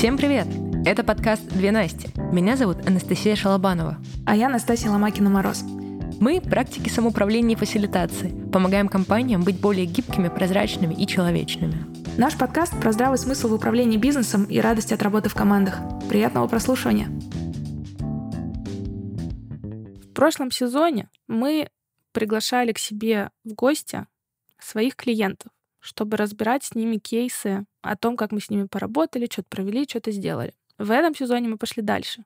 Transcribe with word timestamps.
Всем 0.00 0.16
привет! 0.16 0.46
Это 0.86 1.04
подкаст 1.04 1.46
«Две 1.48 1.70
Насти». 1.72 2.08
Меня 2.32 2.56
зовут 2.56 2.88
Анастасия 2.88 3.36
Шалобанова. 3.36 3.98
А 4.24 4.34
я 4.34 4.48
Настасья 4.48 4.88
Ломакина-Мороз. 4.88 5.62
Мы– 6.18 6.40
практики 6.40 6.88
самоуправления 6.88 7.54
и 7.54 7.58
фасилитации. 7.58 8.32
Помогаем 8.50 8.88
компаниям 8.88 9.42
быть 9.42 9.60
более 9.60 9.84
гибкими, 9.84 10.28
прозрачными 10.28 10.94
и 10.94 11.06
человечными. 11.06 11.84
Наш 12.16 12.38
подкаст 12.38 12.80
про 12.80 12.92
здравый 12.92 13.18
смысл 13.18 13.48
в 13.48 13.52
управлении 13.52 13.98
бизнесом 13.98 14.44
и 14.44 14.58
радость 14.58 14.90
от 14.92 15.02
работы 15.02 15.28
в 15.28 15.34
командах. 15.34 15.78
Приятного 16.08 16.48
прослушивания! 16.48 17.08
В 20.02 20.14
прошлом 20.14 20.50
сезоне 20.50 21.10
мы 21.28 21.68
приглашали 22.12 22.72
к 22.72 22.78
себе 22.78 23.28
в 23.44 23.52
гости 23.52 24.06
своих 24.58 24.96
клиентов, 24.96 25.52
чтобы 25.78 26.16
разбирать 26.16 26.64
с 26.64 26.74
ними 26.74 26.96
кейсы 26.96 27.66
о 27.82 27.96
том, 27.96 28.16
как 28.16 28.32
мы 28.32 28.40
с 28.40 28.50
ними 28.50 28.66
поработали, 28.66 29.28
что-то 29.30 29.48
провели, 29.48 29.86
что-то 29.88 30.10
сделали. 30.10 30.52
В 30.78 30.90
этом 30.90 31.14
сезоне 31.14 31.48
мы 31.48 31.58
пошли 31.58 31.82
дальше. 31.82 32.24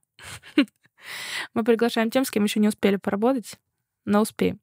Мы 1.52 1.64
приглашаем 1.64 2.10
тем, 2.10 2.24
с 2.24 2.30
кем 2.30 2.44
еще 2.44 2.60
не 2.60 2.68
успели 2.68 2.96
поработать, 2.96 3.58
но 4.06 4.22
успеем. 4.22 4.58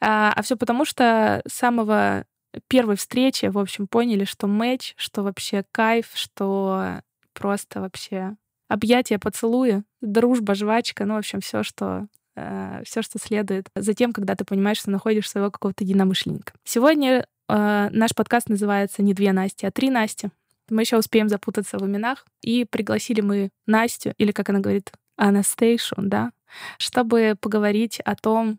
А, 0.00 0.32
а 0.34 0.42
все 0.42 0.56
потому, 0.56 0.86
что 0.86 1.42
с 1.46 1.52
самого 1.52 2.24
первой 2.68 2.96
встречи, 2.96 3.46
в 3.46 3.58
общем, 3.58 3.86
поняли, 3.86 4.24
что 4.24 4.46
матч, 4.46 4.94
что 4.96 5.22
вообще 5.22 5.64
кайф, 5.70 6.10
что 6.14 7.00
просто 7.34 7.80
вообще 7.80 8.36
объятия, 8.68 9.18
поцелуи, 9.18 9.82
дружба, 10.00 10.54
жвачка, 10.54 11.04
ну, 11.04 11.14
в 11.14 11.18
общем, 11.18 11.40
все, 11.40 11.62
что 11.62 12.06
э, 12.36 12.82
все, 12.84 13.02
что 13.02 13.18
следует 13.18 13.68
за 13.74 13.94
тем, 13.94 14.12
когда 14.12 14.34
ты 14.34 14.44
понимаешь, 14.44 14.78
что 14.78 14.90
находишь 14.90 15.28
своего 15.28 15.50
какого-то 15.50 15.84
единомышленника. 15.84 16.52
Сегодня 16.64 17.26
э, 17.48 17.88
наш 17.90 18.14
подкаст 18.14 18.48
называется 18.48 19.02
не 19.02 19.14
две 19.14 19.32
Насти, 19.32 19.66
а 19.66 19.70
три 19.70 19.90
Насти. 19.90 20.30
Мы 20.70 20.82
еще 20.82 20.98
успеем 20.98 21.28
запутаться 21.28 21.78
в 21.78 21.86
именах. 21.86 22.26
И 22.42 22.64
пригласили 22.64 23.20
мы 23.20 23.50
Настю, 23.66 24.14
или 24.18 24.32
как 24.32 24.50
она 24.50 24.60
говорит, 24.60 24.92
Анастейшу, 25.16 25.96
да, 25.98 26.32
чтобы 26.78 27.36
поговорить 27.40 28.00
о 28.00 28.14
том, 28.14 28.58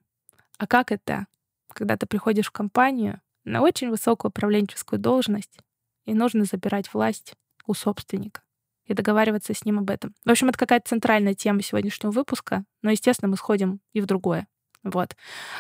а 0.58 0.68
как 0.68 0.92
это, 0.92 1.28
когда 1.74 1.98
ты 1.98 2.06
приходишь 2.06 2.48
в 2.48 2.52
компанию 2.52 3.22
на 3.46 3.62
очень 3.62 3.90
высокую 3.90 4.30
управленческую 4.30 5.00
должность, 5.00 5.60
и 6.06 6.14
нужно 6.14 6.44
забирать 6.44 6.94
власть 6.94 7.34
у 7.66 7.74
собственника 7.74 8.42
и 8.86 8.94
договариваться 8.94 9.54
с 9.54 9.64
ним 9.64 9.80
об 9.80 9.90
этом. 9.90 10.16
В 10.26 10.32
общем, 10.32 10.50
это 10.50 10.58
какая-то 10.58 10.90
центральная 10.90 11.36
тема 11.36 11.62
сегодняшнего 11.62 12.12
выпуска, 12.12 12.66
но, 12.82 12.90
естественно, 12.90 13.30
мы 13.30 13.38
сходим 13.38 13.80
и 13.94 14.02
в 14.02 14.08
другое. 14.08 14.48
Вот. 14.84 15.16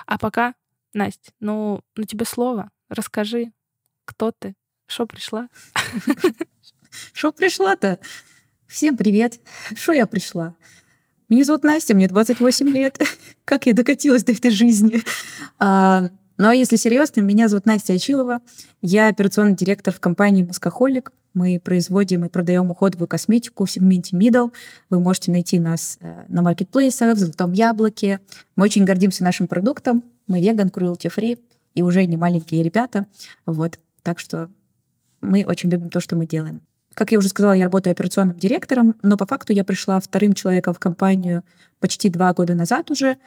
А 0.08 0.18
пока, 0.18 0.56
Настя, 0.94 1.32
ну, 1.40 1.82
ну 1.96 2.04
тебе 2.04 2.26
слово. 2.26 2.72
Расскажи, 2.90 3.52
кто 4.06 4.32
ты, 4.32 4.56
что 4.88 5.06
пришла? 5.06 5.48
Что 7.14 7.32
пришла-то? 7.32 8.00
Всем 8.66 8.98
привет. 8.98 9.40
Что 9.76 9.92
я 9.92 10.08
пришла? 10.08 10.56
Меня 11.30 11.44
зовут 11.44 11.64
Настя, 11.64 11.94
мне 11.94 12.08
28 12.08 12.68
лет. 12.70 13.00
Как 13.46 13.68
я 13.68 13.74
докатилась 13.74 14.24
до 14.24 14.32
этой 14.32 14.50
жизни? 14.50 15.04
А, 15.60 16.10
ну 16.40 16.48
а 16.48 16.56
если 16.56 16.78
серьезно, 16.78 17.22
меня 17.22 17.48
зовут 17.48 17.68
Настя 17.68 17.94
Очилова. 17.94 18.42
Я 18.82 19.08
операционный 19.08 19.56
директор 19.56 19.94
в 19.94 20.00
компании 20.00 20.44
«Маскохолик». 20.44 21.12
Мы 21.36 21.62
производим 21.64 22.26
и 22.26 22.30
продаем 22.30 22.72
уходовую 22.72 23.08
косметику 23.08 23.66
в 23.66 23.72
сегменте 23.72 24.18
middle. 24.18 24.52
Вы 24.90 25.00
можете 25.00 25.32
найти 25.32 25.60
нас 25.60 26.00
э, 26.02 26.26
на 26.28 26.42
маркетплейсах, 26.42 27.16
в 27.16 27.20
«Золотом 27.20 27.54
яблоке». 27.54 28.20
Мы 28.56 28.64
очень 28.64 28.84
гордимся 28.84 29.24
нашим 29.24 29.48
продуктом. 29.48 30.04
Мы 30.26 30.42
веган, 30.42 30.70
cruelty 30.70 31.14
free 31.16 31.38
и 31.80 31.82
уже 31.82 32.06
не 32.06 32.18
маленькие 32.18 32.62
ребята. 32.62 33.08
Вот. 33.46 33.80
Так 34.04 34.20
что 34.20 34.50
мы 35.22 35.46
очень 35.46 35.70
любим 35.70 35.90
то, 35.90 36.02
что 36.02 36.18
мы 36.18 36.26
делаем. 36.26 36.62
Как 36.94 37.14
я 37.14 37.18
уже 37.18 37.30
сказала, 37.30 37.54
я 37.54 37.66
работаю 37.66 37.94
операционным 37.94 38.38
директором, 38.38 38.96
но 39.02 39.16
по 39.16 39.26
факту 39.26 39.54
я 39.54 39.64
пришла 39.64 40.02
вторым 40.02 40.34
человеком 40.34 40.74
в 40.74 40.80
компанию 40.80 41.44
почти 41.80 42.10
два 42.10 42.34
года 42.34 42.54
назад 42.54 42.92
уже. 42.92 43.18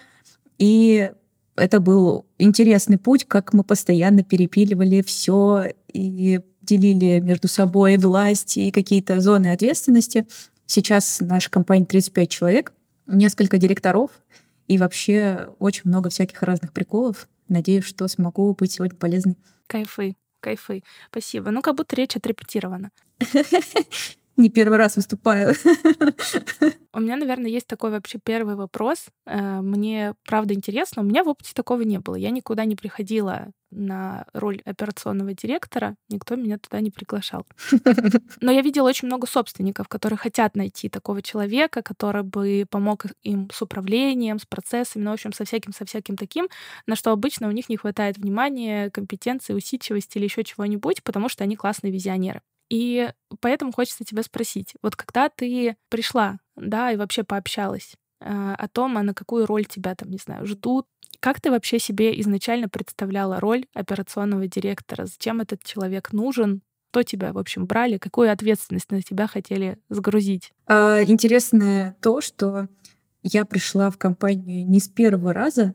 И 0.59 1.11
это 1.57 1.81
был 1.81 2.27
интересный 2.39 2.99
путь, 2.99 3.25
как 3.27 3.55
мы 3.55 3.65
постоянно 3.65 4.23
перепиливали 4.23 5.01
все 5.01 5.69
и 5.91 6.41
делили 6.61 7.21
между 7.21 7.49
собой 7.49 7.97
власть 7.97 8.59
и 8.59 8.71
какие-то 8.71 9.21
зоны 9.21 9.53
ответственности. 9.53 10.27
Сейчас 10.67 11.21
наша 11.21 11.51
компания 11.51 11.87
35 11.87 12.29
человек, 12.29 12.73
несколько 13.07 13.57
директоров 13.57 14.11
и 14.69 14.77
вообще 14.77 15.49
очень 15.59 15.83
много 15.85 16.11
всяких 16.11 16.43
разных 16.43 16.75
приколов. 16.75 17.29
Надеюсь, 17.49 17.85
что 17.85 18.09
смогу 18.09 18.55
быть 18.55 18.73
сегодня 18.73 18.97
полезной. 18.97 19.37
Кайфы 19.67 20.17
кайфы. 20.43 20.83
Спасибо. 21.11 21.51
Ну, 21.51 21.63
как 21.63 21.77
будто 21.77 21.97
речь 21.97 22.17
отрепетирована. 22.17 22.91
Не 24.37 24.49
первый 24.51 24.79
раз 24.79 24.97
выступаю. 24.97 25.55
У 26.95 27.01
меня, 27.01 27.17
наверное, 27.17 27.51
есть 27.51 27.67
такой 27.67 27.91
вообще 27.91 28.19
первый 28.23 28.55
вопрос. 28.55 29.07
Э, 29.27 29.61
мне 29.61 30.15
правда 30.27 30.55
интересно. 30.55 31.03
У 31.03 31.05
меня 31.05 31.25
в 31.25 31.29
опыте 31.29 31.53
такого 31.55 31.83
не 31.83 31.99
было. 31.99 32.15
Я 32.17 32.31
никуда 32.31 32.65
не 32.65 32.77
приходила 32.77 33.49
на 33.71 34.27
роль 34.35 34.61
операционного 34.65 35.33
директора, 35.33 35.97
никто 36.11 36.37
меня 36.37 36.59
туда 36.59 36.81
не 36.81 36.91
приглашал. 36.91 37.47
Но 38.41 38.53
я 38.53 38.61
видела 38.61 38.87
очень 38.87 39.07
много 39.09 39.27
собственников, 39.27 39.89
которые 39.89 40.19
хотят 40.19 40.55
найти 40.57 40.91
такого 40.91 41.23
человека, 41.23 41.83
который 41.83 42.23
бы 42.23 42.67
помог 42.69 43.07
им 43.23 43.49
с 43.51 43.63
управлением, 43.63 44.39
с 44.39 44.45
процессами, 44.45 45.05
ну, 45.05 45.11
в 45.11 45.15
общем, 45.15 45.33
со 45.33 45.45
всяким, 45.45 45.73
со 45.73 45.87
всяким 45.87 46.17
таким, 46.17 46.49
на 46.87 46.97
что 46.97 47.13
обычно 47.13 47.49
у 47.49 47.53
них 47.53 47.71
не 47.71 47.79
хватает 47.79 48.19
внимания, 48.19 48.91
компетенции, 48.91 49.55
усидчивости 49.55 50.19
или 50.19 50.25
еще 50.25 50.45
чего-нибудь, 50.45 51.03
потому 51.03 51.31
что 51.31 51.45
они 51.45 51.57
классные 51.57 51.93
визионеры. 51.93 52.43
И 52.73 53.13
поэтому 53.43 53.71
хочется 53.71 54.03
тебя 54.03 54.23
спросить, 54.23 54.73
вот 54.81 54.97
когда 54.97 55.29
ты 55.29 55.77
пришла, 55.91 56.39
да, 56.57 56.91
и 56.91 56.97
вообще 56.97 57.23
пообщалась 57.23 57.97
э, 58.23 58.55
о 58.57 58.67
том, 58.67 58.97
а 58.97 59.03
на 59.03 59.13
какую 59.13 59.45
роль 59.45 59.67
тебя 59.67 59.95
там, 59.95 60.09
не 60.09 60.17
знаю, 60.17 60.47
ждут, 60.47 60.87
как 61.21 61.39
ты 61.39 61.51
вообще 61.51 61.79
себе 61.79 62.19
изначально 62.23 62.71
представляла 62.71 63.41
роль 63.41 63.67
операционного 63.75 64.47
директора? 64.47 65.05
Зачем 65.05 65.43
этот 65.43 65.63
человек 65.63 66.15
нужен? 66.15 66.63
Кто 66.91 67.03
тебя, 67.03 67.35
в 67.35 67.39
общем, 67.39 67.67
брали? 67.67 67.99
Какую 67.99 68.33
ответственность 68.33 68.91
на 68.91 69.03
тебя 69.03 69.27
хотели 69.27 69.79
сгрузить? 69.91 70.55
А, 70.67 71.03
интересно 71.03 71.95
то, 72.01 72.23
что 72.23 72.69
я 73.23 73.45
пришла 73.45 73.91
в 73.91 73.99
компанию 73.99 74.67
не 74.67 74.81
с 74.81 74.89
первого 74.89 75.35
раза. 75.35 75.75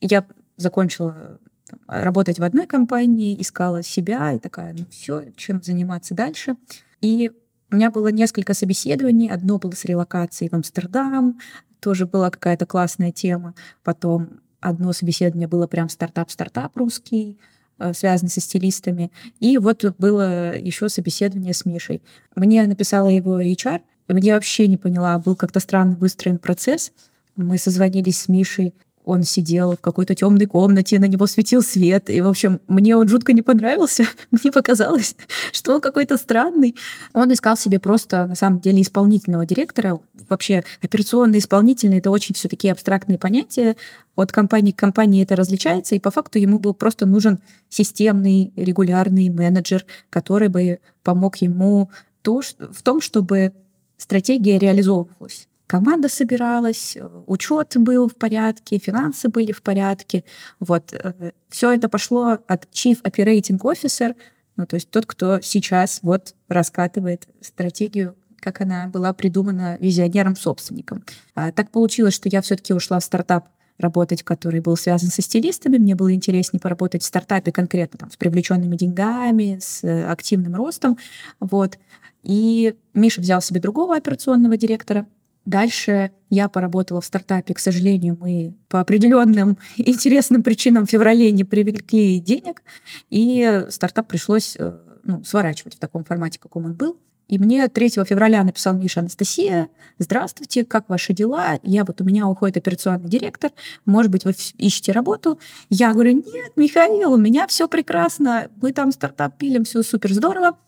Я 0.00 0.26
закончила 0.56 1.38
работать 1.86 2.38
в 2.38 2.42
одной 2.42 2.66
компании, 2.66 3.40
искала 3.40 3.82
себя 3.82 4.32
и 4.32 4.38
такая, 4.38 4.74
ну 4.74 4.86
все, 4.90 5.24
чем 5.36 5.62
заниматься 5.62 6.14
дальше. 6.14 6.56
И 7.00 7.30
у 7.70 7.76
меня 7.76 7.90
было 7.90 8.08
несколько 8.08 8.54
собеседований. 8.54 9.28
Одно 9.28 9.58
было 9.58 9.72
с 9.72 9.84
релокацией 9.84 10.50
в 10.50 10.54
Амстердам, 10.54 11.38
тоже 11.80 12.06
была 12.06 12.30
какая-то 12.30 12.66
классная 12.66 13.12
тема. 13.12 13.54
Потом 13.82 14.40
Одно 14.60 14.92
собеседование 14.92 15.48
было 15.48 15.66
прям 15.66 15.88
стартап-стартап 15.88 16.76
русский, 16.76 17.38
э, 17.78 17.94
связанный 17.94 18.30
со 18.30 18.40
стилистами. 18.40 19.10
И 19.40 19.56
вот 19.56 19.84
было 19.98 20.56
еще 20.56 20.88
собеседование 20.88 21.54
с 21.54 21.64
Мишей. 21.64 22.02
Мне 22.36 22.66
написала 22.66 23.08
его 23.08 23.40
HR. 23.40 23.80
Я 24.08 24.34
вообще 24.34 24.66
не 24.66 24.76
поняла, 24.76 25.18
был 25.18 25.34
как-то 25.34 25.60
странно 25.60 25.96
выстроен 25.96 26.38
процесс. 26.38 26.92
Мы 27.36 27.56
созвонились 27.56 28.20
с 28.20 28.28
Мишей 28.28 28.74
он 29.10 29.24
сидел 29.24 29.72
в 29.72 29.80
какой-то 29.80 30.14
темной 30.14 30.46
комнате, 30.46 31.00
на 31.00 31.06
него 31.06 31.26
светил 31.26 31.62
свет. 31.62 32.08
И, 32.08 32.20
в 32.20 32.28
общем, 32.28 32.60
мне 32.68 32.96
он 32.96 33.08
жутко 33.08 33.32
не 33.32 33.42
понравился. 33.42 34.04
мне 34.30 34.52
показалось, 34.52 35.16
что 35.52 35.74
он 35.74 35.80
какой-то 35.80 36.16
странный. 36.16 36.76
Он 37.12 37.32
искал 37.32 37.56
себе 37.56 37.80
просто, 37.80 38.26
на 38.26 38.36
самом 38.36 38.60
деле, 38.60 38.82
исполнительного 38.82 39.46
директора. 39.46 39.98
Вообще, 40.28 40.62
операционный, 40.80 41.40
исполнительный— 41.40 41.98
это 41.98 42.10
очень 42.10 42.36
все 42.36 42.48
таки 42.48 42.68
абстрактные 42.68 43.18
понятия. 43.18 43.76
От 44.14 44.30
компании 44.30 44.70
к 44.70 44.76
компании 44.76 45.24
это 45.24 45.34
различается, 45.34 45.96
и 45.96 46.00
по 46.00 46.10
факту 46.10 46.38
ему 46.38 46.60
был 46.60 46.72
просто 46.72 47.04
нужен 47.04 47.40
системный, 47.68 48.52
регулярный 48.54 49.28
менеджер, 49.28 49.84
который 50.08 50.48
бы 50.48 50.78
помог 51.02 51.36
ему 51.38 51.90
то, 52.22 52.42
в 52.42 52.82
том, 52.82 53.00
чтобы 53.00 53.52
стратегия 53.96 54.58
реализовывалась 54.58 55.48
команда 55.70 56.08
собиралась, 56.08 56.96
учет 57.26 57.76
был 57.76 58.08
в 58.08 58.16
порядке, 58.16 58.78
финансы 58.78 59.28
были 59.28 59.52
в 59.52 59.62
порядке. 59.62 60.24
Вот. 60.58 60.92
Э, 60.92 61.30
Все 61.48 61.70
это 61.70 61.88
пошло 61.88 62.38
от 62.48 62.64
Chief 62.72 63.00
Operating 63.02 63.60
Officer, 63.60 64.16
ну, 64.56 64.66
то 64.66 64.74
есть 64.74 64.90
тот, 64.90 65.06
кто 65.06 65.40
сейчас 65.40 66.00
вот 66.02 66.34
раскатывает 66.48 67.28
стратегию 67.40 68.16
как 68.42 68.62
она 68.62 68.86
была 68.86 69.12
придумана 69.12 69.76
визионером-собственником. 69.80 71.04
А 71.34 71.52
так 71.52 71.70
получилось, 71.70 72.14
что 72.14 72.30
я 72.30 72.40
все-таки 72.40 72.72
ушла 72.72 72.98
в 72.98 73.04
стартап 73.04 73.50
работать, 73.76 74.22
который 74.22 74.60
был 74.60 74.78
связан 74.78 75.10
со 75.10 75.20
стилистами. 75.20 75.76
Мне 75.76 75.94
было 75.94 76.14
интереснее 76.14 76.58
поработать 76.58 77.02
в 77.02 77.06
стартапе 77.06 77.52
конкретно 77.52 77.98
там, 77.98 78.10
с 78.10 78.16
привлеченными 78.16 78.76
деньгами, 78.76 79.58
с 79.60 79.84
э, 79.84 80.06
активным 80.06 80.54
ростом. 80.54 80.96
Вот. 81.38 81.78
И 82.22 82.74
Миша 82.94 83.20
взял 83.20 83.42
себе 83.42 83.60
другого 83.60 83.94
операционного 83.94 84.56
директора, 84.56 85.06
Дальше 85.44 86.12
я 86.28 86.48
поработала 86.48 87.00
в 87.00 87.04
стартапе. 87.04 87.54
К 87.54 87.58
сожалению, 87.58 88.16
мы 88.20 88.54
по 88.68 88.80
определенным 88.80 89.58
интересным 89.76 90.42
причинам 90.42 90.86
в 90.86 90.90
феврале 90.90 91.32
не 91.32 91.44
привлекли 91.44 92.20
денег, 92.20 92.62
и 93.08 93.64
стартап 93.70 94.08
пришлось 94.08 94.56
э, 94.58 94.78
ну, 95.04 95.24
сворачивать 95.24 95.76
в 95.76 95.78
таком 95.78 96.04
формате, 96.04 96.38
каком 96.38 96.66
он 96.66 96.74
был. 96.74 96.98
И 97.30 97.38
мне 97.38 97.68
3 97.68 97.90
февраля 98.04 98.42
написал 98.42 98.74
Миша 98.74 99.00
Анастасия, 99.00 99.68
здравствуйте, 99.98 100.64
как 100.64 100.88
ваши 100.88 101.12
дела? 101.12 101.60
Я 101.62 101.84
вот, 101.84 102.00
у 102.00 102.04
меня 102.04 102.26
уходит 102.26 102.56
операционный 102.56 103.08
директор, 103.08 103.52
может 103.84 104.10
быть, 104.10 104.24
вы 104.24 104.34
ищете 104.58 104.90
работу? 104.90 105.38
Я 105.68 105.92
говорю, 105.92 106.14
нет, 106.14 106.52
Михаил, 106.56 107.12
у 107.12 107.16
меня 107.16 107.46
все 107.46 107.68
прекрасно, 107.68 108.48
мы 108.60 108.72
там 108.72 108.90
стартап 108.90 109.38
пилим, 109.38 109.62
все 109.62 109.84
супер 109.84 110.12
здорово. 110.12 110.58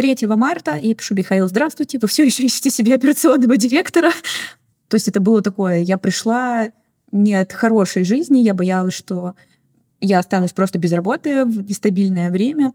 3 0.00 0.16
марта 0.28 0.76
я 0.76 0.94
пишу, 0.94 1.14
Михаил, 1.14 1.46
здравствуйте, 1.46 1.98
вы 1.98 2.08
все 2.08 2.24
еще 2.24 2.44
ищете 2.44 2.70
себе 2.70 2.94
операционного 2.94 3.58
директора? 3.58 4.12
То 4.88 4.94
есть 4.94 5.08
это 5.08 5.20
было 5.20 5.42
такое, 5.42 5.80
я 5.80 5.98
пришла 5.98 6.70
не 7.12 7.34
от 7.34 7.52
хорошей 7.52 8.04
жизни, 8.04 8.38
я 8.38 8.54
боялась, 8.54 8.94
что 8.94 9.34
я 10.00 10.20
останусь 10.20 10.52
просто 10.52 10.78
без 10.78 10.92
работы 10.92 11.44
в 11.44 11.68
нестабильное 11.68 12.30
время. 12.30 12.72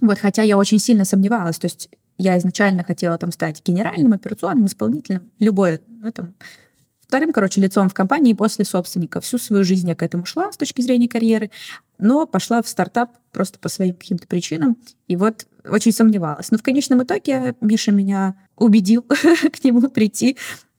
Вот, 0.00 0.18
хотя 0.18 0.42
я 0.42 0.58
очень 0.58 0.80
сильно 0.80 1.04
сомневалась. 1.04 1.60
То 1.60 1.66
есть 1.66 1.88
я 2.18 2.36
изначально 2.38 2.82
хотела 2.82 3.16
там 3.18 3.30
стать 3.30 3.62
генеральным, 3.64 4.12
операционным, 4.12 4.66
исполнителем, 4.66 5.30
любой, 5.38 5.80
ну, 5.86 6.10
там, 6.10 6.34
вторым, 7.12 7.34
короче, 7.34 7.60
лицом 7.60 7.90
в 7.90 7.94
компании 7.94 8.32
после 8.32 8.64
собственника. 8.64 9.20
Всю 9.20 9.36
свою 9.36 9.64
жизнь 9.64 9.86
я 9.86 9.94
к 9.94 10.02
этому 10.02 10.24
шла 10.24 10.50
с 10.50 10.56
точки 10.56 10.80
зрения 10.80 11.08
карьеры, 11.08 11.50
но 11.98 12.26
пошла 12.26 12.62
в 12.62 12.68
стартап 12.68 13.10
просто 13.32 13.58
по 13.58 13.68
своим 13.68 13.94
каким-то 13.94 14.26
причинам. 14.26 14.78
И 15.08 15.16
вот 15.16 15.46
очень 15.68 15.92
сомневалась. 15.92 16.50
Но 16.50 16.56
в 16.56 16.62
конечном 16.62 17.02
итоге 17.02 17.54
Миша 17.60 17.92
меня 17.92 18.34
убедил 18.56 19.02
к 19.52 19.62
нему 19.62 19.90
прийти 19.90 20.38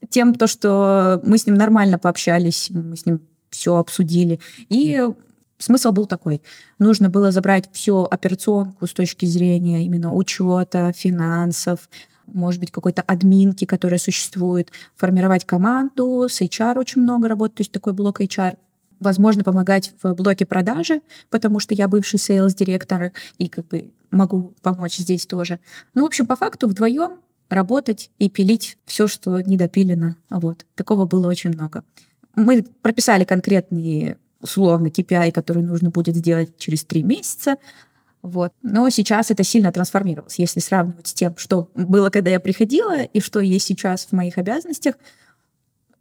тем, 0.10 0.34
то, 0.34 0.48
что 0.48 1.22
мы 1.24 1.38
с 1.38 1.46
ним 1.46 1.54
нормально 1.54 2.00
пообщались, 2.00 2.72
мы 2.72 2.98
с 2.98 3.06
ним 3.06 3.22
все 3.52 3.76
обсудили. 3.76 4.40
И 4.70 5.08
Смысл 5.60 5.92
был 5.92 6.08
такой. 6.08 6.42
Нужно 6.78 7.10
было 7.10 7.32
забрать 7.32 7.70
всю 7.72 8.04
операционку 8.04 8.86
с 8.86 8.92
точки 8.92 9.26
зрения 9.26 9.86
именно 9.86 10.14
учета, 10.14 10.92
финансов, 10.94 11.88
может 12.28 12.60
быть, 12.60 12.72
какой-то 12.72 13.02
админки, 13.02 13.66
которая 13.66 14.00
существует, 14.00 14.72
формировать 14.96 15.46
команду, 15.46 16.28
с 16.30 16.42
HR 16.42 16.80
очень 16.80 17.02
много 17.02 17.28
работать, 17.28 17.58
то 17.58 17.62
есть 17.62 17.72
такой 17.72 17.94
блок 17.94 18.22
HR. 18.22 18.58
Возможно, 19.00 19.44
помогать 19.44 19.94
в 20.02 20.14
блоке 20.14 20.46
продажи, 20.46 21.02
потому 21.30 21.60
что 21.60 21.74
я 21.74 21.88
бывший 21.88 22.20
sales-директор 22.20 23.12
и 23.38 23.50
как 23.50 23.68
бы 23.68 23.92
могу 24.12 24.54
помочь 24.62 24.98
здесь 24.98 25.26
тоже. 25.26 25.60
Ну, 25.94 26.04
в 26.04 26.06
общем, 26.06 26.26
по 26.26 26.36
факту 26.36 26.68
вдвоем 26.68 27.20
работать 27.50 28.12
и 28.20 28.30
пилить 28.30 28.78
все, 28.86 29.08
что 29.08 29.42
недопилено. 29.42 30.16
Вот. 30.30 30.66
Такого 30.76 31.06
было 31.06 31.28
очень 31.28 31.52
много. 31.52 31.84
Мы 32.36 32.64
прописали 32.82 33.26
конкретные 33.26 34.18
условно 34.42 34.88
KPI, 34.88 35.32
который 35.32 35.64
нужно 35.64 35.90
будет 35.90 36.16
сделать 36.16 36.58
через 36.58 36.84
три 36.84 37.04
месяца. 37.04 37.58
Вот. 38.24 38.54
Но 38.62 38.90
сейчас 38.90 39.32
это 39.32 39.44
сильно 39.44 39.72
трансформировалось. 39.72 40.40
Если 40.40 40.62
сравнивать 40.62 41.08
с 41.08 41.14
тем, 41.14 41.36
что 41.38 41.70
было, 41.76 42.10
когда 42.10 42.32
я 42.32 42.40
приходила, 42.40 43.04
и 43.04 43.20
что 43.20 43.42
есть 43.42 43.68
сейчас 43.68 44.06
в 44.06 44.14
моих 44.14 44.38
обязанностях, 44.38 44.96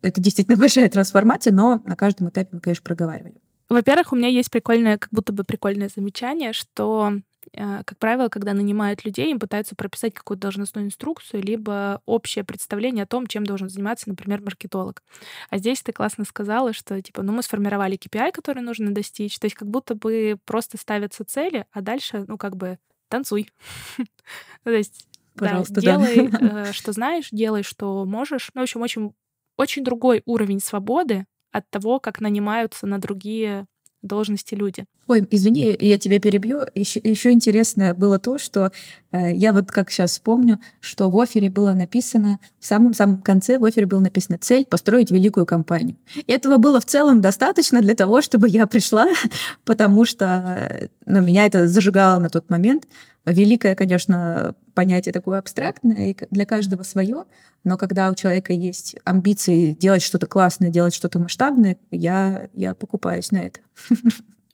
это 0.03 0.21
действительно 0.21 0.57
большая 0.59 0.89
трансформация, 0.89 1.53
но 1.53 1.83
на 1.85 1.97
каждом 1.97 2.29
этапе 2.29 2.49
мы, 2.53 2.61
конечно, 2.61 2.85
проговаривали. 2.85 3.35
Во-первых, 3.69 4.13
у 4.13 4.17
меня 4.17 4.29
есть 4.29 4.51
прикольное, 4.51 4.99
как 4.99 5.09
будто 5.11 5.33
бы 5.33 5.45
прикольное 5.45 5.91
замечание, 5.95 6.53
что 6.53 7.13
как 7.55 7.99
правило, 7.99 8.29
когда 8.29 8.55
нанимают 8.55 9.05
людей, 9.05 9.31
им 9.31 9.39
пытаются 9.39 9.75
прописать 9.77 10.15
какую-то 10.15 10.43
должностную 10.43 10.87
инструкцию, 10.87 11.43
либо 11.43 12.01
общее 12.07 12.45
представление 12.45 13.05
о 13.05 13.07
том, 13.07 13.27
чем 13.27 13.45
должен 13.45 13.69
заниматься, 13.69 14.09
например, 14.09 14.41
маркетолог. 14.41 15.03
А 15.51 15.59
здесь 15.59 15.83
ты 15.83 15.93
классно 15.93 16.25
сказала, 16.25 16.73
что, 16.73 17.01
типа, 17.01 17.23
ну, 17.23 17.33
мы 17.33 17.43
сформировали 17.43 17.99
KPI, 17.99 18.33
который 18.33 18.63
нужно 18.63 18.95
достичь, 18.95 19.39
то 19.39 19.47
есть 19.47 19.57
как 19.57 19.69
будто 19.69 19.95
бы 19.95 20.39
просто 20.45 20.79
ставятся 20.79 21.25
цели, 21.25 21.67
а 21.73 21.83
дальше, 21.83 22.25
ну, 22.27 22.39
как 22.39 22.57
бы, 22.57 22.79
танцуй. 23.09 23.51
То 24.65 24.71
есть 24.71 25.07
Пожалуйста, 25.35 25.75
да, 25.75 25.81
делай, 25.81 26.31
э, 26.41 26.73
что 26.73 26.93
знаешь, 26.93 27.29
делай, 27.31 27.63
что 27.63 28.05
можешь. 28.05 28.51
Ну, 28.55 28.61
в 28.61 28.65
общем, 28.65 28.83
очень, 28.83 29.15
очень 29.57 29.85
другой 29.85 30.23
уровень 30.27 30.61
свободы 30.61 31.27
от 31.53 31.69
того, 31.71 32.01
как 32.01 32.21
нанимаются 32.21 32.87
на 32.87 32.99
другие 32.99 33.67
должности 34.03 34.55
люди. 34.55 34.85
Ой, 35.07 35.27
извини, 35.31 35.77
я 35.81 35.99
тебя 35.99 36.21
перебью. 36.21 36.61
Еще, 36.75 37.01
еще 37.03 37.31
интересно 37.31 37.95
было 37.95 38.19
то, 38.19 38.39
что 38.39 38.73
э, 39.13 39.33
я 39.35 39.53
вот 39.53 39.71
как 39.71 39.91
сейчас 39.91 40.13
вспомню, 40.13 40.61
что 40.81 41.11
в 41.11 41.21
офере 41.21 41.51
было 41.51 41.73
написано, 41.73 42.39
в 42.59 42.67
самом-самом 42.67 43.23
конце 43.23 43.59
в 43.59 43.65
офере 43.65 43.87
было 43.87 44.01
написано 44.01 44.39
цель 44.39 44.65
построить 44.65 45.11
великую 45.11 45.47
компанию. 45.47 45.97
И 46.15 46.33
этого 46.33 46.57
было 46.57 46.81
в 46.81 46.87
целом 46.87 47.21
достаточно 47.21 47.81
для 47.81 47.95
того, 47.95 48.23
чтобы 48.23 48.49
я 48.49 48.67
пришла, 48.67 49.07
потому 49.65 50.05
что 50.05 50.69
э, 50.71 50.89
ну, 51.07 51.21
меня 51.21 51.47
это 51.47 51.69
зажигало 51.69 52.19
на 52.21 52.29
тот 52.29 52.51
момент. 52.51 52.87
Великое, 53.25 53.77
конечно, 53.77 54.55
понятие 54.75 55.13
такое 55.13 55.39
абстрактное, 55.39 56.11
и 56.11 56.17
для 56.31 56.45
каждого 56.45 56.83
свое, 56.83 57.25
но 57.63 57.77
когда 57.77 58.11
у 58.11 58.15
человека 58.15 58.53
есть 58.53 58.97
амбиции 59.05 59.73
делать 59.73 60.03
что-то 60.03 60.27
классное, 60.27 60.71
делать 60.71 60.95
что-то 60.95 61.21
масштабное, 61.21 61.77
я, 61.91 62.49
я 62.53 62.75
покупаюсь 62.75 63.31
на 63.31 63.39
это. 63.39 63.61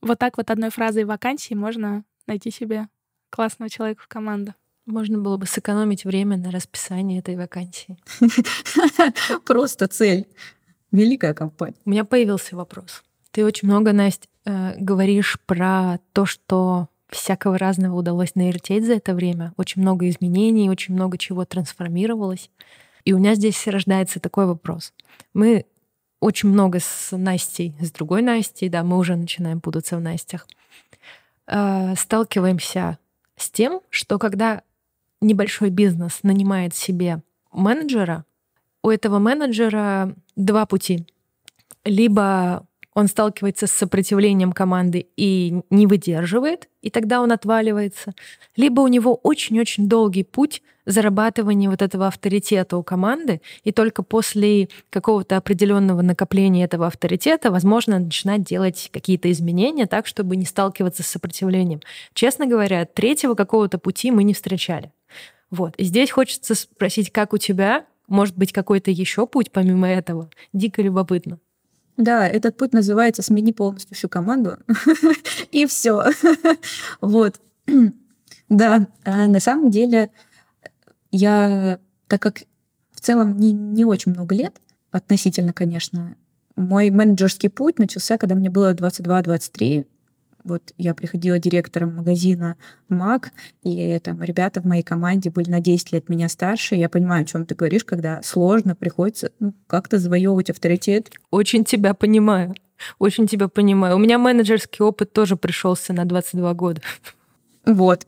Вот 0.01 0.17
так 0.21 0.37
вот 0.37 0.49
одной 0.53 0.71
фразой 0.71 1.03
вакансии 1.03 1.55
можно 1.55 2.05
найти 2.29 2.53
себе 2.53 2.87
классного 3.31 3.69
человека 3.69 4.01
в 4.01 4.07
команду. 4.07 4.55
Можно 4.87 5.19
было 5.19 5.37
бы 5.39 5.47
сэкономить 5.47 6.05
время 6.05 6.37
на 6.37 6.53
расписании 6.53 7.19
этой 7.19 7.37
вакансии. 7.37 7.99
Просто 9.45 9.89
цель. 9.89 10.29
Великая 10.93 11.35
компания. 11.35 11.77
У 11.85 11.91
меня 11.91 12.05
появился 12.05 12.55
вопрос. 12.55 13.03
Ты 13.33 13.45
очень 13.45 13.67
много, 13.67 13.93
Настя, 13.93 14.29
э, 14.45 14.77
говоришь 14.79 15.39
про 15.47 15.99
то, 16.13 16.25
что 16.27 16.89
всякого 17.09 17.59
разного 17.59 17.97
удалось 17.97 18.35
навертеть 18.35 18.85
за 18.85 18.95
это 18.95 19.15
время. 19.15 19.53
Очень 19.57 19.83
много 19.83 20.09
изменений, 20.09 20.71
очень 20.71 20.95
много 20.95 21.19
чего 21.19 21.45
трансформировалось. 21.45 22.51
И 23.05 23.13
у 23.13 23.19
меня 23.19 23.35
здесь 23.35 23.67
рождается 23.67 24.21
такой 24.21 24.47
вопрос. 24.47 24.93
Мы 25.33 25.65
очень 26.21 26.49
много 26.49 26.81
с 26.81 27.17
Настей, 27.17 27.75
с 27.81 27.91
другой 27.91 28.23
Настей, 28.23 28.69
да, 28.69 28.83
мы 28.83 28.99
уже 28.99 29.17
начинаем 29.17 29.61
путаться 29.61 29.97
в 29.97 30.01
Настях, 30.01 30.47
э, 31.47 31.95
сталкиваемся 31.97 32.99
с 33.37 33.51
тем, 33.51 33.81
что 33.89 34.19
когда 34.19 34.63
небольшой 35.21 35.71
бизнес 35.71 36.21
нанимает 36.23 36.75
себе 36.75 37.23
менеджера, 37.53 38.25
у 38.83 38.91
этого 38.91 39.19
менеджера 39.19 40.15
два 40.37 40.67
пути. 40.67 41.07
Либо 41.85 42.67
он 42.99 43.07
сталкивается 43.07 43.69
с 43.69 43.71
сопротивлением 43.71 44.51
команды 44.51 45.07
и 45.17 45.61
не 45.71 45.87
выдерживает, 45.87 46.69
и 46.83 46.91
тогда 46.91 47.23
он 47.23 47.31
отваливается. 47.31 48.13
Либо 48.57 48.81
у 48.81 48.89
него 48.89 49.15
очень-очень 49.15 49.89
долгий 49.89 50.25
путь 50.25 50.63
зарабатывания 50.85 51.71
вот 51.71 51.81
этого 51.81 52.09
авторитета 52.09 52.77
у 52.77 52.83
команды, 52.83 53.41
и 53.63 53.71
только 53.71 54.03
после 54.03 54.69
какого-то 54.91 55.37
определенного 55.37 56.03
накопления 56.03 56.65
этого 56.65 56.89
авторитета 56.89 57.53
возможно 57.53 58.01
начинать 58.01 58.43
делать 58.43 58.91
какие-то 58.93 59.31
изменения 59.31 59.87
так, 59.87 60.09
чтобы 60.09 60.35
не 60.35 60.45
сталкиваться 60.45 61.05
с 61.05 61.07
сопротивлением. 61.07 61.81
Честно 62.15 62.47
говоря, 62.47 62.85
третьего 62.85 63.35
какого-то 63.35 63.79
пути 63.79 64.11
мы 64.11 64.25
не 64.25 64.35
встречали. 64.35 64.91
Вот. 65.51 65.77
И 65.77 65.85
здесь 65.85 66.11
хочется 66.11 66.57
спросить, 66.57 67.13
как 67.13 67.33
у 67.33 67.39
тебя, 67.39 67.87
может 68.09 68.37
быть, 68.37 68.53
какой-то 68.53 68.91
еще 68.91 69.29
путь 69.29 69.53
помимо 69.53 69.89
этого? 69.89 70.31
Дико 70.53 70.83
любопытно. 70.83 71.39
Да, 71.99 72.29
этот 72.29 72.57
путь 72.57 72.73
называется 72.73 73.23
«Смени 73.23 73.53
полностью 73.53 73.97
всю 73.97 74.09
команду». 74.09 74.57
И 75.51 75.67
все. 75.67 76.05
Вот. 77.01 77.41
Да, 78.49 78.87
а 79.05 79.27
на 79.27 79.41
самом 79.41 79.71
деле 79.71 80.11
я, 81.11 81.79
так 82.07 82.23
как 82.23 82.45
в 82.93 83.01
целом 83.01 83.37
не, 83.37 83.53
не 83.53 83.85
очень 83.85 84.13
много 84.13 84.35
лет, 84.35 84.63
относительно, 84.91 85.53
конечно, 85.53 86.17
мой 86.57 86.89
менеджерский 86.89 87.51
путь 87.51 87.79
начался, 87.79 88.17
когда 88.17 88.35
мне 88.35 88.49
было 88.49 88.73
22-23. 88.73 89.87
Вот 90.49 90.73
я 90.79 90.95
приходила 90.95 91.39
директором 91.39 91.95
магазина 91.97 92.57
МАК, 92.89 93.31
и 93.63 93.99
там 94.01 94.23
ребята 94.23 94.63
в 94.63 94.65
моей 94.65 94.83
команде 94.83 95.31
были 95.31 95.51
на 95.51 95.61
10 95.61 95.93
лет 95.93 96.09
меня 96.09 96.29
старше. 96.29 96.75
Я 96.75 96.89
понимаю, 96.89 97.23
о 97.23 97.27
чем 97.27 97.45
ты 97.45 97.55
говоришь, 97.55 97.85
когда 97.85 98.23
сложно 98.23 98.75
приходится 98.75 99.31
ну, 99.39 99.53
как-то 99.67 99.99
завоевывать 99.99 100.51
авторитет. 100.51 101.11
Очень 101.31 101.65
тебя 101.65 101.93
понимаю. 101.93 102.55
Очень 102.99 103.27
тебя 103.27 103.49
понимаю. 103.49 103.97
У 103.97 103.99
меня 103.99 104.19
менеджерский 104.19 104.85
опыт 104.85 105.13
тоже 105.13 105.37
пришелся 105.37 105.93
на 105.93 106.05
22 106.05 106.55
года. 106.55 106.81
Вот. 107.67 108.07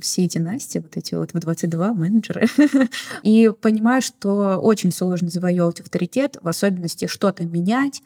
Все 0.00 0.24
эти 0.24 0.38
Насти, 0.38 0.80
вот 0.80 0.96
эти 0.96 1.14
вот 1.14 1.32
в 1.32 1.38
22 1.38 1.92
менеджеры. 1.92 2.46
И 3.22 3.52
понимаю, 3.60 4.02
что 4.02 4.56
очень 4.56 4.90
сложно 4.90 5.28
завоевывать 5.28 5.80
авторитет, 5.80 6.38
в 6.42 6.48
особенности 6.48 7.06
что-то 7.06 7.44
менять, 7.44 8.02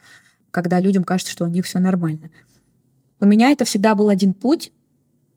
когда 0.50 0.80
людям 0.80 1.04
кажется, 1.04 1.32
что 1.32 1.44
у 1.44 1.48
них 1.48 1.64
все 1.64 1.78
нормально. 1.78 2.30
У 3.20 3.26
меня 3.26 3.50
это 3.50 3.64
всегда 3.64 3.94
был 3.94 4.08
один 4.08 4.34
путь, 4.34 4.72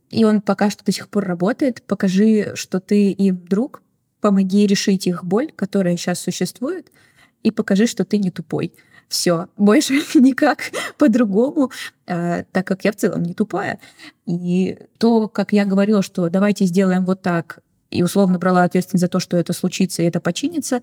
и 0.09 0.25
он 0.25 0.41
пока 0.41 0.69
что 0.69 0.83
до 0.83 0.91
сих 0.91 1.09
пор 1.09 1.25
работает. 1.25 1.81
Покажи, 1.83 2.51
что 2.55 2.79
ты 2.79 3.12
им 3.12 3.45
друг, 3.45 3.81
помоги 4.21 4.67
решить 4.67 5.07
их 5.07 5.24
боль, 5.24 5.51
которая 5.55 5.95
сейчас 5.98 6.19
существует, 6.19 6.91
и 7.43 7.51
покажи, 7.51 7.88
что 7.88 8.03
ты 8.03 8.17
не 8.17 8.31
тупой. 8.31 8.74
Все, 9.07 9.48
больше 9.57 9.93
никак 10.13 10.71
по-другому, 10.98 11.71
э, 12.05 12.43
так 12.51 12.67
как 12.67 12.86
я 12.86 12.91
в 12.91 12.95
целом 12.95 13.24
не 13.24 13.33
тупая. 13.33 13.79
И 14.25 14.77
то, 14.98 15.27
как 15.27 15.53
я 15.53 15.65
говорила, 15.65 16.01
что 16.01 16.29
давайте 16.29 16.65
сделаем 16.65 17.05
вот 17.05 17.21
так, 17.21 17.59
и 17.89 18.03
условно 18.03 18.38
брала 18.38 18.63
ответственность 18.63 19.01
за 19.01 19.07
то, 19.07 19.19
что 19.19 19.38
это 19.38 19.53
случится 19.53 20.03
и 20.03 20.05
это 20.05 20.19
починится, 20.19 20.81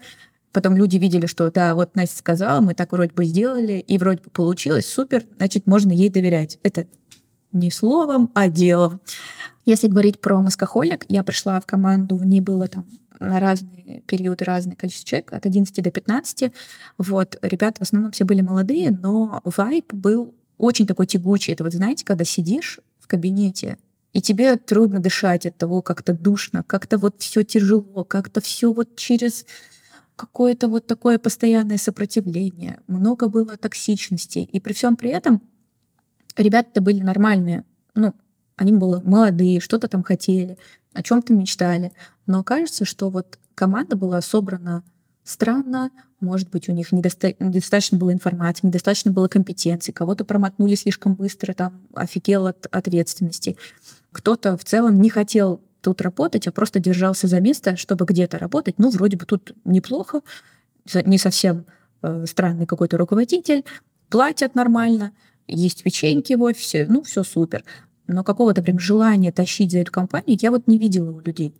Потом 0.52 0.76
люди 0.76 0.96
видели, 0.96 1.26
что 1.26 1.50
да, 1.50 1.74
вот 1.74 1.94
Настя 1.96 2.16
сказала, 2.16 2.60
мы 2.60 2.74
так 2.74 2.92
вроде 2.92 3.12
бы 3.12 3.24
сделали, 3.24 3.74
и 3.74 3.98
вроде 3.98 4.22
бы 4.22 4.30
получилось, 4.30 4.86
супер, 4.86 5.24
значит, 5.36 5.66
можно 5.66 5.92
ей 5.92 6.08
доверять. 6.08 6.58
Это 6.62 6.86
не 7.52 7.70
словом, 7.70 8.30
а 8.34 8.48
делом. 8.48 9.00
Если 9.64 9.88
говорить 9.88 10.20
про 10.20 10.40
маскохолик, 10.40 11.04
я 11.08 11.24
пришла 11.24 11.60
в 11.60 11.66
команду, 11.66 12.16
в 12.16 12.24
ней 12.24 12.40
было 12.40 12.68
там 12.68 12.86
на 13.18 13.40
разные 13.40 14.02
периоды 14.06 14.44
разное 14.44 14.76
количество 14.76 15.08
человек, 15.08 15.32
от 15.32 15.46
11 15.46 15.82
до 15.82 15.90
15. 15.90 16.52
Вот, 16.98 17.38
ребята 17.42 17.78
в 17.78 17.82
основном 17.82 18.12
все 18.12 18.24
были 18.24 18.42
молодые, 18.42 18.90
но 18.90 19.40
вайп 19.44 19.92
был 19.92 20.34
очень 20.58 20.86
такой 20.86 21.06
тягучий. 21.06 21.52
Это 21.52 21.64
вот, 21.64 21.72
знаете, 21.72 22.04
когда 22.04 22.24
сидишь 22.24 22.80
в 23.00 23.06
кабинете, 23.06 23.78
и 24.12 24.22
тебе 24.22 24.56
трудно 24.56 25.00
дышать 25.00 25.44
от 25.46 25.56
того, 25.56 25.82
как-то 25.82 26.14
душно, 26.14 26.64
как-то 26.66 26.96
вот 26.96 27.16
все 27.18 27.42
тяжело, 27.42 28.04
как-то 28.04 28.40
все 28.40 28.72
вот 28.72 28.96
через 28.96 29.44
какое-то 30.16 30.68
вот 30.68 30.86
такое 30.86 31.18
постоянное 31.18 31.76
сопротивление, 31.76 32.80
много 32.86 33.28
было 33.28 33.56
токсичности. 33.56 34.38
И 34.38 34.60
при 34.60 34.72
всем 34.72 34.96
при 34.96 35.10
этом 35.10 35.42
ребята-то 36.36 36.80
были 36.80 37.00
нормальные. 37.00 37.64
Ну, 37.94 38.14
они 38.56 38.72
были 38.72 39.02
молодые, 39.04 39.60
что-то 39.60 39.88
там 39.88 40.02
хотели, 40.02 40.58
о 40.94 41.02
чем-то 41.02 41.34
мечтали. 41.34 41.92
Но 42.26 42.42
кажется, 42.42 42.84
что 42.84 43.10
вот 43.10 43.38
команда 43.54 43.96
была 43.96 44.20
собрана 44.22 44.82
странно, 45.22 45.90
может 46.20 46.48
быть, 46.50 46.68
у 46.68 46.72
них 46.72 46.92
недоста- 46.92 47.36
недостаточно 47.38 47.98
было 47.98 48.12
информации, 48.12 48.66
недостаточно 48.66 49.12
было 49.12 49.28
компетенции, 49.28 49.92
кого-то 49.92 50.24
промотнули 50.24 50.74
слишком 50.74 51.14
быстро, 51.14 51.52
там 51.52 51.86
офигел 51.94 52.46
от 52.46 52.66
ответственности. 52.70 53.56
Кто-то 54.12 54.56
в 54.56 54.64
целом 54.64 55.00
не 55.00 55.10
хотел 55.10 55.60
тут 55.86 56.00
работать, 56.00 56.48
а 56.48 56.52
просто 56.52 56.80
держался 56.80 57.28
за 57.28 57.40
место, 57.40 57.76
чтобы 57.76 58.06
где-то 58.06 58.38
работать. 58.38 58.74
Ну, 58.78 58.90
вроде 58.90 59.16
бы 59.16 59.24
тут 59.24 59.54
неплохо, 59.64 60.22
не 61.04 61.16
совсем 61.16 61.64
э, 62.02 62.24
странный 62.26 62.66
какой-то 62.66 62.98
руководитель, 62.98 63.64
платят 64.10 64.56
нормально, 64.56 65.12
есть 65.46 65.84
печеньки 65.84 66.34
в 66.34 66.42
офисе, 66.42 66.86
ну, 66.88 67.02
все 67.02 67.22
супер. 67.22 67.62
Но 68.08 68.24
какого-то 68.24 68.62
прям 68.62 68.80
желания 68.80 69.30
тащить 69.30 69.70
за 69.70 69.78
эту 69.78 69.92
компанию 69.92 70.36
я 70.40 70.50
вот 70.50 70.66
не 70.66 70.76
видела 70.76 71.12
у 71.12 71.20
людей. 71.20 71.54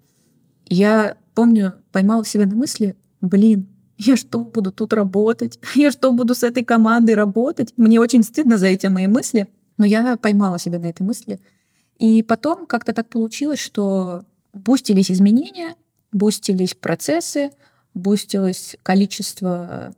Я 0.65 1.17
помню, 1.37 1.75
поймала 1.93 2.25
себя 2.25 2.47
на 2.47 2.57
мысли, 2.57 2.97
блин, 3.21 3.69
я 3.97 4.17
что, 4.17 4.41
буду 4.41 4.73
тут 4.73 4.93
работать? 4.93 5.61
Я 5.77 5.91
что, 5.93 6.13
буду 6.13 6.35
с 6.35 6.43
этой 6.43 6.65
командой 6.65 7.15
работать? 7.15 7.73
Мне 7.77 8.01
очень 8.01 8.25
стыдно 8.25 8.59
за 8.59 8.67
эти 8.67 8.89
мои 8.89 9.07
мысли, 9.07 9.49
но 9.79 9.87
я 9.87 10.19
поймала 10.19 10.59
себя 10.59 10.79
на 10.79 10.87
этой 10.87 11.03
мысли— 11.03 11.41
и 11.99 12.23
потом 12.23 12.67
как-то 12.67 12.93
так 12.93 13.09
получилось, 13.09 13.59
что 13.59 14.25
бустились 14.53 15.11
изменения, 15.11 15.77
бустились 16.13 16.75
процессы, 16.75 17.51
бустилось 17.95 18.77
количество 18.83 19.95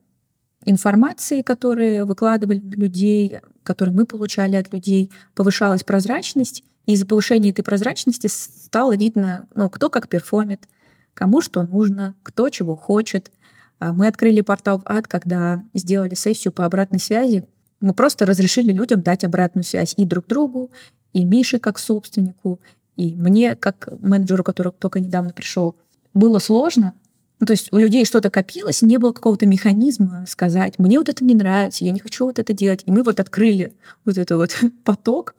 информации, 0.64 1.42
которые 1.42 2.04
выкладывали 2.04 2.58
людей, 2.58 3.40
которые 3.62 3.94
мы 3.94 4.06
получали 4.06 4.56
от 4.56 4.72
людей, 4.72 5.10
повышалась 5.34 5.84
прозрачность, 5.84 6.64
и 6.86 6.92
из-за 6.92 7.06
повышения 7.06 7.50
этой 7.50 7.62
прозрачности 7.62 8.28
стало 8.28 8.96
видно, 8.96 9.46
ну, 9.54 9.68
кто 9.68 9.90
как 9.90 10.08
перформит, 10.08 10.68
кому 11.14 11.40
что 11.40 11.62
нужно, 11.62 12.14
кто 12.22 12.48
чего 12.48 12.76
хочет. 12.76 13.30
А 13.78 13.92
мы 13.92 14.06
открыли 14.06 14.40
портал 14.40 14.78
в 14.78 14.82
ад, 14.86 15.06
когда 15.06 15.62
сделали 15.74 16.14
сессию 16.14 16.52
по 16.52 16.64
обратной 16.64 16.98
связи. 16.98 17.46
Мы 17.80 17.92
просто 17.92 18.24
разрешили 18.24 18.72
людям 18.72 19.02
дать 19.02 19.22
обратную 19.22 19.64
связь 19.64 19.94
и 19.96 20.04
друг 20.04 20.26
другу, 20.26 20.70
и 21.12 21.24
Мише 21.24 21.58
как 21.58 21.78
собственнику, 21.78 22.60
и 22.96 23.14
мне 23.14 23.56
как 23.56 23.88
менеджеру, 24.00 24.44
который 24.44 24.72
только 24.72 25.00
недавно 25.00 25.32
пришел. 25.32 25.76
Было 26.14 26.38
сложно, 26.38 26.94
ну, 27.40 27.46
то 27.46 27.52
есть 27.52 27.72
у 27.72 27.78
людей 27.78 28.04
что-то 28.04 28.30
копилось, 28.30 28.82
не 28.82 28.98
было 28.98 29.12
какого-то 29.12 29.46
механизма 29.46 30.24
сказать, 30.28 30.78
мне 30.78 30.98
вот 30.98 31.08
это 31.08 31.24
не 31.24 31.34
нравится, 31.34 31.84
я 31.84 31.92
не 31.92 32.00
хочу 32.00 32.26
вот 32.26 32.38
это 32.38 32.52
делать. 32.52 32.82
И 32.84 32.90
мы 32.90 33.02
вот 33.02 33.20
открыли 33.20 33.74
вот 34.04 34.18
этот 34.18 34.36
вот 34.36 34.58
поток. 34.84 35.34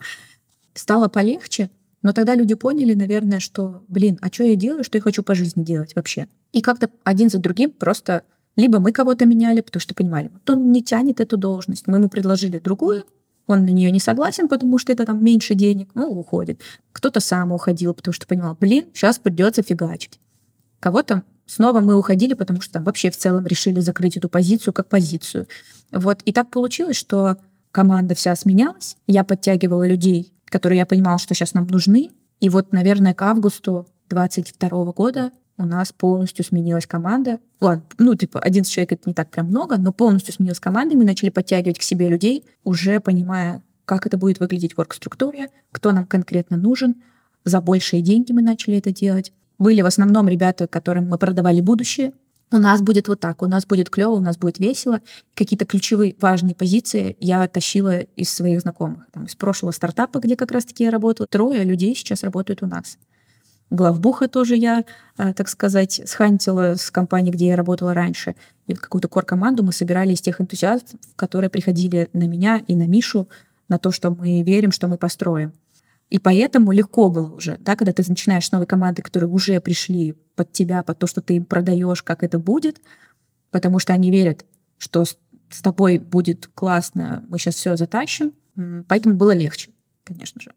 Стало 0.73 1.09
полегче, 1.09 1.69
но 2.01 2.13
тогда 2.13 2.35
люди 2.35 2.53
поняли, 2.53 2.93
наверное, 2.93 3.41
что, 3.41 3.83
блин, 3.89 4.17
а 4.21 4.27
что 4.27 4.45
я 4.45 4.55
делаю, 4.55 4.85
что 4.85 4.97
я 4.97 5.01
хочу 5.01 5.23
по 5.23 5.35
жизни 5.35 5.63
делать 5.63 5.93
вообще? 5.95 6.27
И 6.53 6.61
как-то 6.61 6.89
один 7.03 7.29
за 7.29 7.39
другим 7.39 7.71
просто 7.71 8.23
либо 8.55 8.79
мы 8.79 8.91
кого-то 8.91 9.25
меняли, 9.25 9.61
потому 9.61 9.81
что 9.81 9.93
понимали, 9.93 10.29
вот 10.33 10.49
он 10.49 10.71
не 10.71 10.83
тянет 10.83 11.19
эту 11.19 11.37
должность, 11.37 11.87
мы 11.87 11.97
ему 11.97 12.09
предложили 12.09 12.59
другую, 12.59 13.05
он 13.49 13.65
на 13.65 13.69
нее 13.69 13.91
не 13.91 13.99
согласен, 13.99 14.47
потому 14.47 14.77
что 14.77 14.91
это 14.91 15.05
там 15.05 15.23
меньше 15.23 15.55
денег, 15.55 15.89
ну, 15.93 16.07
уходит. 16.07 16.61
Кто-то 16.91 17.19
сам 17.19 17.51
уходил, 17.51 17.93
потому 17.93 18.13
что 18.13 18.27
понимал, 18.27 18.55
блин, 18.59 18.85
сейчас 18.93 19.19
придется 19.19 19.63
фигачить. 19.63 20.19
Кого-то 20.79 21.23
снова 21.45 21.81
мы 21.81 21.95
уходили, 21.95 22.33
потому 22.33 22.61
что 22.61 22.73
там 22.73 22.83
вообще 22.83 23.09
в 23.09 23.17
целом 23.17 23.45
решили 23.45 23.79
закрыть 23.79 24.17
эту 24.17 24.29
позицию 24.29 24.73
как 24.73 24.87
позицию. 24.87 25.47
Вот. 25.91 26.21
И 26.23 26.31
так 26.31 26.49
получилось, 26.49 26.95
что 26.95 27.37
команда 27.71 28.15
вся 28.15 28.35
сменялась, 28.35 28.97
я 29.07 29.23
подтягивала 29.23 29.87
людей, 29.87 30.33
которые 30.45 30.79
я 30.79 30.85
понимала, 30.85 31.19
что 31.19 31.33
сейчас 31.33 31.53
нам 31.53 31.67
нужны. 31.67 32.11
И 32.39 32.49
вот, 32.49 32.71
наверное, 32.71 33.13
к 33.13 33.21
августу 33.21 33.87
22 34.09 34.69
года 34.93 35.31
у 35.59 35.65
нас 35.65 35.91
полностью 35.91 36.43
сменилась 36.45 36.87
команда. 36.87 37.39
Ладно, 37.59 37.83
ну, 37.97 38.15
типа, 38.15 38.39
11 38.39 38.71
человек— 38.71 38.91
это 38.93 39.03
не 39.05 39.13
так 39.13 39.29
прям 39.29 39.47
много, 39.47 39.77
но 39.77 39.91
полностью 39.91 40.33
сменилась 40.33 40.59
команда, 40.59 40.95
мы 40.95 41.03
начали 41.03 41.29
подтягивать 41.29 41.77
к 41.77 41.83
себе 41.83 42.07
людей, 42.07 42.45
уже 42.63 42.99
понимая, 43.01 43.61
как 43.85 44.07
это 44.07 44.17
будет 44.17 44.39
выглядеть 44.39 44.77
в 44.77 44.79
оргструктуре, 44.79 45.49
кто 45.71 45.91
нам 45.91 46.05
конкретно 46.05 46.57
нужен. 46.57 46.95
За 47.43 47.61
большие 47.61 48.01
деньги 48.01 48.31
мы 48.31 48.41
начали 48.41 48.77
это 48.77 48.91
делать. 48.91 49.33
Были 49.57 49.81
в 49.81 49.85
основном 49.85 50.29
ребята, 50.29 50.67
которым 50.67 51.09
мы 51.09 51.17
продавали 51.17 51.59
будущее. 51.59 52.13
У 52.51 52.57
нас 52.57 52.81
будет 52.81 53.07
вот 53.07 53.19
так, 53.19 53.41
у 53.43 53.45
нас 53.45 53.65
будет 53.65 53.89
клево, 53.89 54.11
у 54.11 54.19
нас 54.19 54.37
будет 54.37 54.57
весело. 54.59 55.01
Какие-то 55.35 55.65
ключевые 55.65 56.15
важные 56.19 56.55
позиции 56.55 57.15
я 57.19 57.47
тащила 57.47 57.99
из 57.99 58.33
своих 58.33 58.61
знакомых. 58.61 59.05
Там, 59.11 59.25
из 59.25 59.35
прошлого 59.35 59.71
стартапа, 59.71 60.19
где 60.19 60.35
как 60.35 60.51
раз-таки 60.51 60.85
я 60.85 60.89
работала. 60.89 61.27
Трое 61.27 61.63
людей 61.63 61.93
сейчас 61.95 62.23
работают 62.23 62.63
у 62.63 62.65
нас. 62.65 62.97
Главбуха 63.69 64.27
тоже 64.27 64.55
я, 64.55 64.83
э, 65.17 65.33
так 65.33 65.47
сказать, 65.47 66.01
схантила 66.05 66.75
с 66.75 66.89
компании, 66.89 67.31
где 67.31 67.47
я 67.47 67.55
работала 67.55 67.93
раньше. 67.93 68.35
И 68.65 68.73
какую-то 68.73 69.07
кор-команду 69.07 69.63
мы 69.63 69.71
собирали 69.71 70.13
из 70.13 70.21
тех 70.21 70.41
энтузиастов, 70.41 70.99
которые 71.15 71.49
приходили 71.49 72.09
на 72.13 72.27
меня 72.27 72.63
и 72.67 72.75
на 72.75 72.87
Мишу, 72.87 73.29
на 73.67 73.77
то, 73.77 73.91
что 73.91 74.09
мы 74.09 74.41
верим, 74.41 74.71
что 74.71 74.87
мы 74.87 74.97
построим. 74.97 75.53
И 76.09 76.17
поэтому 76.17 76.71
легко 76.71 77.09
было 77.09 77.31
уже, 77.35 77.57
да, 77.59 77.75
когда 77.75 77.93
ты 77.93 78.03
начинаешь 78.07 78.47
с 78.47 78.51
новой 78.51 78.65
команды, 78.65 79.03
которые 79.03 79.29
уже 79.29 79.61
пришли 79.61 80.15
под 80.35 80.51
тебя, 80.51 80.81
под 80.81 80.97
то, 80.97 81.05
что 81.05 81.21
ты 81.21 81.35
им 81.35 81.45
продаешь, 81.45 82.01
как 82.01 82.23
это 82.23 82.39
будет, 82.39 82.81
потому 83.51 83.77
что 83.77 83.93
они 83.93 84.09
верят, 84.09 84.45
что 84.79 85.05
с 85.05 85.61
тобой 85.61 85.99
будет 85.99 86.49
классно, 86.55 87.23
мы 87.29 87.37
сейчас 87.37 87.55
все 87.55 87.75
затащим. 87.75 88.33
Поэтому 88.87 89.15
было 89.15 89.35
легче, 89.35 89.69
конечно 90.03 90.41
же. 90.41 90.51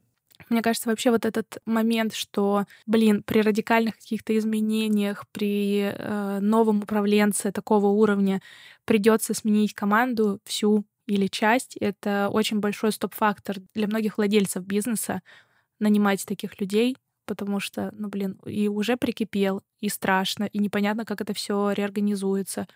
Мне 0.52 0.60
кажется, 0.62 0.90
вообще 0.90 1.10
вот 1.10 1.24
этот 1.24 1.58
момент, 1.64 2.12
что, 2.14 2.66
блин, 2.86 3.22
при 3.22 3.40
радикальных 3.40 3.96
каких-то 3.96 4.36
изменениях, 4.36 5.24
при 5.32 5.92
э, 5.96 6.40
новом 6.40 6.80
управленце 6.82 7.50
такого 7.52 7.86
уровня 7.86 8.42
придется 8.84 9.32
сменить 9.32 9.72
команду 9.72 10.40
всю 10.44 10.84
или 11.06 11.26
часть, 11.26 11.76
это 11.78 12.28
очень 12.30 12.60
большой 12.60 12.92
стоп-фактор 12.92 13.56
для 13.74 13.86
многих 13.86 14.18
владельцев 14.18 14.64
бизнеса 14.64 15.22
нанимать 15.80 16.26
таких 16.26 16.60
людей, 16.60 16.96
потому 17.26 17.60
что, 17.60 17.90
ну, 17.96 18.08
блин, 18.08 18.38
и 18.46 18.68
уже 18.68 18.96
прикипел, 18.96 19.62
и 19.80 19.88
страшно, 19.88 20.44
и 20.44 20.58
непонятно, 20.58 21.04
как 21.06 21.20
это 21.22 21.34
все 21.34 21.72
реорганизуется. 21.72 22.66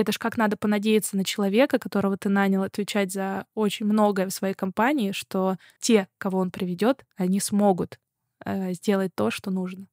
Это 0.00 0.12
ж 0.12 0.18
как 0.18 0.36
надо 0.36 0.56
понадеяться 0.56 1.16
на 1.16 1.24
человека, 1.24 1.78
которого 1.78 2.16
ты 2.18 2.28
нанял 2.28 2.62
отвечать 2.62 3.12
за 3.12 3.46
очень 3.54 3.86
многое 3.86 4.26
в 4.26 4.32
своей 4.32 4.54
компании, 4.54 5.12
что 5.12 5.56
те, 5.80 6.06
кого 6.18 6.38
он 6.38 6.50
приведет, 6.50 7.06
они 7.16 7.40
смогут 7.40 7.98
э, 8.44 8.74
сделать 8.74 9.14
то, 9.14 9.30
что 9.30 9.50
нужно. 9.50 9.86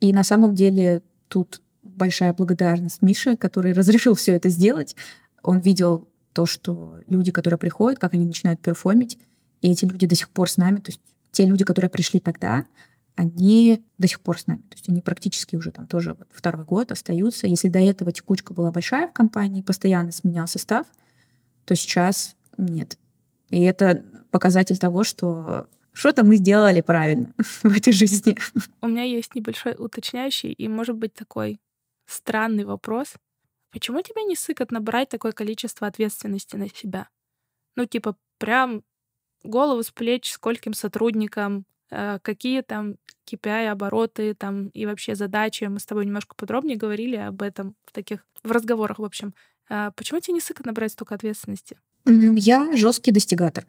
И 0.00 0.14
на 0.14 0.24
самом 0.24 0.54
деле 0.54 1.02
тут 1.28 1.60
большая 1.82 2.32
благодарность 2.32 3.02
Мише, 3.02 3.36
который 3.36 3.72
разрешил 3.74 4.14
все 4.14 4.34
это 4.34 4.48
сделать. 4.48 4.96
Он 5.42 5.58
видел 5.58 6.08
то, 6.32 6.46
что 6.46 7.00
люди, 7.06 7.30
которые 7.30 7.58
приходят, 7.58 7.98
как 7.98 8.14
они 8.14 8.24
начинают 8.24 8.60
перформить, 8.60 9.18
и 9.60 9.70
эти 9.70 9.84
люди 9.84 10.06
до 10.06 10.14
сих 10.14 10.30
пор 10.30 10.48
с 10.48 10.56
нами, 10.56 10.76
то 10.76 10.90
есть 10.90 11.00
те 11.32 11.44
люди, 11.44 11.64
которые 11.64 11.90
пришли 11.90 12.18
тогда, 12.18 12.64
они 13.20 13.84
до 13.98 14.08
сих 14.08 14.20
пор 14.20 14.38
с 14.38 14.46
нами. 14.46 14.62
То 14.62 14.76
есть 14.76 14.88
они 14.88 15.02
практически 15.02 15.54
уже 15.54 15.72
там 15.72 15.86
тоже 15.86 16.14
вот 16.14 16.26
второй 16.32 16.64
год 16.64 16.90
остаются. 16.90 17.46
Если 17.46 17.68
до 17.68 17.78
этого 17.78 18.12
текучка 18.12 18.54
была 18.54 18.72
большая 18.72 19.08
в 19.08 19.12
компании, 19.12 19.60
постоянно 19.60 20.10
сменял 20.10 20.46
состав, 20.46 20.86
то 21.66 21.76
сейчас 21.76 22.34
нет. 22.56 22.98
И 23.50 23.60
это 23.60 24.02
показатель 24.30 24.78
того, 24.78 25.04
что 25.04 25.66
что-то 25.92 26.24
мы 26.24 26.36
сделали 26.36 26.80
правильно 26.80 27.34
в 27.62 27.76
этой 27.76 27.92
жизни. 27.92 28.38
У 28.80 28.88
меня 28.88 29.02
есть 29.02 29.34
небольшой 29.34 29.74
уточняющий 29.78 30.52
и, 30.52 30.66
может 30.66 30.96
быть, 30.96 31.12
такой 31.12 31.60
странный 32.06 32.64
вопрос. 32.64 33.14
Почему 33.70 34.00
тебе 34.00 34.24
не 34.24 34.34
сыкотно 34.34 34.80
брать 34.80 35.10
такое 35.10 35.32
количество 35.32 35.86
ответственности 35.86 36.56
на 36.56 36.70
себя? 36.70 37.08
Ну, 37.76 37.84
типа, 37.84 38.16
прям 38.38 38.82
голову 39.44 39.82
с 39.82 39.90
плеч 39.90 40.32
скольким 40.32 40.72
сотрудникам, 40.72 41.66
какие 41.90 42.62
там 42.62 42.96
KPI, 43.30 43.68
обороты 43.68 44.34
там 44.34 44.68
и 44.68 44.86
вообще 44.86 45.14
задачи. 45.14 45.64
Мы 45.64 45.80
с 45.80 45.86
тобой 45.86 46.06
немножко 46.06 46.34
подробнее 46.34 46.76
говорили 46.76 47.16
об 47.16 47.42
этом 47.42 47.74
в 47.84 47.92
таких 47.92 48.24
в 48.42 48.50
разговорах, 48.50 48.98
в 48.98 49.04
общем. 49.04 49.34
А 49.68 49.90
почему 49.92 50.20
тебе 50.20 50.34
не 50.34 50.40
сыкотно 50.40 50.72
брать 50.72 50.92
столько 50.92 51.14
ответственности? 51.14 51.78
Я 52.06 52.76
жесткий 52.76 53.12
достигатор. 53.12 53.66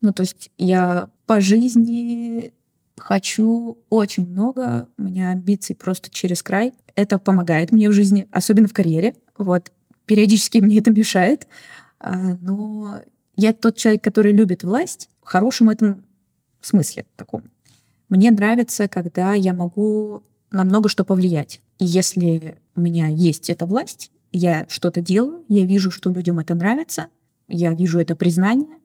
Ну, 0.00 0.12
то 0.12 0.22
есть 0.22 0.50
я 0.58 1.10
по 1.26 1.40
жизни 1.40 2.52
хочу 2.96 3.78
очень 3.90 4.28
много, 4.28 4.88
у 4.96 5.02
меня 5.02 5.30
амбиций 5.30 5.76
просто 5.76 6.10
через 6.10 6.42
край. 6.42 6.72
Это 6.94 7.18
помогает 7.18 7.72
мне 7.72 7.88
в 7.88 7.92
жизни, 7.92 8.28
особенно 8.32 8.68
в 8.68 8.72
карьере. 8.72 9.14
Вот. 9.36 9.72
Периодически 10.06 10.58
мне 10.58 10.78
это 10.78 10.90
мешает. 10.90 11.46
А, 12.00 12.36
но 12.40 13.00
я 13.36 13.52
тот 13.52 13.76
человек, 13.76 14.02
который 14.02 14.32
любит 14.32 14.64
власть 14.64 15.08
в 15.22 15.28
хорошем 15.28 15.70
этом 15.70 16.04
смысле 16.66 17.06
таком. 17.16 17.44
Мне 18.08 18.30
нравится, 18.30 18.88
когда 18.88 19.34
я 19.34 19.52
могу 19.52 20.22
на 20.50 20.64
много 20.64 20.88
что 20.88 21.04
повлиять. 21.04 21.60
И 21.78 21.84
если 21.84 22.58
у 22.74 22.80
меня 22.80 23.06
есть 23.08 23.50
эта 23.50 23.66
власть, 23.66 24.10
я 24.32 24.66
что-то 24.68 25.00
делаю, 25.00 25.44
я 25.48 25.64
вижу, 25.64 25.90
что 25.90 26.10
людям 26.10 26.38
это 26.38 26.54
нравится, 26.54 27.08
я 27.48 27.72
вижу 27.72 27.98
это 27.98 28.16
признание, 28.16 28.78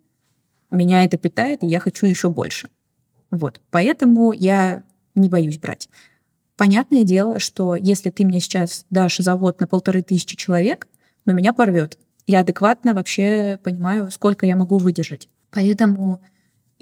меня 0.71 1.03
это 1.05 1.17
питает, 1.17 1.63
и 1.63 1.67
я 1.67 1.79
хочу 1.79 2.05
еще 2.05 2.29
больше. 2.29 2.69
Вот. 3.31 3.61
Поэтому 3.71 4.31
я 4.31 4.83
не 5.15 5.29
боюсь 5.29 5.57
брать. 5.57 5.89
Понятное 6.55 7.03
дело, 7.03 7.39
что 7.39 7.75
если 7.75 8.09
ты 8.09 8.25
мне 8.25 8.39
сейчас 8.39 8.85
дашь 8.89 9.17
завод 9.17 9.59
на 9.59 9.67
полторы 9.67 10.01
тысячи 10.01 10.35
человек, 10.35 10.87
но 11.25 11.33
меня 11.33 11.53
порвет 11.53 11.97
я 12.27 12.39
адекватно 12.39 12.93
вообще 12.93 13.59
понимаю, 13.63 14.09
сколько 14.11 14.45
я 14.45 14.55
могу 14.55 14.77
выдержать. 14.77 15.29
Поэтому 15.51 16.21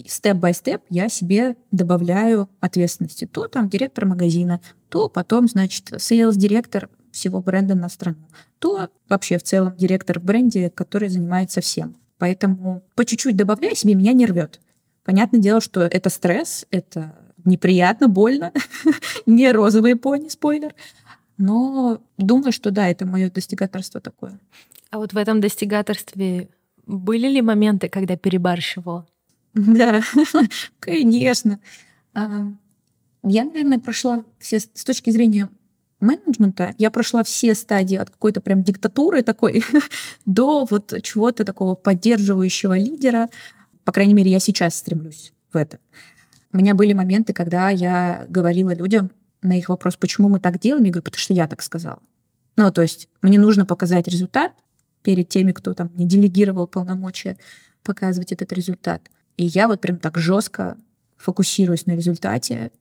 step-by-step 0.08 0.82
я 0.90 1.10
себе 1.10 1.56
добавляю 1.72 2.50
ответственности. 2.60 3.26
То 3.26 3.48
там 3.48 3.70
директор 3.70 4.06
магазина, 4.06 4.62
то 4.90 5.10
потом, 5.10 5.48
значит, 5.48 5.92
sales-директор 5.98 6.90
всего 7.12 7.42
бренда 7.42 7.76
на 7.76 7.90
страну, 7.90 8.28
то 8.60 8.90
вообще 9.10 9.38
в 9.38 9.44
целом 9.44 9.76
директор 9.76 10.20
в 10.20 10.24
бренде, 10.24 10.70
который 10.70 11.10
занимается 11.10 11.62
всем. 11.62 11.96
Поэтому 12.18 12.84
по 12.96 13.04
чуть-чуть 13.04 13.36
добавляя 13.36 13.76
себе, 13.76 13.96
меня 13.96 14.14
не 14.14 14.26
рвет. 14.26 14.62
Понятное 15.04 15.42
дело, 15.42 15.60
что 15.60 15.82
это 15.82 16.10
стресс, 16.10 16.66
это 16.72 17.16
неприятно, 17.44 18.08
больно, 18.08 18.54
не 19.26 19.52
розовые 19.52 19.96
пони, 19.96 20.30
спойлер. 20.30 20.76
Но 21.38 22.02
думаю, 22.18 22.52
что 22.52 22.70
да, 22.70 22.88
это 22.88 23.06
мое 23.06 23.32
достигаторство 23.32 24.00
такое. 24.00 24.40
А 24.92 25.00
вот 25.00 25.14
в 25.14 25.18
этом 25.18 25.42
достигаторстве 25.42 26.50
были 26.86 27.28
ли 27.28 27.42
моменты, 27.42 27.90
когда 27.90 28.16
перебарщивала? 28.16 29.08
Да, 29.56 30.02
конечно. 30.80 31.60
А, 32.14 32.48
я, 33.24 33.44
наверное, 33.46 33.80
прошла 33.80 34.24
все 34.40 34.60
с 34.60 34.84
точки 34.84 35.10
зрения 35.10 35.50
менеджмента, 36.00 36.74
я 36.78 36.90
прошла 36.90 37.24
все 37.24 37.54
стадии 37.54 37.96
от 37.96 38.10
какой-то 38.10 38.42
прям 38.42 38.64
диктатуры 38.64 39.22
такой 39.22 39.64
до 40.26 40.66
вот 40.70 40.94
чего-то 41.04 41.46
такого 41.46 41.76
поддерживающего 41.76 42.78
лидера. 42.78 43.30
По 43.84 43.92
крайней 43.92 44.14
мере, 44.14 44.32
я 44.32 44.40
сейчас 44.40 44.76
стремлюсь 44.76 45.34
в 45.52 45.58
это. 45.58 45.80
У 46.54 46.58
меня 46.58 46.74
были 46.74 46.94
моменты, 46.94 47.34
когда 47.34 47.70
я 47.70 48.26
говорила 48.30 48.74
людям 48.74 49.12
на 49.42 49.58
их 49.58 49.70
вопрос, 49.70 49.96
почему 49.96 50.30
мы 50.30 50.40
так 50.40 50.60
делаем, 50.60 50.86
я 50.86 50.92
говорю, 50.92 51.04
потому 51.04 51.20
что 51.20 51.34
я 51.34 51.48
так 51.48 51.62
сказала. 51.62 52.00
Ну, 52.58 52.72
то 52.72 52.82
есть 52.82 53.10
мне 53.22 53.40
нужно 53.40 53.66
показать 53.66 54.08
результат, 54.08 54.54
перед 55.04 55.30
теми, 55.30 55.52
кто 55.52 55.74
там 55.74 55.90
не 55.96 56.06
делегировал 56.06 56.68
полномочия 56.68 57.38
показывать 57.84 58.32
этот 58.32 58.54
результат. 58.54 59.10
И 59.42 59.46
я 59.46 59.68
вот 59.68 59.82
прям 59.82 59.98
так 59.98 60.20
жестко 60.20 60.78
фокусируясь 61.18 61.88
на 61.88 61.94
результате, 61.94 62.72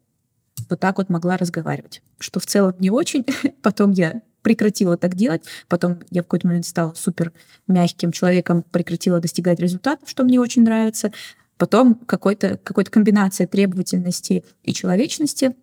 вот 0.68 0.78
так 0.78 0.98
вот 0.98 1.08
могла 1.08 1.38
разговаривать. 1.38 2.02
Что 2.18 2.38
в 2.38 2.44
целом 2.44 2.74
не 2.78 2.90
очень. 2.90 3.24
Потом 3.62 3.92
я 3.92 4.20
прекратила 4.42 4.98
так 4.98 5.14
делать. 5.14 5.42
Потом 5.68 6.00
я 6.10 6.20
в 6.20 6.26
какой-то 6.26 6.48
момент 6.48 6.66
стала 6.66 6.92
супер 6.92 7.32
мягким 7.66 8.12
человеком, 8.12 8.62
прекратила 8.62 9.20
достигать 9.20 9.58
результатов, 9.58 10.10
что 10.10 10.22
мне 10.22 10.38
очень 10.38 10.62
нравится. 10.62 11.12
Потом 11.56 11.94
какой-то, 11.94 12.58
какой-то 12.58 12.90
комбинация 12.90 13.46
требовательности 13.46 14.44
и 14.62 14.74
человечности. 14.74 15.56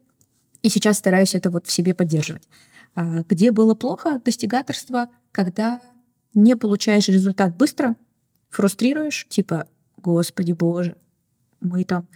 И 0.63 0.69
сейчас 0.69 0.97
стараюсь 0.97 1.35
это 1.35 1.51
вот 1.51 1.67
в 1.67 1.71
себе 1.71 1.93
поддерживать. 1.93 2.47
А 2.95 3.23
где 3.29 3.51
было 3.51 3.75
плохо 3.75 4.19
достигаторство, 4.25 5.09
когда 5.31 5.79
не 6.33 6.55
получаешь 6.57 7.07
результат 7.07 7.55
быстро, 7.55 7.95
фрустрируешь, 8.49 9.27
типа, 9.29 9.67
господи 9.97 10.53
боже, 10.53 10.95
мы 11.59 11.83
там 11.83 12.07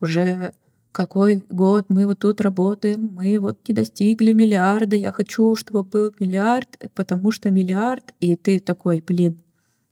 уже 0.00 0.52
какой 0.92 1.44
год 1.50 1.86
мы 1.88 2.06
вот 2.06 2.20
тут 2.20 2.40
работаем, 2.40 3.10
мы 3.12 3.38
вот 3.38 3.68
не 3.68 3.74
достигли 3.74 4.32
миллиарда, 4.32 4.96
я 4.96 5.12
хочу, 5.12 5.54
чтобы 5.54 5.82
был 5.82 6.14
миллиард, 6.18 6.90
потому 6.94 7.30
что 7.32 7.50
миллиард, 7.50 8.14
и 8.18 8.34
ты 8.34 8.60
такой, 8.60 9.02
блин, 9.06 9.42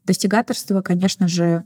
достигаторство, 0.04 0.80
конечно 0.80 1.28
же, 1.28 1.64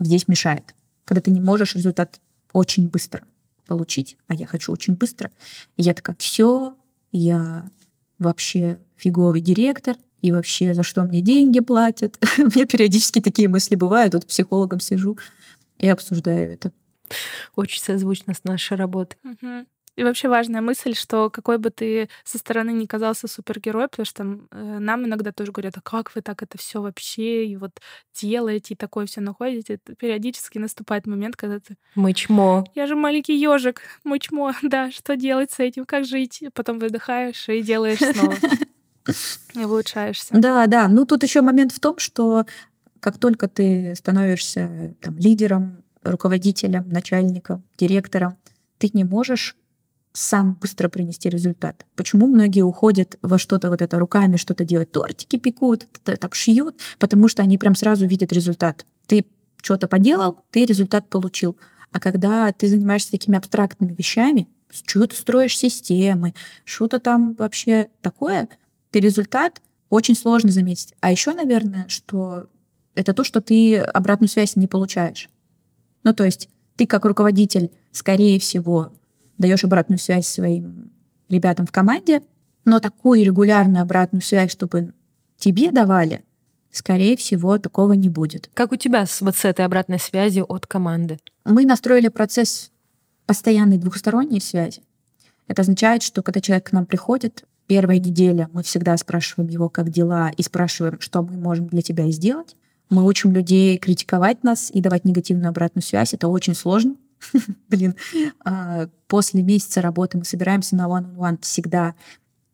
здесь 0.00 0.26
мешает, 0.26 0.74
когда 1.04 1.20
ты 1.20 1.30
не 1.30 1.40
можешь 1.40 1.76
результат 1.76 2.20
очень 2.52 2.88
быстро 2.88 3.22
получить, 3.68 4.16
а 4.26 4.34
я 4.34 4.46
хочу 4.46 4.72
очень 4.72 4.94
быстро. 4.94 5.30
И 5.76 5.82
я 5.82 5.94
такая, 5.94 6.16
все, 6.18 6.76
я 7.12 7.70
вообще 8.18 8.80
фиговый 8.96 9.40
директор, 9.40 9.96
и 10.20 10.32
вообще, 10.32 10.74
за 10.74 10.82
что 10.82 11.02
мне 11.02 11.20
деньги 11.20 11.60
платят. 11.60 12.18
У 12.38 12.42
меня 12.42 12.66
периодически 12.66 13.20
такие 13.20 13.48
мысли 13.48 13.76
бывают. 13.76 14.14
Вот 14.14 14.26
психологом 14.26 14.80
сижу 14.80 15.18
и 15.78 15.88
обсуждаю 15.88 16.52
это. 16.52 16.72
Очень 17.56 17.80
созвучно 17.80 18.34
с 18.34 18.44
нашей 18.44 18.76
работой. 18.76 19.18
Угу. 19.24 19.66
И 19.98 20.04
вообще 20.04 20.28
важная 20.28 20.60
мысль, 20.60 20.94
что 20.94 21.28
какой 21.28 21.58
бы 21.58 21.70
ты 21.70 22.08
со 22.22 22.38
стороны 22.38 22.70
не 22.70 22.86
казался 22.86 23.26
супергерой, 23.26 23.88
потому 23.88 24.06
что 24.06 24.22
э, 24.52 24.78
нам 24.78 25.04
иногда 25.04 25.32
тоже 25.32 25.50
говорят, 25.50 25.76
а 25.76 25.80
как 25.80 26.14
вы 26.14 26.22
так 26.22 26.40
это 26.40 26.56
все 26.56 26.80
вообще 26.80 27.46
и 27.46 27.56
вот 27.56 27.72
делаете, 28.14 28.74
и 28.74 28.76
такое 28.76 29.06
все 29.06 29.20
находите. 29.20 29.74
Это 29.74 29.96
периодически 29.96 30.58
наступает 30.58 31.08
момент, 31.08 31.34
когда 31.34 31.58
ты... 31.58 31.76
Мы 31.96 32.12
чмо. 32.12 32.64
Я 32.76 32.86
же 32.86 32.94
маленький 32.94 33.34
ежик, 33.34 33.82
мы 34.04 34.20
чмо, 34.20 34.52
да, 34.62 34.92
что 34.92 35.16
делать 35.16 35.50
с 35.50 35.58
этим, 35.58 35.84
как 35.84 36.04
жить? 36.04 36.44
Потом 36.54 36.78
выдыхаешь 36.78 37.48
и 37.48 37.60
делаешь 37.60 37.98
снова. 37.98 38.36
И 39.54 39.64
улучшаешься. 39.64 40.28
Да, 40.32 40.66
да. 40.66 40.88
Ну, 40.88 41.04
тут 41.06 41.22
еще 41.22 41.40
момент 41.40 41.72
в 41.72 41.80
том, 41.80 41.98
что 41.98 42.46
как 43.00 43.18
только 43.18 43.48
ты 43.48 43.94
становишься 43.96 44.94
там, 45.00 45.16
лидером, 45.18 45.82
руководителем, 46.02 46.88
начальником, 46.88 47.62
директором, 47.76 48.36
ты 48.78 48.90
не 48.92 49.04
можешь 49.04 49.56
сам 50.12 50.54
быстро 50.54 50.88
принести 50.88 51.28
результат. 51.28 51.86
Почему 51.94 52.26
многие 52.26 52.62
уходят 52.62 53.18
во 53.22 53.38
что-то 53.38 53.70
вот 53.70 53.82
это 53.82 53.98
руками, 53.98 54.36
что-то 54.36 54.64
делать, 54.64 54.90
тортики 54.90 55.36
пекут, 55.36 55.86
так 56.02 56.34
шьют, 56.34 56.80
потому 56.98 57.28
что 57.28 57.42
они 57.42 57.58
прям 57.58 57.74
сразу 57.74 58.06
видят 58.06 58.32
результат. 58.32 58.84
Ты 59.06 59.26
что-то 59.62 59.86
поделал, 59.86 60.40
ты 60.50 60.64
результат 60.64 61.08
получил. 61.08 61.56
А 61.92 62.00
когда 62.00 62.52
ты 62.52 62.68
занимаешься 62.68 63.12
такими 63.12 63.38
абстрактными 63.38 63.94
вещами, 63.94 64.48
что 64.70 65.06
ты 65.06 65.16
строишь 65.16 65.56
системы, 65.56 66.34
что-то 66.64 66.98
там 66.98 67.34
вообще 67.34 67.88
такое, 68.02 68.48
результат 68.92 69.60
очень 69.90 70.14
сложно 70.14 70.50
заметить. 70.50 70.94
А 71.00 71.10
еще, 71.10 71.32
наверное, 71.32 71.86
что 71.88 72.46
это 72.94 73.14
то, 73.14 73.24
что 73.24 73.40
ты 73.40 73.78
обратную 73.78 74.28
связь 74.28 74.56
не 74.56 74.66
получаешь. 74.66 75.28
Ну, 76.04 76.12
то 76.14 76.24
есть 76.24 76.48
ты 76.76 76.86
как 76.86 77.04
руководитель, 77.04 77.70
скорее 77.92 78.38
всего, 78.38 78.92
даешь 79.38 79.64
обратную 79.64 79.98
связь 79.98 80.26
своим 80.26 80.90
ребятам 81.28 81.66
в 81.66 81.72
команде, 81.72 82.22
но 82.64 82.80
такую 82.80 83.24
регулярную 83.24 83.82
обратную 83.82 84.22
связь, 84.22 84.52
чтобы 84.52 84.92
тебе 85.36 85.70
давали, 85.70 86.24
скорее 86.70 87.16
всего, 87.16 87.58
такого 87.58 87.92
не 87.94 88.08
будет. 88.08 88.50
Как 88.54 88.72
у 88.72 88.76
тебя 88.76 89.06
с, 89.06 89.20
вот 89.20 89.36
с 89.36 89.44
этой 89.44 89.64
обратной 89.64 89.98
связью 89.98 90.44
от 90.44 90.66
команды? 90.66 91.18
Мы 91.44 91.64
настроили 91.64 92.08
процесс 92.08 92.70
постоянной 93.26 93.78
двухсторонней 93.78 94.40
связи. 94.40 94.82
Это 95.46 95.62
означает, 95.62 96.02
что 96.02 96.22
когда 96.22 96.40
человек 96.40 96.68
к 96.68 96.72
нам 96.72 96.84
приходит, 96.84 97.44
Первая 97.68 97.98
неделя 97.98 98.48
мы 98.54 98.62
всегда 98.62 98.96
спрашиваем 98.96 99.50
его, 99.50 99.68
как 99.68 99.90
дела, 99.90 100.30
и 100.30 100.42
спрашиваем, 100.42 100.98
что 101.00 101.22
мы 101.22 101.36
можем 101.36 101.68
для 101.68 101.82
тебя 101.82 102.10
сделать. 102.10 102.56
Мы 102.88 103.04
учим 103.04 103.32
людей 103.32 103.76
критиковать 103.76 104.42
нас 104.42 104.70
и 104.72 104.80
давать 104.80 105.04
негативную 105.04 105.50
обратную 105.50 105.82
связь. 105.82 106.14
Это 106.14 106.28
очень 106.28 106.54
сложно. 106.54 106.96
Блин, 107.68 107.94
а, 108.42 108.88
после 109.06 109.42
месяца 109.42 109.82
работы 109.82 110.16
мы 110.16 110.24
собираемся 110.24 110.76
на 110.76 110.86
one-on-one 110.86 111.38
всегда 111.42 111.94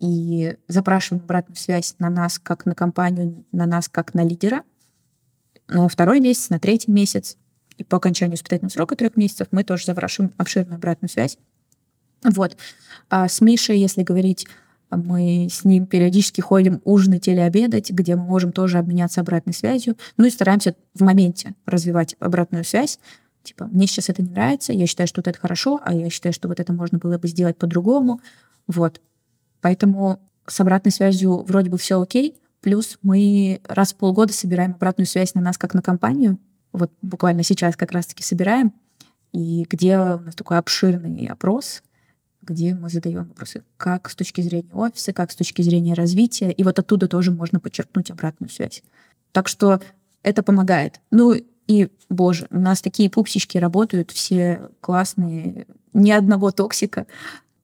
и 0.01 0.57
запрашиваем 0.67 1.23
обратную 1.23 1.57
связь 1.57 1.95
на 2.01 2.11
нас, 2.11 2.41
как 2.41 2.67
на 2.67 2.75
компанию, 2.75 3.45
на 3.53 3.67
нас, 3.67 3.89
как 3.89 4.15
на 4.15 4.25
лидера. 4.25 4.65
На 5.69 5.89
второй 5.89 6.19
месяц, 6.19 6.51
на 6.51 6.59
третий 6.59 6.91
месяц 6.91 7.37
и 7.79 7.85
по 7.85 7.99
окончанию 7.99 8.37
испытательного 8.37 8.73
срока 8.73 8.97
трех 8.97 9.17
месяцев 9.17 9.47
мы 9.53 9.63
тоже 9.63 9.87
запрашиваем 9.87 10.33
обширную 10.39 10.77
обратную 10.77 11.09
связь. 11.09 11.39
Вот. 12.25 12.57
А 13.11 13.29
с 13.29 13.41
Мишей, 13.41 13.79
если 13.79 14.03
говорить 14.03 14.49
Мы 14.97 15.49
с 15.51 15.65
ним 15.65 15.87
периодически 15.87 16.41
ходим 16.41 16.81
ужинать 16.85 17.29
или 17.29 17.41
обедать, 17.41 17.91
где 17.91 18.17
мы 18.17 18.25
можем 18.25 18.53
тоже 18.53 18.79
обменяться 18.79 19.21
обратной 19.21 19.55
связью. 19.55 19.97
Ну 20.17 20.25
и 20.25 20.31
стараемся 20.31 20.75
в 20.95 21.03
моменте 21.03 21.55
развивать 21.67 22.17
обратную 22.19 22.65
связь. 22.65 22.99
Типа, 23.43 23.67
мне 23.67 23.87
сейчас 23.87 24.09
это 24.09 24.23
не 24.23 24.31
нравится, 24.31 24.73
я 24.73 24.87
считаю, 24.87 25.07
что 25.07 25.21
вот 25.21 25.29
это 25.29 25.39
хорошо, 25.39 25.81
а 25.85 25.95
я 25.95 26.09
считаю, 26.09 26.33
что 26.33 26.49
вот 26.49 26.61
это 26.61 26.73
можно 26.73 26.99
было 26.99 27.19
бы 27.19 27.29
сделать 27.29 27.59
по-другому. 27.59 28.21
Вот. 28.67 29.01
Поэтому 29.61 30.19
с 30.47 30.61
обратной 30.61 30.93
связью 30.93 31.43
вроде 31.43 31.71
бы 31.71 31.79
все 31.79 32.01
окей. 32.01 32.37
Плюс 32.61 32.99
мы 33.03 33.61
раз 33.69 33.93
в 33.93 33.97
полгода 33.97 34.33
собираем 34.33 34.73
обратную 34.73 35.07
связь 35.07 35.35
на 35.35 35.43
нас, 35.43 35.59
как 35.59 35.75
на 35.75 35.83
компанию. 35.83 36.39
Вот 36.73 36.91
буквально 37.03 37.43
сейчас 37.43 37.77
как 37.77 37.93
раз-таки 37.93 38.23
собираем. 38.23 38.73
И 39.33 39.67
где 39.69 39.99
у 39.99 40.21
нас 40.21 40.35
такой 40.35 40.59
обширный 40.59 41.27
опрос, 41.27 41.83
где 42.45 42.75
мы 42.75 42.89
задаем 42.89 43.25
вопросы, 43.25 43.65
как 43.77 44.09
с 44.09 44.15
точки 44.15 44.41
зрения 44.41 44.73
офиса, 44.73 45.13
как 45.13 45.33
с 45.33 45.37
точки 45.37 45.63
зрения 45.63 45.95
развития. 45.95 46.51
И 46.51 46.63
вот 46.63 46.79
оттуда 46.79 47.09
тоже 47.09 47.31
можно 47.31 47.61
подчеркнуть 47.61 48.11
обратную 48.11 48.51
связь. 48.51 48.83
Так 49.33 49.49
что 49.49 49.81
это 50.23 50.43
помогает. 50.43 51.01
Ну 51.11 51.35
и, 51.67 51.89
боже, 52.09 52.47
у 52.51 52.59
нас 52.59 52.83
такие 52.83 53.11
пупсички 53.11 53.59
работают, 53.59 54.11
все 54.11 54.69
классные, 54.81 55.67
ни 55.93 56.11
одного 56.11 56.51
токсика. 56.51 57.07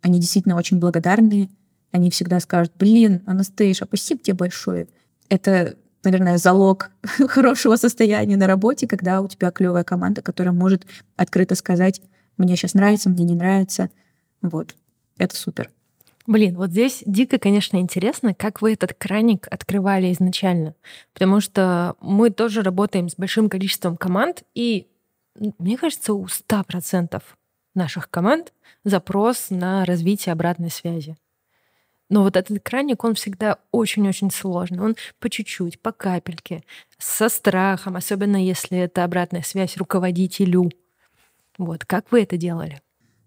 Они 0.00 0.18
действительно 0.18 0.56
очень 0.56 0.78
благодарные. 0.78 1.50
Они 1.92 2.10
всегда 2.10 2.40
скажут, 2.40 2.72
блин, 2.78 3.22
Анастейша, 3.26 3.84
спасибо 3.84 4.22
тебе 4.22 4.34
большое. 4.34 4.88
Это, 5.28 5.76
наверное, 6.04 6.38
залог 6.38 6.90
хорошего 7.02 7.76
состояния 7.76 8.36
на 8.36 8.46
работе, 8.46 8.86
когда 8.86 9.20
у 9.20 9.28
тебя 9.28 9.50
клевая 9.50 9.84
команда, 9.84 10.22
которая 10.22 10.54
может 10.54 10.86
открыто 11.16 11.54
сказать, 11.54 12.00
мне 12.36 12.56
сейчас 12.56 12.74
нравится, 12.74 13.10
мне 13.10 13.24
не 13.24 13.34
нравится. 13.34 13.90
Вот, 14.42 14.74
это 15.18 15.36
супер. 15.36 15.70
Блин, 16.26 16.56
вот 16.56 16.70
здесь 16.70 17.02
дико, 17.06 17.38
конечно, 17.38 17.78
интересно, 17.78 18.34
как 18.34 18.62
вы 18.62 18.74
этот 18.74 18.94
краник 18.94 19.48
открывали 19.50 20.12
изначально. 20.12 20.74
Потому 21.12 21.40
что 21.40 21.96
мы 22.00 22.30
тоже 22.30 22.62
работаем 22.62 23.08
с 23.08 23.16
большим 23.16 23.48
количеством 23.48 23.96
команд, 23.96 24.44
и 24.54 24.86
мне 25.58 25.76
кажется, 25.76 26.14
у 26.14 26.26
100% 26.26 27.22
наших 27.74 28.10
команд 28.10 28.52
запрос 28.84 29.50
на 29.50 29.84
развитие 29.84 30.32
обратной 30.32 30.70
связи. 30.70 31.16
Но 32.10 32.24
вот 32.24 32.36
этот 32.36 32.60
краник, 32.62 33.04
он 33.04 33.14
всегда 33.14 33.58
очень-очень 33.70 34.32
сложный. 34.32 34.80
Он 34.80 34.96
по 35.20 35.30
чуть-чуть, 35.30 35.80
по 35.80 35.92
капельке, 35.92 36.64
со 36.98 37.28
страхом, 37.28 37.96
особенно 37.96 38.36
если 38.36 38.78
это 38.78 39.04
обратная 39.04 39.42
связь 39.42 39.76
руководителю. 39.76 40.70
Вот, 41.56 41.84
как 41.84 42.10
вы 42.10 42.22
это 42.22 42.36
делали? 42.36 42.80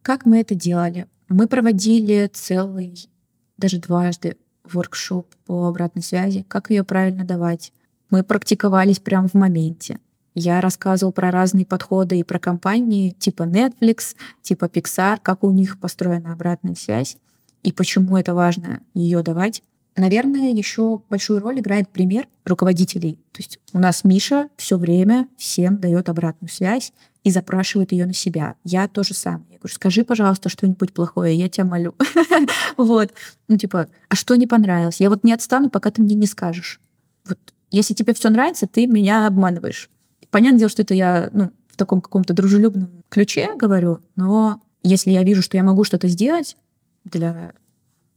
Как 0.03 0.25
мы 0.25 0.41
это 0.41 0.53
делали? 0.53 1.07
Мы 1.29 1.47
проводили 1.47 2.29
целый, 2.31 3.09
даже 3.57 3.79
дважды, 3.79 4.35
воркшоп 4.65 5.33
по 5.45 5.67
обратной 5.67 6.03
связи, 6.03 6.45
как 6.49 6.69
ее 6.69 6.83
правильно 6.83 7.23
давать. 7.23 7.71
Мы 8.09 8.23
практиковались 8.23 8.99
прямо 8.99 9.29
в 9.29 9.33
моменте. 9.33 9.99
Я 10.35 10.59
рассказывал 10.59 11.13
про 11.13 11.31
разные 11.31 11.65
подходы 11.65 12.19
и 12.19 12.23
про 12.23 12.37
компании 12.37 13.11
типа 13.11 13.43
Netflix, 13.43 14.15
типа 14.41 14.65
Pixar, 14.65 15.19
как 15.21 15.43
у 15.43 15.51
них 15.51 15.79
построена 15.79 16.33
обратная 16.33 16.75
связь 16.75 17.15
и 17.63 17.71
почему 17.71 18.17
это 18.17 18.33
важно 18.33 18.81
ее 18.93 19.23
давать. 19.23 19.63
Наверное, 19.95 20.51
еще 20.51 21.01
большую 21.09 21.39
роль 21.39 21.59
играет 21.61 21.87
пример 21.87 22.27
руководителей. 22.43 23.19
То 23.31 23.41
есть 23.41 23.59
у 23.71 23.79
нас 23.79 24.03
Миша 24.03 24.49
все 24.57 24.77
время 24.77 25.29
всем 25.37 25.77
дает 25.77 26.09
обратную 26.09 26.51
связь 26.51 26.91
и 27.23 27.31
запрашивает 27.31 27.91
ее 27.91 28.05
на 28.05 28.13
себя. 28.13 28.55
Я 28.63 28.87
то 28.87 29.03
же 29.03 29.13
самое. 29.13 29.45
Я 29.49 29.57
говорю, 29.57 29.73
скажи, 29.73 30.03
пожалуйста, 30.03 30.49
что-нибудь 30.49 30.93
плохое, 30.93 31.35
я 31.35 31.49
тебя 31.49 31.65
молю. 31.65 31.95
Вот. 32.77 33.13
Ну, 33.47 33.57
типа, 33.57 33.87
а 34.09 34.15
что 34.15 34.35
не 34.35 34.47
понравилось? 34.47 34.99
Я 34.99 35.09
вот 35.09 35.23
не 35.23 35.31
отстану, 35.31 35.69
пока 35.69 35.91
ты 35.91 36.01
мне 36.01 36.15
не 36.15 36.25
скажешь. 36.25 36.81
Вот 37.27 37.37
если 37.71 37.93
тебе 37.93 38.13
все 38.13 38.29
нравится, 38.29 38.67
ты 38.67 38.87
меня 38.87 39.27
обманываешь. 39.27 39.89
Понятное 40.31 40.59
дело, 40.59 40.69
что 40.69 40.81
это 40.81 40.93
я 40.93 41.29
ну, 41.33 41.51
в 41.67 41.77
таком 41.77 42.01
каком-то 42.01 42.33
дружелюбном 42.33 43.03
ключе 43.09 43.51
говорю, 43.55 43.99
но 44.15 44.61
если 44.81 45.11
я 45.11 45.23
вижу, 45.23 45.41
что 45.41 45.57
я 45.57 45.63
могу 45.63 45.83
что-то 45.83 46.07
сделать, 46.07 46.57
для 47.05 47.53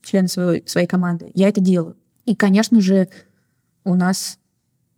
члена 0.02 0.28
своей, 0.28 0.66
своей 0.66 0.86
команды, 0.86 1.30
я 1.34 1.48
это 1.48 1.60
делаю. 1.60 1.96
И, 2.24 2.34
конечно 2.34 2.80
же, 2.80 3.08
у 3.84 3.94
нас 3.94 4.38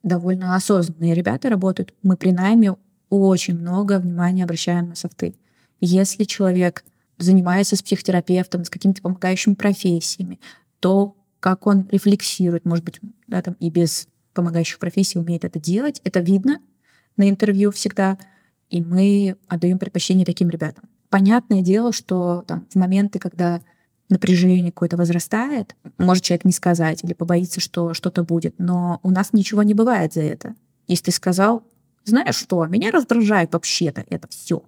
довольно 0.03 0.55
осознанные 0.55 1.15
ребята 1.15 1.49
работают. 1.49 1.95
Мы 2.03 2.17
при 2.17 2.33
найме 2.33 2.77
очень 3.11 3.59
много 3.59 3.99
внимания 3.99 4.45
обращаем 4.45 4.91
на 4.91 4.95
софты. 4.95 5.35
Если 5.81 6.25
человек 6.25 6.85
занимается 7.19 7.77
с 7.77 7.83
психотерапевтом, 7.83 8.65
с 8.65 8.71
какими-то 8.71 9.03
помогающими 9.03 9.55
профессиями, 9.55 10.41
то 10.81 11.17
как 11.41 11.67
он 11.67 11.89
рефлексирует, 11.91 12.65
может 12.65 12.85
быть, 12.85 13.01
да, 13.27 13.43
там 13.43 13.55
и 13.61 13.71
без 13.71 14.09
помогающих 14.35 14.79
профессий 14.79 15.19
умеет 15.19 15.45
это 15.45 15.59
делать, 15.59 16.01
это 16.05 16.21
видно 16.21 16.61
на 17.17 17.29
интервью 17.29 17.71
всегда, 17.71 18.19
и 18.71 18.83
мы 18.83 19.37
отдаем 19.49 19.79
предпочтение 19.79 20.27
таким 20.27 20.51
ребятам. 20.51 20.85
Понятное 21.11 21.63
дело, 21.63 21.93
что 21.93 22.45
там, 22.47 22.67
в 22.71 22.77
моменты, 22.77 23.19
когда 23.19 23.61
напряжение 24.09 24.73
какое-то 24.73 24.97
возрастает, 24.97 25.75
может 25.99 26.25
человек 26.25 26.45
не 26.45 26.53
сказать 26.53 27.03
или 27.03 27.15
побоится, 27.15 27.61
что 27.61 27.95
что-то 27.95 28.25
будет, 28.25 28.55
но 28.59 29.01
у 29.03 29.11
нас 29.11 29.33
ничего 29.33 29.63
не 29.63 29.75
бывает 29.75 30.13
за 30.13 30.23
это. 30.23 30.55
Если 30.87 31.07
ты 31.07 31.13
сказал, 31.13 31.63
знаешь 32.09 32.37
что, 32.37 32.65
меня 32.67 32.91
раздражает 32.91 33.53
вообще-то 33.53 34.05
это 34.09 34.29
все, 34.29 34.63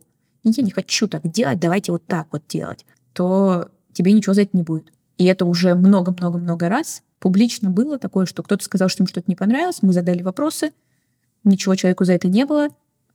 я 0.45 0.63
не 0.63 0.71
хочу 0.71 1.09
так 1.09 1.29
делать, 1.31 1.61
давайте 1.61 1.93
вот 1.93 2.05
так 2.07 2.29
вот 2.33 2.43
делать, 2.49 2.87
то 3.13 3.69
тебе 3.93 4.13
ничего 4.13 4.35
за 4.35 4.43
это 4.43 4.57
не 4.57 4.63
будет. 4.63 4.93
И 5.19 5.25
это 5.27 5.45
уже 5.45 5.75
много-много-много 5.75 6.69
раз 6.69 7.03
публично 7.19 7.71
было 7.71 7.99
такое, 7.99 8.25
что 8.27 8.43
кто-то 8.43 8.65
сказал, 8.65 8.89
что 8.89 9.03
ему 9.03 9.09
что-то 9.09 9.27
не 9.29 9.37
понравилось, 9.37 9.83
мы 9.83 9.93
задали 9.93 10.23
вопросы, 10.23 10.73
ничего 11.45 11.75
человеку 11.75 12.05
за 12.05 12.15
это 12.15 12.29
не 12.29 12.47
было, 12.47 12.69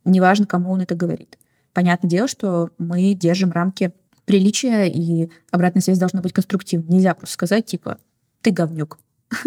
неважно, 0.03 0.45
кому 0.45 0.71
он 0.71 0.81
это 0.81 0.95
говорит. 0.95 1.39
Понятное 1.73 2.09
дело, 2.09 2.27
что 2.27 2.69
мы 2.77 3.13
держим 3.13 3.51
рамки 3.51 3.91
приличия, 4.25 4.85
и 4.85 5.29
обратная 5.51 5.81
связь 5.81 5.99
должна 5.99 6.21
быть 6.21 6.33
конструктивной. 6.33 6.87
Нельзя 6.87 7.13
просто 7.13 7.33
сказать, 7.33 7.65
типа, 7.65 7.97
ты 8.41 8.51
говнюк. 8.51 8.99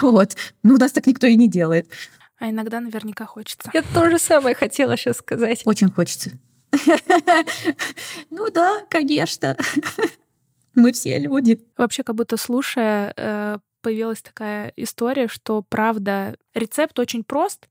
Вот. 0.00 0.36
Ну, 0.62 0.74
у 0.74 0.78
нас 0.78 0.92
так 0.92 1.06
никто 1.06 1.26
и 1.26 1.36
не 1.36 1.48
делает. 1.48 1.88
А 2.42 2.50
иногда 2.50 2.80
наверняка 2.80 3.24
хочется. 3.24 3.70
Я 3.72 3.82
то 3.82 4.10
же 4.10 4.18
самое 4.18 4.56
хотела 4.56 4.96
сейчас 4.96 5.18
сказать. 5.18 5.62
Очень 5.64 5.92
хочется. 5.92 6.32
Ну 8.30 8.50
да, 8.50 8.84
конечно. 8.90 9.56
Мы 10.74 10.90
все 10.90 11.20
люди. 11.20 11.60
Вообще, 11.76 12.02
как 12.02 12.16
будто 12.16 12.36
слушая, 12.36 13.14
э, 13.16 13.58
появилась 13.80 14.22
такая 14.22 14.72
история, 14.74 15.28
что 15.28 15.62
правда 15.62 16.36
рецепт 16.52 16.98
очень 16.98 17.22
прост, 17.22 17.68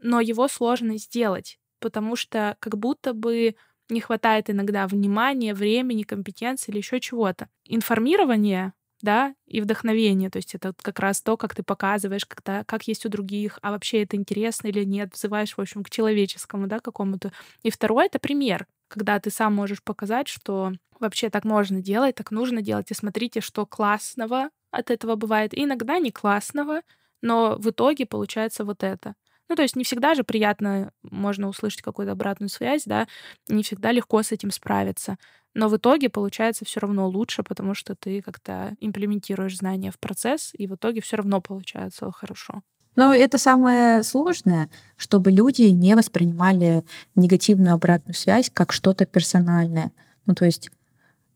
но 0.00 0.20
его 0.20 0.46
сложно 0.46 0.98
сделать, 0.98 1.58
потому 1.80 2.14
что 2.14 2.56
как 2.60 2.78
будто 2.78 3.14
бы 3.14 3.56
не 3.88 4.00
хватает 4.00 4.50
иногда 4.50 4.86
внимания, 4.86 5.52
времени, 5.52 6.04
компетенции 6.04 6.70
или 6.70 6.78
еще 6.78 7.00
чего-то. 7.00 7.48
Информирование 7.64 8.72
да, 9.02 9.34
и 9.46 9.60
вдохновение. 9.60 10.30
То 10.30 10.38
есть 10.38 10.54
это 10.54 10.72
как 10.80 10.98
раз 11.00 11.20
то, 11.20 11.36
как 11.36 11.54
ты 11.54 11.62
показываешь, 11.62 12.24
как, 12.24 12.66
как 12.66 12.88
есть 12.88 13.04
у 13.04 13.08
других, 13.08 13.58
а 13.62 13.72
вообще 13.72 14.02
это 14.02 14.16
интересно 14.16 14.68
или 14.68 14.84
нет, 14.84 15.14
взываешь, 15.14 15.54
в 15.54 15.60
общем, 15.60 15.84
к 15.84 15.90
человеческому, 15.90 16.68
да, 16.68 16.80
какому-то. 16.80 17.32
И 17.62 17.70
второе— 17.70 18.06
это 18.06 18.18
пример, 18.18 18.66
когда 18.88 19.18
ты 19.20 19.30
сам 19.30 19.54
можешь 19.54 19.82
показать, 19.82 20.28
что 20.28 20.72
вообще 21.00 21.30
так 21.30 21.44
можно 21.44 21.80
делать, 21.82 22.14
так 22.14 22.30
нужно 22.30 22.62
делать, 22.62 22.90
и 22.90 22.94
смотрите, 22.94 23.40
что 23.40 23.66
классного 23.66 24.50
от 24.70 24.90
этого 24.90 25.16
бывает, 25.16 25.52
и 25.52 25.64
иногда 25.64 25.98
не 25.98 26.12
классного, 26.12 26.82
но 27.20 27.56
в 27.58 27.70
итоге 27.70 28.06
получается 28.06 28.64
вот 28.64 28.82
это. 28.84 29.14
Ну, 29.52 29.56
то 29.56 29.62
есть 29.64 29.76
не 29.76 29.84
всегда 29.84 30.14
же 30.14 30.24
приятно 30.24 30.92
можно 31.02 31.46
услышать 31.46 31.82
какую-то 31.82 32.12
обратную 32.12 32.48
связь, 32.48 32.84
да, 32.86 33.06
не 33.48 33.62
всегда 33.62 33.92
легко 33.92 34.22
с 34.22 34.32
этим 34.32 34.50
справиться. 34.50 35.18
Но 35.52 35.68
в 35.68 35.76
итоге 35.76 36.08
получается 36.08 36.64
все 36.64 36.80
равно 36.80 37.06
лучше, 37.06 37.42
потому 37.42 37.74
что 37.74 37.94
ты 37.94 38.22
как-то 38.22 38.74
имплементируешь 38.80 39.58
знания 39.58 39.90
в 39.90 39.98
процесс, 39.98 40.52
и 40.54 40.66
в 40.66 40.76
итоге 40.76 41.02
все 41.02 41.18
равно 41.18 41.42
получается 41.42 42.10
хорошо. 42.12 42.62
Но 42.96 43.14
это 43.14 43.36
самое 43.36 44.02
сложное, 44.04 44.70
чтобы 44.96 45.30
люди 45.30 45.64
не 45.64 45.96
воспринимали 45.96 46.82
негативную 47.14 47.74
обратную 47.74 48.14
связь 48.14 48.50
как 48.50 48.72
что-то 48.72 49.04
персональное. 49.04 49.92
Ну, 50.24 50.34
то 50.34 50.46
есть, 50.46 50.70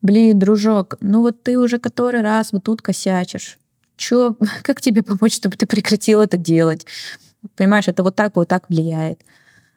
блин, 0.01 0.39
дружок, 0.39 0.95
ну 1.01 1.21
вот 1.21 1.43
ты 1.43 1.59
уже 1.59 1.77
который 1.77 2.21
раз 2.21 2.51
вот 2.51 2.63
тут 2.63 2.81
косячишь. 2.81 3.59
Чё, 3.95 4.35
как 4.63 4.81
тебе 4.81 5.03
помочь, 5.03 5.35
чтобы 5.35 5.55
ты 5.55 5.67
прекратил 5.67 6.19
это 6.19 6.37
делать? 6.37 6.87
Понимаешь, 7.55 7.87
это 7.87 8.03
вот 8.03 8.15
так 8.15 8.35
вот 8.35 8.47
так 8.47 8.69
влияет. 8.69 9.21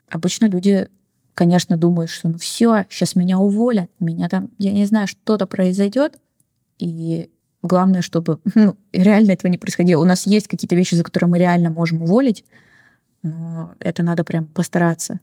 Обычно 0.09 0.47
люди, 0.47 0.89
конечно, 1.35 1.77
думают, 1.77 2.11
что 2.11 2.29
ну 2.29 2.39
все, 2.39 2.85
сейчас 2.91 3.17
меня 3.17 3.39
уволят, 3.39 3.91
меня 4.01 4.29
там, 4.29 4.51
я 4.59 4.73
не 4.73 4.85
знаю, 4.87 5.07
что-то 5.07 5.47
произойдет, 5.47 6.19
и 6.79 7.31
главное, 7.63 8.03
чтобы 8.03 8.41
ну, 8.55 8.77
реально 8.93 9.33
этого 9.33 9.51
не 9.51 9.59
происходило. 9.59 10.03
У 10.03 10.07
нас 10.07 10.27
есть 10.27 10.49
какие-то 10.49 10.77
вещи, 10.77 10.95
за 10.95 11.05
которые 11.05 11.29
мы 11.29 11.39
реально 11.39 11.71
можем 11.71 12.03
уволить, 12.03 12.45
но 13.23 13.75
это 13.81 14.03
надо 14.03 14.25
прям 14.25 14.47
постараться. 14.47 15.21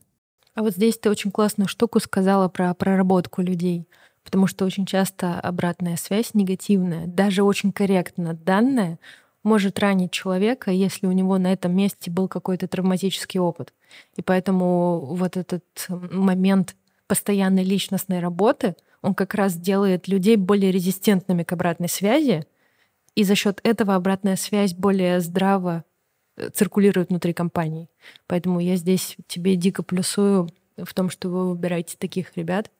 А 0.54 0.62
вот 0.62 0.72
здесь 0.74 0.98
ты 0.98 1.10
очень 1.10 1.30
классную 1.30 1.68
штуку 1.68 2.00
сказала 2.00 2.48
про 2.48 2.74
проработку 2.74 3.42
людей. 3.42 3.86
Потому 4.24 4.46
что 4.46 4.66
очень 4.66 4.84
часто 4.84 5.40
обратная 5.40 5.96
связь 5.96 6.34
негативная, 6.34 7.06
даже 7.06 7.42
очень 7.42 7.72
корректно 7.72 8.34
данная, 8.34 8.98
может 9.42 9.78
ранить 9.78 10.10
человека, 10.10 10.70
если 10.70 11.06
у 11.06 11.12
него 11.12 11.38
на 11.38 11.52
этом 11.52 11.74
месте 11.74 12.10
был 12.10 12.28
какой-то 12.28 12.68
травматический 12.68 13.40
опыт. 13.40 13.72
И 14.16 14.22
поэтому 14.22 15.00
вот 15.14 15.36
этот 15.36 15.64
момент 15.88 16.76
постоянной 17.06 17.64
личностной 17.64 18.20
работы, 18.20 18.76
он 19.00 19.14
как 19.14 19.34
раз 19.34 19.56
делает 19.56 20.08
людей 20.08 20.36
более 20.36 20.72
резистентными 20.72 21.42
к 21.42 21.52
обратной 21.52 21.88
связи, 21.88 22.46
и 23.14 23.24
за 23.24 23.34
счет 23.34 23.60
этого 23.64 23.94
обратная 23.94 24.36
связь 24.36 24.74
более 24.74 25.20
здраво 25.20 25.84
э, 26.36 26.50
циркулирует 26.50 27.08
внутри 27.08 27.32
компании. 27.32 27.88
Поэтому 28.26 28.60
я 28.60 28.76
здесь 28.76 29.16
тебе 29.26 29.56
дико 29.56 29.82
плюсую 29.82 30.48
в 30.84 30.94
том, 30.94 31.10
что 31.10 31.28
вы 31.28 31.50
выбираете 31.50 31.96
таких 31.98 32.36
ребят. 32.36 32.70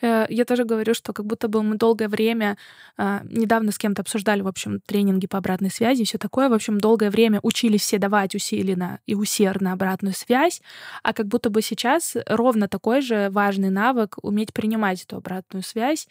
Э, 0.00 0.26
я 0.28 0.44
тоже 0.44 0.64
говорю, 0.64 0.94
что 0.94 1.12
как 1.12 1.26
будто 1.26 1.48
бы 1.48 1.62
мы 1.62 1.76
долгое 1.76 2.08
время, 2.08 2.56
а, 2.96 3.22
недавно 3.24 3.72
с 3.72 3.78
кем-то 3.78 4.02
обсуждали, 4.02 4.40
в 4.40 4.48
общем, 4.48 4.80
тренинги 4.80 5.26
по 5.26 5.38
обратной 5.38 5.70
связи, 5.70 6.04
все 6.04 6.18
такое, 6.18 6.48
в 6.48 6.54
общем, 6.54 6.78
долгое 6.78 7.10
время 7.10 7.40
учились 7.42 7.82
все 7.82 7.98
давать 7.98 8.34
усиленно 8.34 9.00
и 9.06 9.14
усердно 9.14 9.72
обратную 9.72 10.14
связь, 10.14 10.62
а 11.02 11.12
как 11.12 11.26
будто 11.26 11.50
бы 11.50 11.62
сейчас 11.62 12.16
ровно 12.26 12.68
такой 12.68 13.00
же 13.00 13.28
важный 13.30 13.70
навык 13.70 14.16
уметь 14.22 14.52
принимать 14.52 15.02
эту 15.04 15.16
обратную 15.16 15.62
связь, 15.62 16.08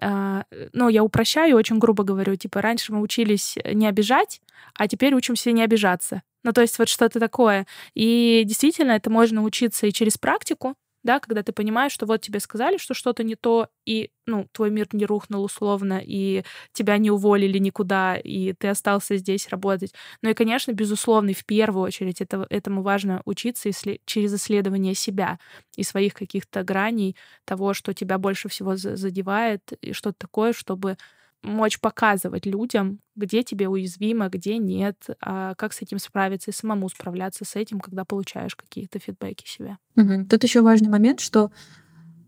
ну, 0.00 0.88
я 0.88 1.02
упрощаю, 1.02 1.56
очень 1.56 1.78
грубо 1.78 2.04
говорю, 2.04 2.36
типа, 2.36 2.62
раньше 2.62 2.92
мы 2.92 3.00
учились 3.00 3.58
не 3.64 3.88
обижать, 3.88 4.40
а 4.74 4.86
теперь 4.86 5.14
учимся 5.14 5.50
не 5.50 5.62
обижаться. 5.62 6.22
Ну, 6.44 6.52
то 6.52 6.60
есть 6.60 6.78
вот 6.78 6.88
что-то 6.88 7.20
такое. 7.20 7.66
И 7.94 8.42
действительно, 8.46 8.92
это 8.92 9.10
можно 9.10 9.42
учиться 9.42 9.86
и 9.86 9.92
через 9.92 10.18
практику, 10.18 10.74
да, 11.04 11.20
когда 11.20 11.42
ты 11.42 11.52
понимаешь, 11.52 11.92
что 11.92 12.06
вот 12.06 12.20
тебе 12.20 12.40
сказали, 12.40 12.76
что 12.76 12.92
что-то 12.92 13.22
не 13.22 13.34
то, 13.36 13.68
и, 13.86 14.10
ну, 14.26 14.46
твой 14.52 14.70
мир 14.70 14.88
не 14.92 15.06
рухнул 15.06 15.44
условно, 15.44 16.00
и 16.04 16.42
тебя 16.72 16.98
не 16.98 17.10
уволили 17.10 17.58
никуда, 17.58 18.16
и 18.16 18.52
ты 18.52 18.68
остался 18.68 19.16
здесь 19.16 19.48
работать. 19.48 19.94
Ну 20.22 20.30
и, 20.30 20.34
конечно, 20.34 20.72
безусловно, 20.72 21.32
в 21.34 21.44
первую 21.46 21.84
очередь 21.84 22.20
это, 22.20 22.46
этому 22.50 22.82
важно 22.82 23.22
учиться 23.24 23.70
исслед... 23.70 24.00
через 24.06 24.34
исследование 24.34 24.94
себя 24.94 25.38
и 25.76 25.82
своих 25.84 26.14
каких-то 26.14 26.62
граней 26.64 27.16
того, 27.44 27.74
что 27.74 27.94
тебя 27.94 28.18
больше 28.18 28.48
всего 28.48 28.76
задевает, 28.76 29.62
и 29.80 29.92
что-то 29.92 30.16
такое, 30.18 30.52
чтобы 30.52 30.96
мочь 31.42 31.80
показывать 31.80 32.46
людям, 32.46 33.00
где 33.16 33.42
тебе 33.42 33.68
уязвимо, 33.68 34.28
где 34.28 34.58
нет, 34.58 35.06
а 35.20 35.54
как 35.54 35.72
с 35.72 35.82
этим 35.82 35.98
справиться 35.98 36.50
и 36.50 36.54
самому 36.54 36.88
справляться 36.88 37.44
с 37.44 37.56
этим, 37.56 37.80
когда 37.80 38.04
получаешь 38.04 38.56
какие-то 38.56 38.98
фидбэки 38.98 39.48
себе. 39.48 39.78
Угу. 39.96 40.26
Тут 40.28 40.42
еще 40.42 40.62
важный 40.62 40.88
момент, 40.88 41.20
что, 41.20 41.50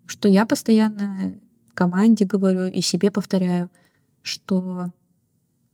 что 0.07 0.29
я 0.29 0.47
постоянно 0.47 1.41
команде 1.75 2.25
говорю 2.25 2.67
и 2.67 2.81
себе 2.81 3.11
повторяю, 3.11 3.71
что 4.23 4.93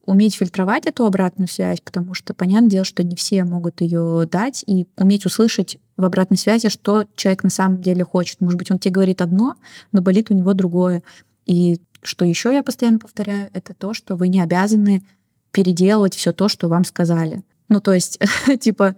уметь 0.07 0.37
фильтровать 0.37 0.87
эту 0.87 1.05
обратную 1.05 1.49
связь, 1.49 1.81
потому 1.81 2.14
что 2.14 2.33
понятное 2.33 2.70
дело, 2.70 2.85
что 2.85 3.03
не 3.03 3.16
все 3.16 3.44
могут 3.44 3.81
ее 3.81 4.27
дать, 4.31 4.62
и 4.66 4.87
уметь 4.96 5.27
услышать 5.27 5.79
в 5.96 6.05
обратной 6.05 6.38
связи, 6.38 6.68
что 6.68 7.07
человек 7.16 7.42
на 7.42 7.51
самом 7.51 7.83
деле 7.83 8.05
хочет. 8.05 8.40
Может 8.40 8.59
быть, 8.59 8.70
он 8.70 8.79
тебе 8.79 8.92
говорит 8.92 9.20
одно, 9.20 9.57
но 9.92 10.01
болит 10.01 10.31
у 10.31 10.35
него 10.35 10.55
другое. 10.55 11.03
И 11.44 11.81
что 12.03 12.25
еще 12.25 12.53
я 12.53 12.63
постоянно 12.63 12.99
повторяю, 12.99 13.51
это 13.53 13.75
то, 13.75 13.95
что 13.95 14.17
вы 14.17 14.29
не 14.29 14.41
обязаны 14.41 15.03
переделывать 15.51 16.15
все 16.15 16.33
то, 16.33 16.49
что 16.49 16.69
вам 16.69 16.85
сказали. 16.85 17.43
Ну, 17.69 17.81
то 17.81 17.93
есть, 17.93 18.19
типа, 18.61 18.97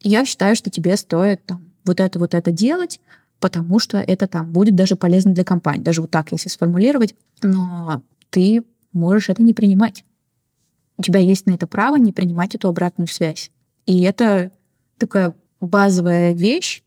я 0.00 0.24
считаю, 0.24 0.56
что 0.56 0.70
тебе 0.70 0.96
стоит 0.96 1.44
там, 1.44 1.64
вот 1.84 2.00
это, 2.00 2.18
вот 2.18 2.34
это 2.34 2.52
делать, 2.52 3.00
потому 3.40 3.78
что 3.78 3.98
это 3.98 4.26
там 4.26 4.52
будет 4.52 4.74
даже 4.74 4.96
полезно 4.96 5.32
для 5.32 5.44
компании. 5.44 5.82
Даже 5.82 6.02
вот 6.02 6.10
так, 6.10 6.32
если 6.32 6.48
сформулировать. 6.48 7.14
Но 7.42 8.02
ты 8.30 8.64
можешь 8.92 9.28
это 9.28 9.42
не 9.42 9.54
принимать. 9.54 10.04
У 10.96 11.02
тебя 11.02 11.20
есть 11.20 11.46
на 11.46 11.52
это 11.52 11.66
право 11.66 11.96
не 11.96 12.12
принимать 12.12 12.54
эту 12.54 12.68
обратную 12.68 13.08
связь. 13.08 13.50
И 13.86 14.02
это 14.02 14.50
такая 14.98 15.34
базовая 15.60 16.32
вещь, 16.32 16.82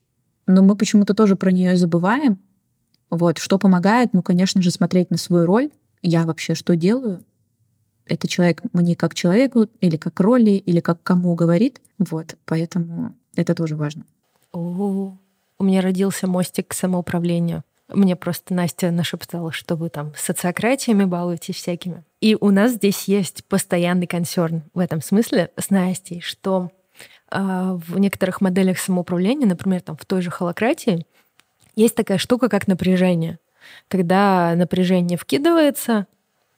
но 0.47 0.61
мы 0.61 0.75
почему-то 0.75 1.13
тоже 1.13 1.35
про 1.35 1.51
нее 1.51 1.77
забываем, 1.77 2.39
вот, 3.11 3.37
что 3.37 3.59
помогает? 3.59 4.13
Ну, 4.13 4.23
конечно 4.23 4.61
же, 4.61 4.71
смотреть 4.71 5.11
на 5.11 5.17
свою 5.17 5.45
роль. 5.45 5.69
Я 6.01 6.25
вообще 6.25 6.55
что 6.55 6.75
делаю? 6.75 7.23
Это 8.05 8.27
человек 8.27 8.61
мне 8.73 8.95
как 8.95 9.13
человеку, 9.13 9.67
или 9.81 9.97
как 9.97 10.19
роли, 10.19 10.51
или 10.51 10.79
как 10.79 11.03
кому 11.03 11.35
говорит. 11.35 11.81
Вот, 11.99 12.35
поэтому 12.45 13.13
это 13.35 13.53
тоже 13.53 13.75
важно. 13.75 14.05
О, 14.53 15.15
у 15.59 15.63
меня 15.63 15.81
родился 15.81 16.25
мостик 16.25 16.69
к 16.69 16.73
самоуправлению. 16.73 17.63
Мне 17.89 18.15
просто 18.15 18.53
Настя 18.53 18.91
нашептала, 18.91 19.51
что 19.51 19.75
вы 19.75 19.89
там 19.89 20.13
социократиями 20.15 21.03
балуетесь 21.03 21.55
всякими. 21.55 22.05
И 22.21 22.37
у 22.39 22.49
нас 22.49 22.71
здесь 22.71 23.03
есть 23.03 23.43
постоянный 23.45 24.07
консерн 24.07 24.63
в 24.73 24.79
этом 24.79 25.01
смысле 25.01 25.51
с 25.57 25.69
Настей, 25.69 26.21
что 26.21 26.71
э, 27.29 27.37
в 27.39 27.99
некоторых 27.99 28.39
моделях 28.39 28.79
самоуправления, 28.79 29.45
например, 29.45 29.81
там 29.81 29.97
в 29.97 30.05
той 30.05 30.21
же 30.21 30.31
холократии, 30.31 31.05
есть 31.75 31.95
такая 31.95 32.17
штука, 32.17 32.49
как 32.49 32.67
напряжение. 32.67 33.39
Когда 33.87 34.53
напряжение 34.55 35.17
вкидывается, 35.17 36.07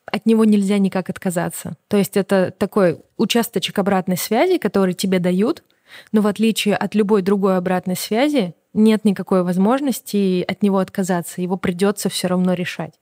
от 0.06 0.26
него 0.26 0.46
нельзя 0.46 0.78
никак 0.78 1.10
отказаться. 1.10 1.78
То 1.88 1.98
есть 1.98 2.18
это 2.18 2.54
такой 2.58 3.00
участочек 3.18 3.80
обратной 3.80 4.18
связи, 4.18 4.58
который 4.58 4.94
тебе 4.94 5.20
дают, 5.20 5.64
но 6.12 6.22
в 6.22 6.28
отличие 6.28 6.76
от 6.76 6.96
любой 6.96 7.22
другой 7.22 7.58
обратной 7.58 7.96
связи, 7.96 8.56
нет 8.74 9.06
никакой 9.06 9.44
возможности 9.44 10.44
от 10.48 10.64
него 10.64 10.80
отказаться. 10.80 11.42
Его 11.42 11.58
придется 11.58 12.10
все 12.10 12.28
равно 12.28 12.54
решать. 12.54 12.94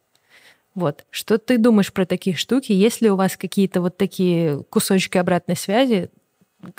Вот. 0.75 1.05
Что 1.09 1.37
ты 1.37 1.57
думаешь 1.57 1.91
про 1.91 2.05
такие 2.05 2.35
штуки? 2.35 2.71
Есть 2.71 3.01
ли 3.01 3.09
у 3.09 3.15
вас 3.15 3.37
какие-то 3.37 3.81
вот 3.81 3.97
такие 3.97 4.63
кусочки 4.69 5.17
обратной 5.17 5.55
связи, 5.55 6.09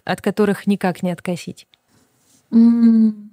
от 0.05 0.23
которых 0.23 0.67
никак 0.67 1.03
не 1.03 1.11
откосить? 1.11 1.67
Mm. 2.51 3.32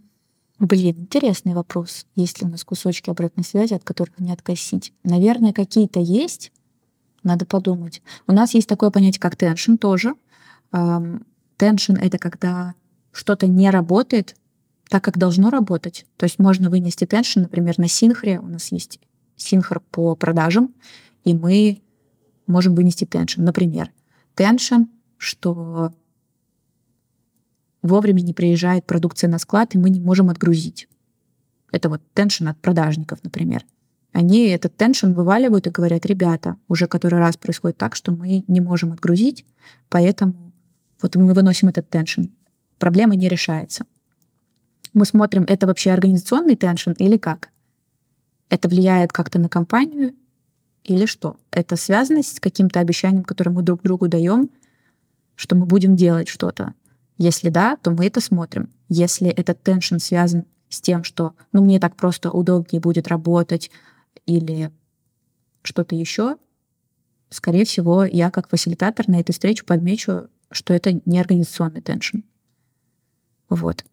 Блин, 0.59 0.97
интересный 0.99 1.53
вопрос. 1.53 2.05
Есть 2.15 2.41
ли 2.41 2.47
у 2.47 2.51
нас 2.51 2.65
кусочки 2.65 3.09
обратной 3.09 3.45
связи, 3.45 3.73
от 3.73 3.83
которых 3.85 4.19
не 4.19 4.31
откосить? 4.33 4.93
Наверное, 5.03 5.53
какие-то 5.53 6.01
есть. 6.01 6.51
Надо 7.23 7.45
подумать. 7.45 8.01
У 8.27 8.33
нас 8.33 8.53
есть 8.53 8.67
такое 8.67 8.91
понятие, 8.91 9.21
как 9.21 9.35
теншн 9.35 9.75
тоже. 9.75 10.15
Теншн— 10.71 11.93
это 12.01 12.17
когда 12.17 12.75
что-то 13.11 13.47
не 13.47 13.69
работает 13.69 14.35
так, 14.89 15.03
как 15.03 15.17
должно 15.17 15.49
работать. 15.49 16.05
То 16.17 16.25
есть 16.25 16.39
можно 16.39 16.69
вынести 16.69 17.05
теншн, 17.05 17.41
например, 17.41 17.77
на 17.77 17.87
синхре. 17.87 18.39
У 18.39 18.47
нас 18.47 18.71
есть 18.71 18.99
синхр 19.35 19.81
по 19.91 20.15
продажам, 20.15 20.73
и 21.23 21.33
мы 21.33 21.81
можем 22.47 22.75
вынести 22.75 23.05
теншн. 23.05 23.43
Например, 23.43 23.91
теншн, 24.35 24.83
что 25.17 25.93
вовремя 27.81 28.21
не 28.21 28.33
приезжает 28.33 28.85
продукция 28.85 29.29
на 29.29 29.39
склад, 29.39 29.75
и 29.75 29.77
мы 29.77 29.89
не 29.89 29.99
можем 29.99 30.29
отгрузить. 30.29 30.87
Это 31.71 31.89
вот 31.89 32.01
теншн 32.13 32.47
от 32.47 32.59
продажников, 32.59 33.19
например. 33.23 33.65
Они 34.11 34.47
этот 34.47 34.75
теншн 34.75 35.11
вываливают 35.11 35.67
и 35.67 35.71
говорят, 35.71 36.05
ребята, 36.05 36.57
уже 36.67 36.87
который 36.87 37.19
раз 37.19 37.37
происходит 37.37 37.77
так, 37.77 37.95
что 37.95 38.11
мы 38.11 38.43
не 38.47 38.59
можем 38.59 38.91
отгрузить, 38.91 39.45
поэтому 39.87 40.51
вот 41.01 41.15
мы 41.15 41.33
выносим 41.33 41.67
этот 41.67 41.89
теншн. 41.89 42.23
Проблема 42.79 43.15
не 43.15 43.27
решается. 43.29 43.85
Мы 44.93 45.05
смотрим, 45.05 45.43
это 45.47 45.67
вообще 45.67 45.91
организационный 45.91 46.55
теншн 46.55 46.91
или 46.91 47.17
как? 47.17 47.49
Это 48.49 48.67
влияет 48.67 49.13
как-то 49.13 49.37
на 49.37 49.47
компанию 49.47 50.15
или 50.83 51.05
что? 51.05 51.37
Это 51.51 51.75
связано 51.75 52.23
с 52.23 52.39
каким-то 52.39 52.79
обещанием, 52.79 53.23
которое 53.23 53.51
мы 53.51 53.61
друг 53.61 53.83
другу 53.83 54.07
даем, 54.07 54.49
что 55.35 55.55
мы 55.55 55.65
будем 55.67 55.95
делать 55.95 56.27
что-то. 56.27 56.73
Если 57.19 57.49
да, 57.49 57.75
то 57.75 57.91
мы 57.91 58.07
это 58.07 58.21
смотрим. 58.21 58.69
Если 58.87 59.27
этот 59.27 59.61
теншн 59.61 59.97
связан 59.97 60.45
с 60.69 60.79
тем, 60.79 61.03
что 61.03 61.35
ну, 61.51 61.61
мне 61.61 61.77
так 61.77 61.97
просто 61.97 62.31
удобнее 62.31 62.79
будет 62.79 63.09
работать 63.09 63.69
или 64.25 64.71
что-то 65.61 65.95
еще, 65.95 66.37
скорее 67.29 67.65
всего, 67.65 68.05
я 68.05 68.31
как 68.31 68.47
фасилитатор 68.47 69.09
на 69.09 69.19
этой 69.19 69.33
встрече 69.33 69.65
подмечу, 69.65 70.29
что 70.49 70.73
это 70.73 71.01
не 71.05 71.19
организационный 71.19 71.81
теншн. 71.81 72.19
Вот. 73.49 73.83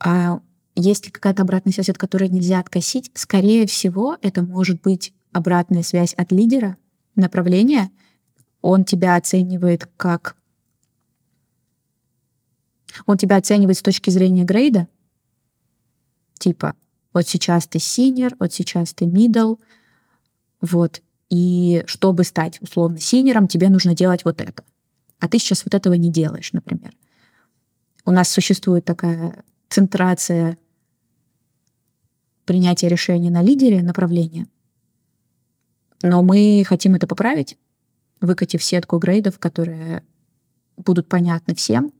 А 0.00 0.40
ли 0.74 1.10
какая-то 1.12 1.42
обратная 1.42 1.72
связь, 1.72 1.90
от 1.90 1.98
которой 1.98 2.28
нельзя 2.28 2.58
откосить? 2.58 3.12
Скорее 3.14 3.68
всего, 3.68 4.18
это 4.20 4.42
может 4.42 4.82
быть 4.82 5.14
обратная 5.30 5.84
связь 5.84 6.12
от 6.14 6.32
лидера 6.32 6.76
направления. 7.14 7.92
Он 8.62 8.84
тебя 8.84 9.14
оценивает 9.14 9.88
как 9.96 10.36
он 13.06 13.18
тебя 13.18 13.36
оценивает 13.36 13.78
с 13.78 13.82
точки 13.82 14.10
зрения 14.10 14.44
грейда, 14.44 14.88
типа, 16.38 16.74
вот 17.12 17.28
сейчас 17.28 17.66
ты 17.66 17.78
senior, 17.78 18.36
вот 18.38 18.52
сейчас 18.52 18.92
ты 18.92 19.04
middle, 19.04 19.58
вот, 20.60 21.02
и 21.30 21.82
чтобы 21.86 22.24
стать 22.24 22.60
условно 22.60 22.98
senior 22.98 23.31
ом, 23.31 23.48
тебе 23.48 23.68
нужно 23.68 23.94
делать 23.94 24.24
вот 24.24 24.40
это. 24.40 24.64
А 25.20 25.28
ты 25.28 25.38
сейчас 25.38 25.64
вот 25.64 25.74
этого 25.74 25.94
не 25.94 26.10
делаешь, 26.10 26.52
например. 26.52 26.94
У 28.04 28.10
нас 28.10 28.28
существует 28.28 28.84
такая 28.84 29.42
центрация 29.68 30.58
принятия 32.44 32.88
решения 32.88 33.30
на 33.30 33.42
лидере 33.42 33.82
направления. 33.82 34.46
Но 36.02 36.22
мы 36.22 36.62
хотим 36.66 36.94
это 36.94 37.06
поправить, 37.06 37.56
выкатив 38.20 38.62
сетку 38.62 38.98
грейдов, 38.98 39.38
которые 39.38 40.04
будут 40.76 41.08
понятны 41.08 41.54
всем. 41.54 41.92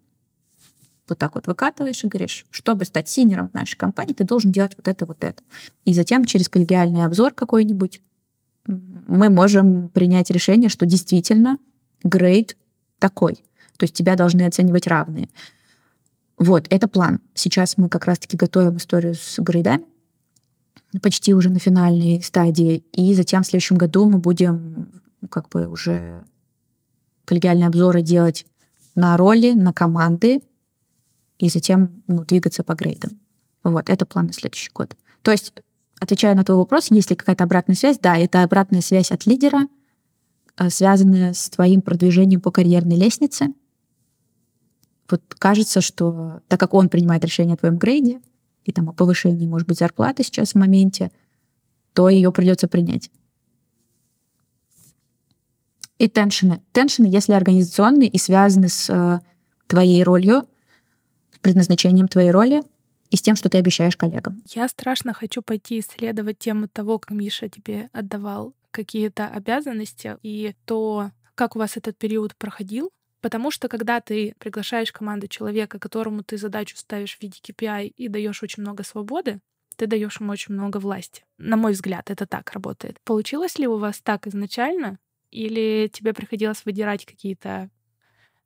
Вот 1.08 1.18
так 1.18 1.34
вот 1.34 1.46
выкатываешь 1.46 2.02
и 2.02 2.08
говоришь, 2.08 2.46
чтобы 2.50 2.84
стать 2.84 3.08
синером 3.08 3.50
в 3.50 3.54
нашей 3.54 3.76
компании, 3.76 4.14
ты 4.14 4.24
должен 4.24 4.52
делать 4.52 4.72
вот 4.76 4.88
это, 4.88 5.04
вот 5.04 5.22
это. 5.22 5.42
И 5.84 5.92
затем 5.92 6.24
через 6.24 6.48
коллегиальный 6.48 7.04
обзор 7.04 7.32
какой-нибудь 7.32 8.00
мы 8.66 9.28
можем 9.28 9.90
принять 9.90 10.30
решение, 10.30 10.70
что 10.70 10.86
действительно 10.86 11.58
грейд 12.02 12.56
такой. 12.98 13.34
То 13.76 13.84
есть 13.84 13.94
тебя 13.94 14.16
должны 14.16 14.42
оценивать 14.42 14.86
равные. 14.86 15.28
Вот, 16.38 16.66
это 16.70 16.88
план. 16.88 17.20
Сейчас 17.34 17.76
мы 17.76 17.88
как 17.88 18.06
раз-таки 18.06 18.36
готовим 18.36 18.78
историю 18.78 19.14
с 19.14 19.38
грейдами, 19.38 19.84
почти 21.02 21.34
уже 21.34 21.50
на 21.50 21.58
финальной 21.58 22.22
стадии. 22.22 22.84
И 22.92 23.14
затем 23.14 23.42
в 23.42 23.46
следующем 23.46 23.76
году 23.76 24.08
мы 24.08 24.18
будем 24.18 25.02
как 25.30 25.48
бы 25.48 25.66
уже 25.66 26.24
коллегиальные 27.24 27.66
обзоры 27.66 28.02
делать 28.02 28.46
на 28.94 29.16
роли, 29.16 29.52
на 29.52 29.72
команды, 29.72 30.40
и 31.38 31.48
затем 31.48 32.02
ну, 32.06 32.24
двигаться 32.24 32.62
по 32.64 32.74
грейдам. 32.74 33.18
Вот, 33.62 33.88
это 33.88 34.06
план 34.06 34.26
на 34.26 34.32
следующий 34.32 34.70
год. 34.72 34.96
То 35.22 35.30
есть, 35.30 35.52
отвечая 36.00 36.34
на 36.34 36.44
твой 36.44 36.58
вопрос, 36.58 36.90
есть 36.90 37.10
ли 37.10 37.16
какая-то 37.16 37.44
обратная 37.44 37.76
связь? 37.76 37.98
Да, 37.98 38.16
это 38.16 38.42
обратная 38.42 38.82
связь 38.82 39.10
от 39.10 39.26
лидера, 39.26 39.68
э, 40.58 40.70
связанная 40.70 41.32
с 41.32 41.48
твоим 41.50 41.80
продвижением 41.80 42.40
по 42.40 42.50
карьерной 42.50 42.96
лестнице. 42.96 43.48
Вот 45.10 45.22
кажется, 45.38 45.80
что 45.80 46.40
так 46.48 46.60
как 46.60 46.74
он 46.74 46.88
принимает 46.88 47.24
решение 47.24 47.54
о 47.54 47.58
твоем 47.58 47.78
грейде, 47.78 48.20
и 48.64 48.72
там 48.72 48.88
о 48.88 48.92
повышении, 48.92 49.46
может 49.46 49.68
быть, 49.68 49.78
зарплаты 49.78 50.24
сейчас 50.24 50.52
в 50.52 50.54
моменте, 50.56 51.10
то 51.92 52.08
ее 52.08 52.32
придется 52.32 52.66
принять. 52.66 53.10
И 55.98 56.08
теншены. 56.08 56.62
Теншены, 56.72 57.06
если 57.06 57.34
организационные 57.34 58.08
и 58.08 58.18
связаны 58.18 58.68
с 58.68 58.90
э, 58.90 59.20
твоей 59.68 60.02
ролью, 60.02 60.48
предназначением 61.44 62.08
твоей 62.08 62.32
роли 62.32 62.62
и 63.10 63.16
с 63.16 63.22
тем, 63.22 63.36
что 63.36 63.48
ты 63.48 63.58
обещаешь 63.58 63.96
коллегам. 63.96 64.42
Я 64.52 64.66
страшно 64.66 65.12
хочу 65.12 65.42
пойти 65.42 65.78
исследовать 65.78 66.38
тему 66.38 66.66
того, 66.66 66.98
как 66.98 67.12
Миша 67.12 67.48
тебе 67.48 67.90
отдавал 67.92 68.54
какие-то 68.72 69.28
обязанности 69.28 70.16
и 70.22 70.56
то, 70.64 71.10
как 71.36 71.54
у 71.54 71.60
вас 71.60 71.76
этот 71.76 71.96
период 71.96 72.34
проходил, 72.36 72.90
Потому 73.24 73.50
что 73.50 73.68
когда 73.68 74.02
ты 74.02 74.34
приглашаешь 74.38 74.92
команду 74.92 75.28
человека, 75.28 75.78
которому 75.78 76.22
ты 76.22 76.36
задачу 76.36 76.76
ставишь 76.76 77.16
в 77.16 77.22
виде 77.22 77.38
KPI 77.42 77.86
и 77.86 78.08
даешь 78.08 78.42
очень 78.42 78.62
много 78.62 78.82
свободы, 78.82 79.40
ты 79.76 79.86
даешь 79.86 80.20
ему 80.20 80.30
очень 80.30 80.52
много 80.52 80.76
власти. 80.76 81.24
На 81.38 81.56
мой 81.56 81.72
взгляд, 81.72 82.10
это 82.10 82.26
так 82.26 82.52
работает. 82.52 82.98
Получилось 83.02 83.58
ли 83.58 83.66
у 83.66 83.78
вас 83.78 84.02
так 84.02 84.26
изначально? 84.26 84.98
Или 85.30 85.90
тебе 85.90 86.12
приходилось 86.12 86.66
выдирать 86.66 87.06
какие-то 87.06 87.70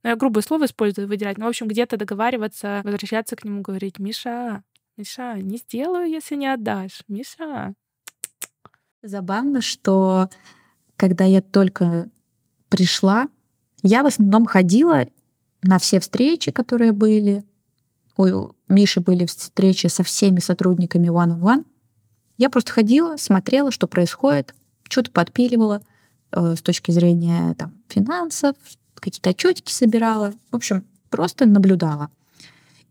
ну, 0.03 0.11
я 0.11 0.17
грубое 0.17 0.43
слово 0.43 0.67
использую, 0.67 1.09
выдирать, 1.09 1.39
но, 1.39 1.47
в 1.47 1.49
общем, 1.49 1.69
где-то 1.69 1.97
договариваться, 1.97 2.83
возвращаться 2.85 3.37
к 3.37 3.45
нему, 3.45 3.63
говорить, 3.63 3.99
Миша, 3.99 4.63
Миша, 4.97 5.35
не 5.41 5.59
сделаю, 5.59 6.09
если 6.09 6.35
не 6.37 6.47
отдашь. 6.47 7.03
Миша. 7.09 7.75
Забавно, 9.03 9.61
что 9.61 10.29
когда 10.97 11.25
я 11.25 11.41
только 11.41 12.11
пришла 12.69 13.29
я 13.83 14.03
в 14.03 14.07
основном 14.07 14.47
ходила 14.47 15.07
на 15.63 15.79
все 15.79 16.01
встречи, 16.01 16.51
которые 16.51 16.93
были. 16.93 17.45
У 18.17 18.51
Миши 18.69 19.01
были 19.01 19.27
встречи 19.27 19.87
со 19.87 20.03
всеми 20.03 20.41
сотрудниками 20.41 21.09
one-on-one. 21.09 21.65
Я 22.37 22.51
просто 22.51 22.73
ходила, 22.73 23.17
смотрела, 23.17 23.71
что 23.71 23.87
происходит, 23.87 24.55
что-то 24.89 25.11
подпиливала 25.11 25.83
э, 26.33 26.55
с 26.57 26.63
точки 26.63 26.91
зрения 26.91 27.55
там, 27.55 27.75
финансов, 27.89 28.57
какие-то 29.01 29.31
отчетики 29.31 29.73
собирала. 29.73 30.33
В 30.51 30.57
общем, 30.57 30.85
просто 31.11 31.47
наблюдала. 31.47 32.11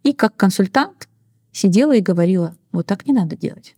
И 0.04 0.14
как 0.14 0.36
консультант 0.36 1.08
сидела 1.52 1.96
и 1.96 2.02
говорила, 2.02 2.56
вот 2.72 2.86
так 2.86 3.06
не 3.08 3.14
надо 3.14 3.36
делать. 3.36 3.76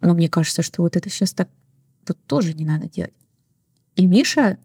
Но 0.00 0.14
мне 0.14 0.28
кажется, 0.28 0.62
что 0.62 0.82
вот 0.82 0.96
это 0.96 1.08
сейчас 1.10 1.32
так 1.32 1.48
вот 2.06 2.18
тоже 2.26 2.54
не 2.54 2.64
надо 2.64 2.88
делать. 2.88 3.14
И 3.94 4.06
Миша 4.06 4.58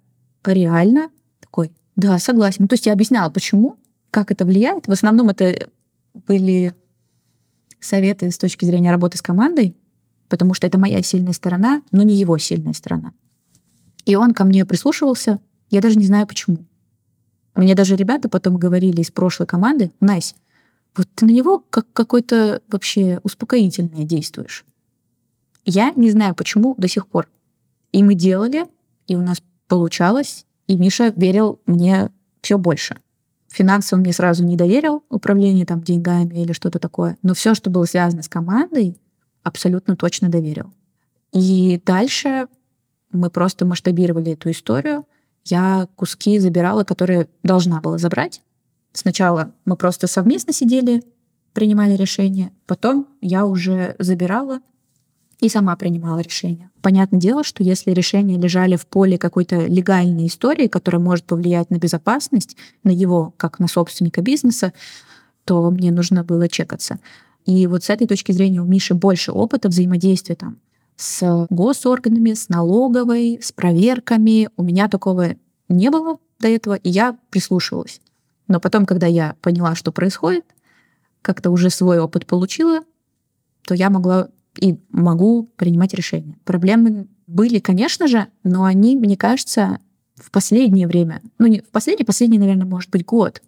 реально 0.43 1.09
такой, 1.39 1.71
да, 1.95 2.17
согласен. 2.19 2.57
Ну, 2.61 2.67
то 2.67 2.73
есть 2.73 2.85
я 2.85 2.93
объясняла, 2.93 3.29
почему, 3.29 3.77
как 4.11 4.31
это 4.31 4.45
влияет. 4.45 4.87
В 4.87 4.91
основном 4.91 5.29
это 5.29 5.69
были 6.13 6.73
советы 7.79 8.31
с 8.31 8.37
точки 8.37 8.65
зрения 8.65 8.91
работы 8.91 9.17
с 9.17 9.21
командой, 9.21 9.75
потому 10.29 10.53
что 10.53 10.65
это 10.65 10.79
моя 10.79 11.01
сильная 11.01 11.33
сторона, 11.33 11.81
но 11.91 12.03
не 12.03 12.15
его 12.15 12.37
сильная 12.37 12.73
сторона. 12.73 13.13
И 14.05 14.15
он 14.15 14.33
ко 14.33 14.45
мне 14.45 14.65
прислушивался, 14.65 15.39
я 15.69 15.81
даже 15.81 15.97
не 15.97 16.05
знаю 16.05 16.27
почему. 16.27 16.65
Мне 17.55 17.75
даже 17.75 17.95
ребята 17.95 18.29
потом 18.29 18.57
говорили 18.57 19.01
из 19.01 19.11
прошлой 19.11 19.47
команды, 19.47 19.91
Найс, 19.99 20.35
вот 20.95 21.07
ты 21.15 21.25
на 21.25 21.31
него 21.31 21.63
как 21.69 21.91
какой-то 21.93 22.61
вообще 22.67 23.19
успокоительное 23.23 24.03
действуешь. 24.03 24.65
Я 25.65 25.91
не 25.95 26.09
знаю 26.11 26.35
почему 26.35 26.75
до 26.77 26.87
сих 26.87 27.07
пор. 27.07 27.27
И 27.91 28.03
мы 28.03 28.15
делали, 28.15 28.65
и 29.07 29.15
у 29.15 29.21
нас 29.21 29.41
получалось, 29.67 30.45
и 30.67 30.77
Миша 30.77 31.13
верил 31.15 31.59
мне 31.65 32.11
все 32.41 32.57
больше. 32.57 32.97
Финансы 33.49 33.95
он 33.95 34.01
мне 34.01 34.13
сразу 34.13 34.43
не 34.43 34.55
доверил, 34.55 35.03
управление 35.09 35.65
там 35.65 35.81
деньгами 35.81 36.41
или 36.41 36.51
что-то 36.51 36.79
такое. 36.79 37.17
Но 37.23 37.33
все, 37.33 37.53
что 37.55 37.69
было 37.69 37.85
связано 37.85 38.21
с 38.21 38.29
командой, 38.29 38.99
абсолютно 39.43 39.95
точно 39.95 40.29
доверил. 40.29 40.73
И 41.31 41.81
дальше 41.85 42.47
мы 43.11 43.29
просто 43.29 43.65
масштабировали 43.65 44.33
эту 44.33 44.51
историю. 44.51 45.05
Я 45.49 45.87
куски 45.95 46.39
забирала, 46.39 46.83
которые 46.83 47.29
должна 47.43 47.79
была 47.79 47.97
забрать. 47.97 48.41
Сначала 48.91 49.53
мы 49.65 49.77
просто 49.77 50.07
совместно 50.07 50.51
сидели, 50.51 51.03
принимали 51.53 51.95
решение. 51.95 52.51
Потом 52.65 53.07
я 53.21 53.45
уже 53.45 53.95
забирала 53.99 54.59
и 55.39 55.49
сама 55.49 55.75
принимала 55.75 56.19
решение. 56.19 56.69
Понятное 56.81 57.19
дело, 57.19 57.43
что 57.43 57.63
если 57.63 57.91
решения 57.91 58.37
лежали 58.37 58.75
в 58.75 58.87
поле 58.87 59.17
какой-то 59.17 59.67
легальной 59.67 60.27
истории, 60.27 60.67
которая 60.67 61.01
может 61.01 61.25
повлиять 61.25 61.69
на 61.69 61.77
безопасность, 61.77 62.57
на 62.83 62.89
его, 62.89 63.33
как 63.37 63.59
на 63.59 63.67
собственника 63.67 64.21
бизнеса, 64.21 64.73
то 65.45 65.69
мне 65.71 65.91
нужно 65.91 66.23
было 66.23 66.49
чекаться. 66.49 66.99
И 67.45 67.67
вот 67.67 67.85
с 67.85 67.89
этой 67.89 68.07
точки 68.07 68.33
зрения 68.33 68.61
у 68.61 68.65
Миши 68.65 68.93
больше 68.93 69.31
опыта 69.31 69.69
взаимодействия 69.69 70.35
там 70.35 70.57
с 70.97 71.47
госорганами, 71.49 72.33
с 72.33 72.49
налоговой, 72.49 73.39
с 73.41 73.51
проверками. 73.51 74.49
У 74.57 74.63
меня 74.63 74.89
такого 74.89 75.35
не 75.69 75.89
было 75.89 76.17
до 76.39 76.47
этого, 76.49 76.73
и 76.73 76.89
я 76.89 77.17
прислушивалась. 77.29 78.01
Но 78.47 78.59
потом, 78.59 78.85
когда 78.85 79.07
я 79.07 79.35
поняла, 79.41 79.75
что 79.75 79.91
происходит, 79.91 80.45
как-то 81.21 81.51
уже 81.51 81.69
свой 81.69 81.99
опыт 81.99 82.25
получила, 82.25 82.81
то 83.63 83.73
я 83.73 83.89
могла 83.89 84.29
и 84.59 84.77
могу 84.89 85.49
принимать 85.55 85.93
решения. 85.93 86.37
Проблемы 86.45 87.07
были, 87.27 87.59
конечно 87.59 88.07
же, 88.07 88.27
но 88.43 88.63
они, 88.63 88.95
мне 88.95 89.17
кажется, 89.17 89.79
в 90.15 90.31
последнее 90.31 90.87
время, 90.87 91.21
ну 91.37 91.45
не 91.45 91.61
в 91.61 91.69
последний, 91.69 92.05
последний, 92.05 92.39
наверное, 92.39 92.65
может 92.65 92.89
быть 92.89 93.05
год. 93.05 93.43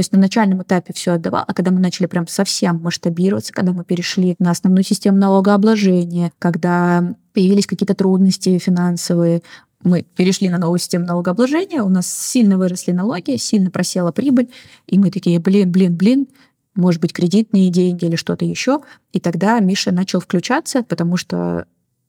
То 0.00 0.02
есть 0.02 0.12
на 0.12 0.18
начальном 0.18 0.62
этапе 0.62 0.94
все 0.94 1.12
отдавал, 1.12 1.44
а 1.46 1.52
когда 1.52 1.70
мы 1.70 1.78
начали 1.78 2.06
прям 2.06 2.26
совсем 2.26 2.80
масштабироваться, 2.80 3.52
когда 3.52 3.72
мы 3.74 3.84
перешли 3.84 4.34
на 4.38 4.50
основную 4.50 4.82
систему 4.82 5.18
налогообложения, 5.18 6.32
когда 6.38 7.14
появились 7.34 7.66
какие-то 7.66 7.94
трудности 7.94 8.56
финансовые, 8.56 9.42
мы 9.84 10.06
перешли 10.16 10.48
на 10.48 10.56
новую 10.56 10.78
систему 10.78 11.04
налогообложения, 11.04 11.82
у 11.82 11.90
нас 11.90 12.10
сильно 12.10 12.56
выросли 12.56 12.92
налоги, 12.92 13.36
сильно 13.36 13.70
просела 13.70 14.10
прибыль, 14.10 14.48
и 14.86 14.98
мы 14.98 15.10
такие, 15.10 15.38
блин, 15.38 15.70
блин, 15.70 15.94
блин, 15.94 16.28
может 16.74 17.02
быть, 17.02 17.12
кредитные 17.12 17.68
деньги 17.68 18.06
или 18.06 18.16
что-то 18.16 18.46
еще. 18.46 18.80
И 19.12 19.20
тогда 19.20 19.60
Миша 19.60 19.92
начал 19.92 20.20
включаться, 20.20 20.82
потому 20.82 21.18
что, 21.18 21.66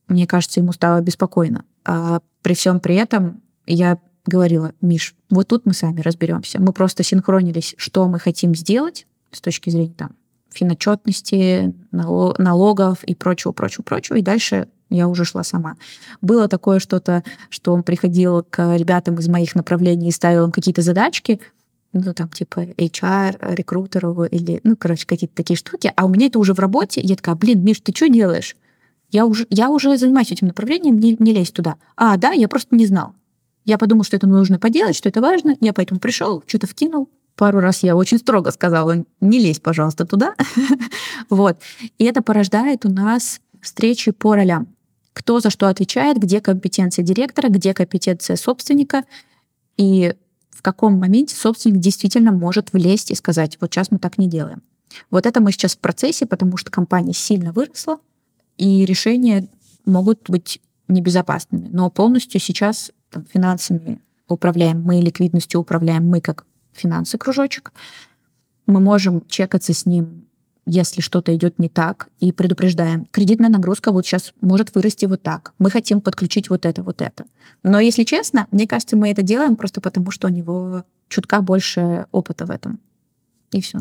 мне 0.08 0.26
кажется, 0.28 0.62
ему 0.62 0.72
стало 0.72 1.02
беспокойно. 1.02 1.66
А 1.84 2.22
при 2.42 2.54
всем 2.54 2.80
при 2.80 2.96
этом 2.96 3.42
я 3.66 3.98
говорила, 4.26 4.74
Миш, 4.82 5.16
вот 5.30 5.48
тут 5.48 5.66
мы 5.66 5.74
сами 5.74 6.02
разберемся. 6.02 6.60
Мы 6.62 6.74
просто 6.74 7.04
синхронились, 7.04 7.76
что 7.78 8.08
мы 8.08 8.20
хотим 8.20 8.56
сделать 8.56 9.08
с 9.32 9.42
точки 9.42 9.70
зрения 9.70 9.94
там 9.98 10.12
финотчетности, 10.52 11.74
налогов 11.92 13.04
и 13.04 13.16
прочего, 13.16 13.52
прочего, 13.52 13.84
прочего. 13.84 14.18
И 14.18 14.22
дальше 14.22 14.68
я 14.90 15.08
уже 15.08 15.24
шла 15.24 15.44
сама. 15.44 15.78
Было 16.22 16.48
такое 16.48 16.80
что-то, 16.80 17.24
что 17.50 17.74
он 17.74 17.84
приходил 17.84 18.44
к 18.44 18.76
ребятам 18.76 19.16
из 19.16 19.28
моих 19.30 19.56
направлений 19.56 20.10
и 20.10 20.12
ставил 20.12 20.46
им 20.46 20.52
какие-то 20.52 20.82
задачки, 20.82 21.40
ну, 21.94 22.14
там, 22.14 22.30
типа, 22.30 22.62
HR, 22.78 23.56
рекрутеру 23.56 24.24
или, 24.24 24.62
ну, 24.64 24.76
короче, 24.78 25.06
какие-то 25.06 25.36
такие 25.36 25.58
штуки. 25.58 25.92
А 25.96 26.06
у 26.06 26.10
меня 26.10 26.28
это 26.28 26.40
уже 26.40 26.54
в 26.54 26.60
работе. 26.60 27.02
Я 27.02 27.16
такая, 27.16 27.36
блин, 27.36 27.64
Миш, 27.64 27.82
ты 27.82 27.94
что 27.94 28.08
делаешь? 28.08 28.56
Я 29.10 29.26
уже, 29.26 29.46
я 29.50 29.70
уже 29.70 29.98
занимаюсь 29.98 30.32
этим 30.32 30.48
направлением, 30.48 30.98
не, 31.00 31.18
не 31.20 31.34
лезь 31.34 31.52
туда. 31.52 31.76
А, 31.98 32.16
да, 32.16 32.32
я 32.32 32.48
просто 32.48 32.76
не 32.76 32.86
знал. 32.86 33.14
Я 33.66 33.78
подумал, 33.78 34.04
что 34.04 34.16
это 34.16 34.28
нужно 34.28 34.60
поделать, 34.60 34.96
что 34.96 35.10
это 35.10 35.22
важно. 35.22 35.56
Я 35.62 35.74
поэтому 35.74 36.00
пришел, 36.00 36.44
что-то 36.48 36.68
вкинул. 36.68 37.10
Пару 37.36 37.60
раз 37.60 37.84
я 37.84 37.96
очень 37.96 38.18
строго 38.18 38.52
сказала, 38.52 39.06
не 39.20 39.40
лезь, 39.40 39.60
пожалуйста, 39.60 40.06
туда. 40.06 40.36
вот. 41.30 41.58
И 41.98 42.04
это 42.04 42.22
порождает 42.22 42.86
у 42.86 42.90
нас 42.90 43.40
встречи 43.62 44.12
по 44.12 44.36
ролям. 44.36 44.68
кто 45.14 45.40
за 45.40 45.50
что 45.50 45.68
отвечает, 45.68 46.18
где 46.18 46.42
компетенция 46.42 47.04
директора, 47.04 47.50
где 47.50 47.74
компетенция 47.74 48.36
собственника, 48.36 49.04
и 49.78 50.16
в 50.50 50.62
каком 50.62 50.94
моменте 51.00 51.36
собственник 51.36 51.80
действительно 51.80 52.32
может 52.32 52.74
влезть 52.74 53.12
и 53.12 53.16
сказать, 53.16 53.58
вот 53.60 53.74
сейчас 53.74 53.92
мы 53.92 54.00
так 54.00 54.18
не 54.18 54.28
делаем. 54.28 54.62
Вот 55.10 55.26
это 55.26 55.42
мы 55.42 55.52
сейчас 55.52 55.76
в 55.76 55.80
процессе, 55.80 56.26
потому 56.26 56.58
что 56.58 56.72
компания 56.72 57.14
сильно 57.14 57.52
выросла, 57.52 58.00
и 58.58 58.86
решения 58.86 59.48
могут 59.86 60.30
быть 60.30 60.62
небезопасными. 60.88 61.70
Но 61.72 61.90
полностью 61.90 62.40
сейчас 62.40 62.92
там, 63.12 63.26
финансами 63.32 64.02
управляем 64.28 64.82
мы, 64.82 65.02
ликвидностью 65.02 65.60
управляем 65.60 66.08
мы, 66.08 66.22
как 66.22 66.46
финансы 66.74 67.18
кружочек. 67.18 67.72
Мы 68.66 68.80
можем 68.80 69.26
чекаться 69.28 69.74
с 69.74 69.86
ним 69.86 70.26
если 70.66 71.02
что-то 71.02 71.36
идет 71.36 71.60
не 71.60 71.70
так, 71.70 72.10
и 72.20 72.32
предупреждаем. 72.32 73.06
Кредитная 73.12 73.50
нагрузка 73.50 73.92
вот 73.92 74.06
сейчас 74.06 74.34
может 74.42 74.76
вырасти 74.76 75.06
вот 75.06 75.22
так. 75.22 75.54
Мы 75.58 75.70
хотим 75.72 76.02
подключить 76.02 76.50
вот 76.50 76.66
это, 76.66 76.84
вот 76.84 77.02
это. 77.02 77.26
Но 77.64 77.80
если 77.80 78.04
честно, 78.04 78.48
мне 78.52 78.68
кажется, 78.68 78.96
мы 78.96 79.10
это 79.10 79.24
делаем 79.24 79.56
просто 79.56 79.82
потому, 79.82 80.12
что 80.12 80.28
у 80.28 80.32
него 80.32 80.84
чутка 81.10 81.42
больше 81.42 82.06
опыта 82.12 82.46
в 82.46 82.52
этом. 82.52 82.80
И 83.52 83.62
все. 83.62 83.80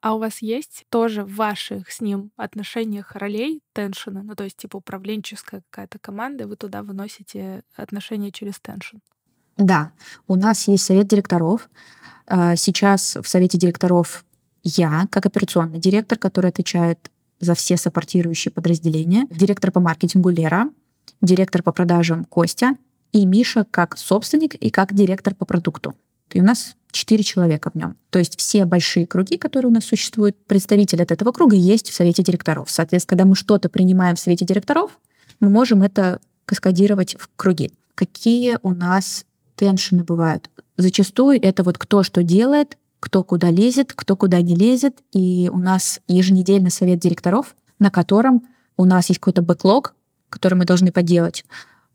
А 0.00 0.14
у 0.14 0.18
вас 0.18 0.40
есть 0.40 0.86
тоже 0.88 1.24
в 1.24 1.34
ваших 1.34 1.90
с 1.90 2.00
ним 2.00 2.32
отношениях 2.36 3.14
ролей 3.14 3.62
теншена? 3.74 4.22
Ну, 4.22 4.34
то 4.34 4.44
есть, 4.44 4.56
типа, 4.56 4.78
управленческая 4.78 5.62
какая-то 5.68 5.98
команда, 5.98 6.46
вы 6.46 6.56
туда 6.56 6.82
выносите 6.82 7.62
отношения 7.76 8.32
через 8.32 8.58
теншн? 8.60 8.96
Да, 9.58 9.92
у 10.26 10.36
нас 10.36 10.68
есть 10.68 10.84
совет 10.84 11.06
директоров. 11.06 11.68
А, 12.26 12.56
сейчас 12.56 13.16
в 13.16 13.28
совете 13.28 13.58
директоров 13.58 14.24
я, 14.62 15.06
как 15.10 15.26
операционный 15.26 15.78
директор, 15.78 16.18
который 16.18 16.50
отвечает 16.50 17.10
за 17.38 17.54
все 17.54 17.76
саппортирующие 17.76 18.52
подразделения, 18.52 19.26
директор 19.30 19.70
по 19.70 19.80
маркетингу 19.80 20.30
Лера, 20.30 20.70
директор 21.20 21.62
по 21.62 21.72
продажам 21.72 22.24
Костя 22.24 22.76
и 23.12 23.26
Миша 23.26 23.66
как 23.70 23.98
собственник 23.98 24.54
и 24.54 24.70
как 24.70 24.94
директор 24.94 25.34
по 25.34 25.44
продукту. 25.44 25.94
И 26.32 26.40
у 26.40 26.44
нас 26.44 26.76
четыре 26.90 27.22
человека 27.22 27.70
в 27.72 27.76
нем. 27.76 27.96
То 28.10 28.18
есть 28.18 28.38
все 28.38 28.64
большие 28.64 29.06
круги, 29.06 29.36
которые 29.36 29.70
у 29.70 29.74
нас 29.74 29.84
существуют, 29.84 30.36
представитель 30.46 31.02
от 31.02 31.12
этого 31.12 31.32
круга 31.32 31.56
есть 31.56 31.90
в 31.90 31.94
совете 31.94 32.22
директоров. 32.22 32.70
Соответственно, 32.70 33.10
когда 33.10 33.24
мы 33.28 33.36
что-то 33.36 33.68
принимаем 33.68 34.16
в 34.16 34.20
совете 34.20 34.44
директоров, 34.44 34.98
мы 35.38 35.48
можем 35.50 35.82
это 35.82 36.20
каскадировать 36.44 37.16
в 37.18 37.28
круги. 37.36 37.72
Какие 37.94 38.58
у 38.62 38.74
нас 38.74 39.24
теншины 39.56 40.04
бывают? 40.04 40.50
Зачастую 40.76 41.40
это 41.40 41.62
вот 41.62 41.78
кто 41.78 42.02
что 42.02 42.22
делает, 42.22 42.76
кто 42.98 43.24
куда 43.24 43.50
лезет, 43.50 43.92
кто 43.94 44.16
куда 44.16 44.40
не 44.40 44.54
лезет. 44.54 44.98
И 45.12 45.50
у 45.52 45.58
нас 45.58 46.00
еженедельный 46.06 46.70
совет 46.70 47.00
директоров, 47.00 47.56
на 47.78 47.90
котором 47.90 48.46
у 48.76 48.84
нас 48.84 49.08
есть 49.08 49.20
какой-то 49.20 49.42
бэклог, 49.42 49.94
который 50.28 50.54
мы 50.54 50.64
должны 50.64 50.92
поделать. 50.92 51.44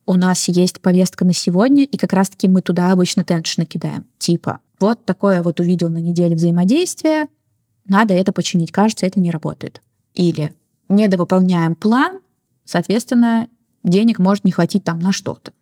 У 0.05 0.15
нас 0.15 0.47
есть 0.47 0.81
повестка 0.81 1.25
на 1.25 1.33
сегодня, 1.33 1.83
и 1.83 1.97
как 1.97 2.13
раз-таки 2.13 2.47
мы 2.47 2.61
туда 2.61 2.91
обычно 2.91 3.23
теншины 3.23 3.65
кидаем. 3.65 4.05
Типа, 4.19 4.59
вот 4.79 5.03
такое 5.03 5.41
вот 5.41 5.59
увидел 5.59 5.89
на 5.89 5.97
неделе 5.97 6.35
взаимодействие, 6.35 7.27
надо 7.87 8.13
это 8.13 8.31
починить. 8.31 8.71
Кажется, 8.71 9.05
это 9.05 9.19
не 9.19 9.31
работает. 9.31 9.81
Или 10.13 10.53
недовыполняем 10.89 11.75
план, 11.75 12.19
соответственно, 12.65 13.47
денег 13.83 14.19
может 14.19 14.43
не 14.43 14.51
хватить 14.51 14.83
там 14.83 14.99
на 14.99 15.11
что-то. 15.11 15.53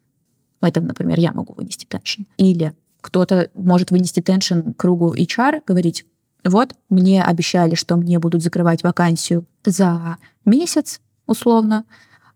В 0.61 0.65
этом, 0.65 0.87
например, 0.87 1.19
я 1.19 1.31
могу 1.33 1.53
вынести 1.53 1.85
теншн. 1.85 2.23
Или 2.37 2.73
кто-то 3.01 3.49
может 3.53 3.91
вынести 3.91 4.21
теншн 4.21 4.71
кругу 4.77 5.13
HR, 5.13 5.61
говорить, 5.65 6.05
вот, 6.43 6.73
мне 6.89 7.23
обещали, 7.23 7.75
что 7.75 7.95
мне 7.95 8.19
будут 8.19 8.43
закрывать 8.43 8.83
вакансию 8.83 9.45
за 9.65 10.17
месяц, 10.45 11.01
условно, 11.25 11.85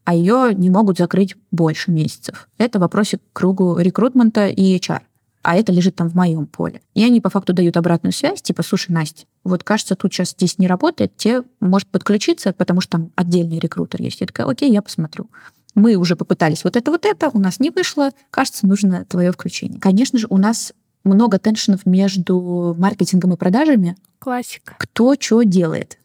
а 0.08 0.14
ее 0.14 0.55
не 0.55 0.70
могут 0.70 0.97
закрыть 0.97 1.36
больше 1.51 1.91
месяцев. 1.91 2.47
Это 2.58 2.80
вопросик 2.80 3.20
к 3.20 3.36
кругу 3.36 3.78
рекрутмента 3.78 4.47
и 4.47 4.78
HR. 4.78 5.01
А 5.41 5.55
это 5.58 5.74
лежит 5.74 5.97
там 5.97 6.10
в 6.10 6.16
моем 6.16 6.45
поле. 6.45 6.82
И 6.93 7.03
они 7.03 7.20
по 7.20 7.30
факту 7.30 7.51
дают 7.51 7.76
обратную 7.76 8.14
связь, 8.14 8.41
типа, 8.41 8.64
слушай, 8.64 8.91
Настя, 8.91 9.26
вот 9.43 9.66
кажется, 9.66 9.95
тут 9.97 10.14
сейчас 10.14 10.30
здесь 10.30 10.60
не 10.60 10.68
работает, 10.68 11.18
тебе 11.18 11.43
может 11.60 11.89
подключиться, 11.89 12.53
потому 12.53 12.80
что 12.80 12.91
там 12.91 13.12
отдельный 13.18 13.60
рекрутер 13.60 14.01
есть. 14.01 14.22
Я 14.22 14.28
такая, 14.28 14.47
окей, 14.47 14.72
я 14.72 14.82
посмотрю 14.82 15.30
мы 15.76 15.95
уже 15.95 16.16
попытались 16.16 16.64
вот 16.64 16.76
это, 16.76 16.89
вот 16.89 17.05
это, 17.05 17.30
у 17.34 17.39
нас 17.39 17.60
не 17.60 17.70
вышло, 17.70 18.10
кажется, 18.32 18.66
нужно 18.66 19.05
твое 19.05 19.32
включение. 19.32 19.80
Конечно 19.80 20.18
же, 20.18 20.26
у 20.30 20.38
нас 20.38 20.74
много 21.03 21.38
теншенов 21.38 21.86
между 21.86 22.76
маркетингом 22.80 23.34
и 23.34 23.38
продажами. 23.38 23.95
Классика. 24.18 24.76
Кто 24.80 25.16
что 25.20 25.43
делает. 25.43 25.99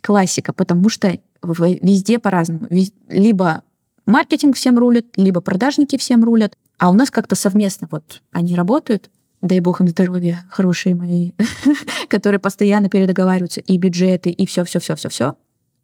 Классика, 0.00 0.52
потому 0.52 0.88
что 0.88 1.16
везде 1.46 2.18
по-разному. 2.18 2.66
Либо 3.08 3.62
маркетинг 4.06 4.56
всем 4.56 4.78
рулит, 4.78 5.06
либо 5.16 5.40
продажники 5.40 5.96
всем 5.96 6.24
рулят, 6.24 6.56
а 6.78 6.90
у 6.90 6.92
нас 6.92 7.10
как-то 7.10 7.34
совместно 7.34 7.88
вот 7.90 8.22
они 8.32 8.54
работают, 8.54 9.10
дай 9.42 9.60
бог 9.60 9.80
им 9.80 9.88
здоровья, 9.88 10.44
хорошие 10.50 10.94
мои, 10.94 11.32
которые 12.08 12.40
постоянно 12.40 12.88
передоговариваются, 12.88 13.60
и 13.60 13.76
бюджеты, 13.78 14.30
и 14.30 14.46
все, 14.46 14.64
все, 14.64 14.80
все, 14.80 14.96
все, 14.96 15.08
все. 15.08 15.36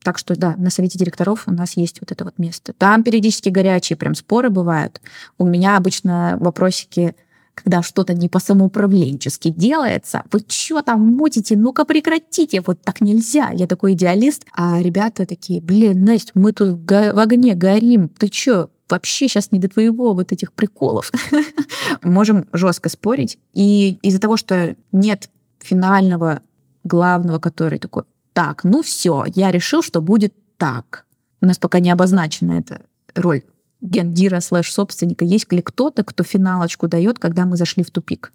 Так 0.03 0.17
что 0.17 0.35
да, 0.35 0.55
на 0.57 0.71
совете 0.71 0.99
директоров 0.99 1.45
у 1.47 1.53
нас 1.53 1.77
есть 1.77 2.01
вот 2.01 2.11
это 2.11 2.25
вот 2.25 2.39
место. 2.39 2.73
Там 2.73 3.03
периодически 3.03 3.51
горячие 3.51 3.97
прям 3.99 4.15
споры 4.15 4.49
бывают. 4.49 5.01
У 5.37 5.45
меня 5.45 5.77
обычно 5.77 6.39
вопросики, 6.41 7.15
когда 7.55 7.83
что-то 7.83 8.15
не 8.15 8.29
по 8.29 8.39
самоуправленчески 8.39 9.51
делается, 9.51 10.23
вы 10.33 10.41
что 10.49 10.83
там 10.83 11.01
мутите, 11.01 11.57
ну-ка 11.57 11.85
прекратите, 11.85 12.63
вот 12.65 12.81
так 12.83 13.01
нельзя. 13.01 13.51
Я 13.53 13.67
такой 13.67 13.93
идеалист, 13.93 14.47
а 14.53 14.81
ребята 14.81 15.27
такие, 15.27 15.61
блин, 15.61 16.05
Настя, 16.05 16.33
мы 16.35 16.53
тут 16.53 16.81
в 16.91 17.21
огне 17.21 17.55
горим, 17.55 18.09
ты 18.09 18.29
чё, 18.29 18.71
вообще 18.89 19.29
сейчас 19.29 19.53
не 19.53 19.59
до 19.59 19.69
твоего 19.69 20.15
вот 20.15 20.33
этих 20.33 20.53
приколов. 20.53 21.13
Можем 22.03 22.47
жестко 22.53 22.89
спорить. 22.89 23.39
И 23.53 23.99
из-за 24.03 24.21
того, 24.21 24.37
что 24.37 24.77
нет 24.93 25.31
финального 25.61 26.41
главного, 26.85 27.39
который 27.39 27.79
такой, 27.79 28.05
так, 28.33 28.65
ну 28.65 28.83
все, 28.83 29.25
я 29.35 29.51
решил, 29.51 29.83
что 29.83 30.01
будет 30.01 30.35
так. 30.57 31.07
У 31.41 31.47
нас 31.47 31.59
пока 31.59 31.81
не 31.81 31.91
обозначена 31.91 32.53
эта 32.53 32.83
роль 33.15 33.43
гендира 33.81 34.41
слэш 34.41 34.73
собственника. 34.73 35.25
Есть 35.25 35.51
ли 35.53 35.63
кто-то, 35.63 36.05
кто 36.05 36.25
финалочку 36.25 36.89
дает, 36.89 37.19
когда 37.19 37.47
мы 37.47 37.57
зашли 37.57 37.83
в 37.83 37.91
тупик? 37.91 38.33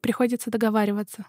Приходится 0.00 0.50
договариваться. 0.50 1.26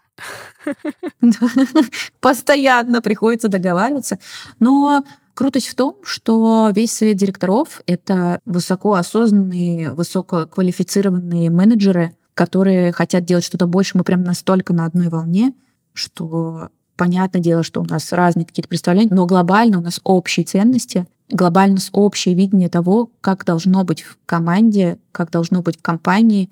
Постоянно 2.21 3.01
приходится 3.01 3.49
договариваться. 3.49 4.17
Но 4.59 5.03
крутость 5.33 5.67
в 5.67 5.75
том, 5.75 5.97
что 6.03 6.71
весь 6.73 6.93
совет 6.93 7.17
директоров— 7.17 7.81
это 7.85 8.39
высокоосознанные, 8.45 9.91
высококвалифицированные 9.91 11.49
менеджеры, 11.49 12.15
которые 12.33 12.93
хотят 12.93 13.25
делать 13.25 13.43
что-то 13.43 13.67
больше. 13.67 13.97
Мы 13.97 14.05
прям 14.05 14.23
настолько 14.23 14.73
на 14.73 14.85
одной 14.85 15.09
волне, 15.09 15.53
что 15.93 16.69
Понятное 17.01 17.41
дело, 17.41 17.63
что 17.63 17.81
у 17.81 17.83
нас 17.83 18.11
разные 18.11 18.45
какие-то 18.45 18.69
представления, 18.69 19.09
но 19.11 19.25
глобально 19.25 19.79
у 19.79 19.81
нас 19.81 19.99
общие 20.03 20.45
ценности, 20.45 21.07
глобально 21.31 21.77
общее 21.93 22.35
видение 22.35 22.69
того, 22.69 23.09
как 23.21 23.45
должно 23.45 23.83
быть 23.83 24.01
в 24.01 24.17
команде, 24.25 24.99
как 25.11 25.31
должно 25.31 25.61
быть 25.61 25.77
в 25.77 25.81
компании. 25.81 26.49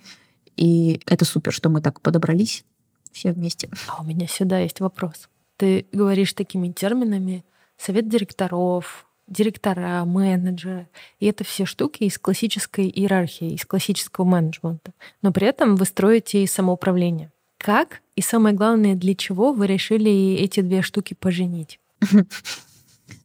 И 0.56 1.02
это 1.06 1.26
супер, 1.26 1.54
что 1.54 1.70
мы 1.70 1.82
так 1.82 2.02
подобрались 2.02 2.64
все 3.12 3.32
вместе. 3.32 3.70
А 3.88 4.02
у 4.02 4.06
меня 4.06 4.28
сюда 4.28 4.60
есть 4.60 4.80
вопрос. 4.80 5.30
Ты 5.58 5.86
говоришь 5.92 6.34
такими 6.34 6.72
терминами 6.72 7.44
совет 7.78 8.08
директоров, 8.08 9.06
директора, 9.28 10.04
менеджеры. 10.06 10.88
И 11.20 11.28
это 11.28 11.44
все 11.44 11.66
штуки 11.66 12.04
из 12.04 12.18
классической 12.18 12.90
иерархии, 12.90 13.54
из 13.54 13.66
классического 13.66 14.26
менеджмента. 14.26 14.94
Но 15.22 15.32
при 15.32 15.48
этом 15.48 15.76
вы 15.76 15.86
строите 15.86 16.44
и 16.44 16.48
самоуправление. 16.48 17.32
Как 17.58 18.02
и 18.16 18.22
самое 18.22 18.56
главное, 18.56 18.96
для 18.96 19.16
чего 19.16 19.54
вы 19.54 19.68
решили 19.68 20.36
эти 20.36 20.62
две 20.62 20.82
штуки 20.82 21.14
поженить? 21.14 21.80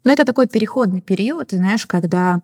Ну, 0.05 0.11
это 0.11 0.24
такой 0.24 0.47
переходный 0.47 1.01
период, 1.01 1.51
знаешь, 1.51 1.87
когда 1.87 2.41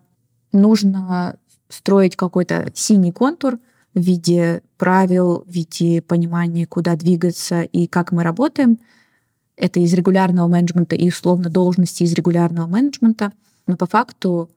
нужно 0.51 1.37
строить 1.69 2.15
какой-то 2.15 2.71
синий 2.73 3.11
контур 3.11 3.59
в 3.93 3.99
виде 3.99 4.61
правил, 4.77 5.43
в 5.45 5.49
виде 5.49 6.01
понимания, 6.01 6.65
куда 6.65 6.95
двигаться 6.95 7.61
и 7.61 7.87
как 7.87 8.11
мы 8.11 8.23
работаем. 8.23 8.79
Это 9.55 9.79
из 9.79 9.93
регулярного 9.93 10.47
менеджмента 10.47 10.95
и 10.95 11.09
условно 11.09 11.49
должности 11.49 12.03
из 12.03 12.13
регулярного 12.13 12.67
менеджмента. 12.67 13.31
Но 13.67 13.77
по 13.77 13.85
факту 13.85 14.49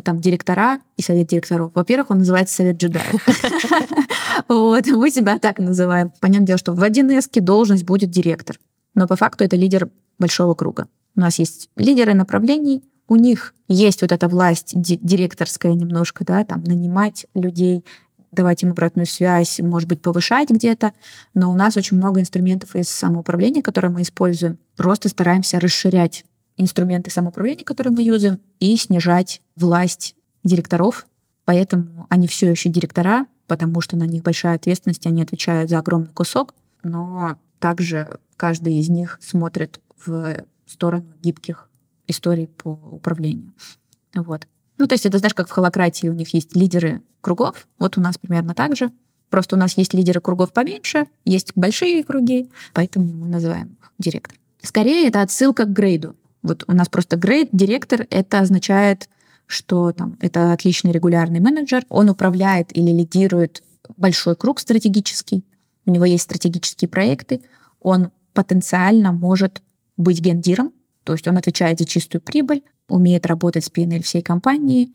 там 0.00 0.20
директора 0.20 0.80
и 0.96 1.02
совет 1.02 1.28
директоров. 1.28 1.72
Во-первых, 1.74 2.10
он 2.10 2.18
называется 2.18 2.56
совет 2.56 2.76
джедаев. 2.76 3.26
Вот, 4.48 4.86
мы 4.86 5.10
себя 5.10 5.38
так 5.38 5.58
называем. 5.58 6.10
Понятное 6.20 6.46
дело, 6.46 6.58
что 6.58 6.72
в 6.72 6.82
1С 6.82 7.40
должность 7.40 7.84
будет 7.84 8.10
директор. 8.10 8.58
Но 8.94 9.06
по 9.06 9.14
факту 9.14 9.44
это 9.44 9.56
лидер 9.56 9.90
большого 10.18 10.54
круга. 10.54 10.88
У 11.16 11.20
нас 11.20 11.38
есть 11.38 11.68
лидеры 11.76 12.14
направлений, 12.14 12.82
у 13.08 13.16
них 13.16 13.54
есть 13.68 14.02
вот 14.02 14.12
эта 14.12 14.28
власть 14.28 14.72
директорская 14.74 15.74
немножко, 15.74 16.24
да, 16.24 16.44
там 16.44 16.62
нанимать 16.64 17.26
людей, 17.34 17.84
давать 18.30 18.62
им 18.62 18.70
обратную 18.70 19.06
связь, 19.06 19.60
может 19.60 19.88
быть, 19.88 20.00
повышать 20.00 20.50
где-то. 20.50 20.92
Но 21.34 21.50
у 21.50 21.54
нас 21.54 21.76
очень 21.76 21.98
много 21.98 22.20
инструментов 22.20 22.74
из 22.74 22.88
самоуправления, 22.88 23.62
которые 23.62 23.90
мы 23.90 24.02
используем. 24.02 24.58
Просто 24.76 25.08
стараемся 25.08 25.60
расширять 25.60 26.24
инструменты 26.56 27.10
самоуправления, 27.10 27.64
которые 27.64 27.92
мы 27.92 28.02
юзаем, 28.02 28.40
и 28.60 28.76
снижать 28.76 29.42
власть 29.56 30.14
директоров, 30.44 31.06
поэтому 31.44 32.06
они 32.08 32.26
все 32.26 32.50
еще 32.50 32.68
директора, 32.68 33.26
потому 33.46 33.80
что 33.80 33.96
на 33.96 34.04
них 34.04 34.22
большая 34.22 34.56
ответственность, 34.56 35.06
они 35.06 35.22
отвечают 35.22 35.70
за 35.70 35.78
огромный 35.78 36.08
кусок, 36.08 36.54
но 36.82 37.36
также 37.58 38.18
каждый 38.36 38.78
из 38.78 38.88
них 38.88 39.18
смотрит 39.22 39.80
в 40.04 40.44
сторону 40.72 41.12
гибких 41.22 41.68
историй 42.06 42.48
по 42.48 42.70
управлению. 42.70 43.52
Вот. 44.14 44.46
Ну, 44.78 44.86
то 44.86 44.94
есть 44.94 45.06
это, 45.06 45.18
знаешь, 45.18 45.34
как 45.34 45.48
в 45.48 45.52
холократии 45.52 46.08
у 46.08 46.12
них 46.12 46.34
есть 46.34 46.56
лидеры 46.56 47.02
кругов, 47.20 47.68
вот 47.78 47.96
у 47.98 48.00
нас 48.00 48.18
примерно 48.18 48.54
так 48.54 48.76
же. 48.76 48.90
Просто 49.30 49.56
у 49.56 49.58
нас 49.58 49.78
есть 49.78 49.94
лидеры 49.94 50.20
кругов 50.20 50.52
поменьше, 50.52 51.06
есть 51.24 51.52
большие 51.54 52.04
круги, 52.04 52.50
поэтому 52.74 53.06
мы 53.06 53.28
называем 53.28 53.78
их 53.80 53.92
директор. 53.98 54.36
Скорее, 54.60 55.08
это 55.08 55.22
отсылка 55.22 55.64
к 55.64 55.72
грейду. 55.72 56.16
Вот 56.42 56.64
у 56.66 56.72
нас 56.72 56.88
просто 56.88 57.16
грейд, 57.16 57.48
директор, 57.52 58.06
это 58.10 58.40
означает, 58.40 59.08
что 59.46 59.92
там, 59.92 60.18
это 60.20 60.52
отличный 60.52 60.92
регулярный 60.92 61.40
менеджер, 61.40 61.84
он 61.88 62.10
управляет 62.10 62.76
или 62.76 62.90
лидирует 62.90 63.62
большой 63.96 64.36
круг 64.36 64.60
стратегический, 64.60 65.44
у 65.86 65.90
него 65.90 66.04
есть 66.04 66.24
стратегические 66.24 66.88
проекты, 66.88 67.42
он 67.80 68.10
потенциально 68.34 69.12
может 69.12 69.62
быть 69.96 70.20
гендиром, 70.20 70.72
то 71.04 71.12
есть 71.12 71.26
он 71.26 71.36
отвечает 71.36 71.78
за 71.78 71.84
чистую 71.84 72.20
прибыль, 72.22 72.62
умеет 72.88 73.26
работать 73.26 73.64
с 73.64 73.70
PNL 73.70 74.02
всей 74.02 74.22
компании, 74.22 74.92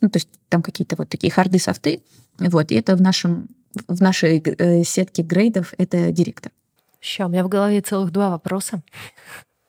ну, 0.00 0.08
то 0.08 0.18
есть 0.18 0.28
там 0.48 0.62
какие-то 0.62 0.96
вот 0.96 1.08
такие 1.08 1.32
харды, 1.32 1.58
софты. 1.58 2.02
Вот, 2.38 2.70
и 2.70 2.76
это 2.76 2.96
в, 2.96 3.00
нашем, 3.00 3.48
в 3.88 4.00
нашей 4.00 4.38
э, 4.38 4.84
сетке 4.84 5.22
грейдов 5.22 5.74
это 5.76 6.12
директор. 6.12 6.52
Сейчас, 7.00 7.28
у 7.28 7.30
меня 7.30 7.44
в 7.44 7.48
голове 7.48 7.80
целых 7.80 8.12
два 8.12 8.30
вопроса. 8.30 8.82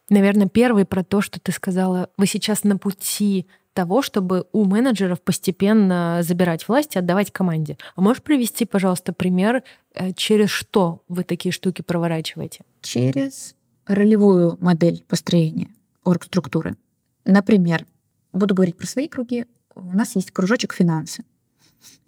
Наверное, 0.09 0.47
первый 0.47 0.86
про 0.86 1.03
то, 1.03 1.21
что 1.21 1.39
ты 1.39 1.51
сказала, 1.51 2.09
вы 2.17 2.25
сейчас 2.27 2.63
на 2.63 2.77
пути 2.77 3.47
того, 3.73 4.01
чтобы 4.01 4.45
у 4.51 4.65
менеджеров 4.65 5.21
постепенно 5.21 6.19
забирать 6.21 6.67
власть 6.67 6.95
и 6.95 6.99
отдавать 6.99 7.32
команде. 7.32 7.77
А 7.95 8.01
можешь 8.01 8.23
привести, 8.23 8.65
пожалуйста, 8.65 9.13
пример, 9.13 9.63
э, 9.93 10.11
через 10.13 10.49
что 10.49 11.03
вы 11.07 11.23
такие 11.23 11.51
штуки 11.51 11.82
проворачиваете? 11.82 12.61
Через 12.82 13.55
ролевую 13.90 14.58
модель 14.62 15.04
построения 15.08 15.70
оргструктуры. 16.04 16.78
Например, 17.26 17.86
буду 18.32 18.54
говорить 18.54 18.78
про 18.78 18.86
свои 18.86 19.08
круги, 19.08 19.46
у 19.76 19.96
нас 19.96 20.16
есть 20.16 20.32
кружочек 20.32 20.74
финансы. 20.74 21.26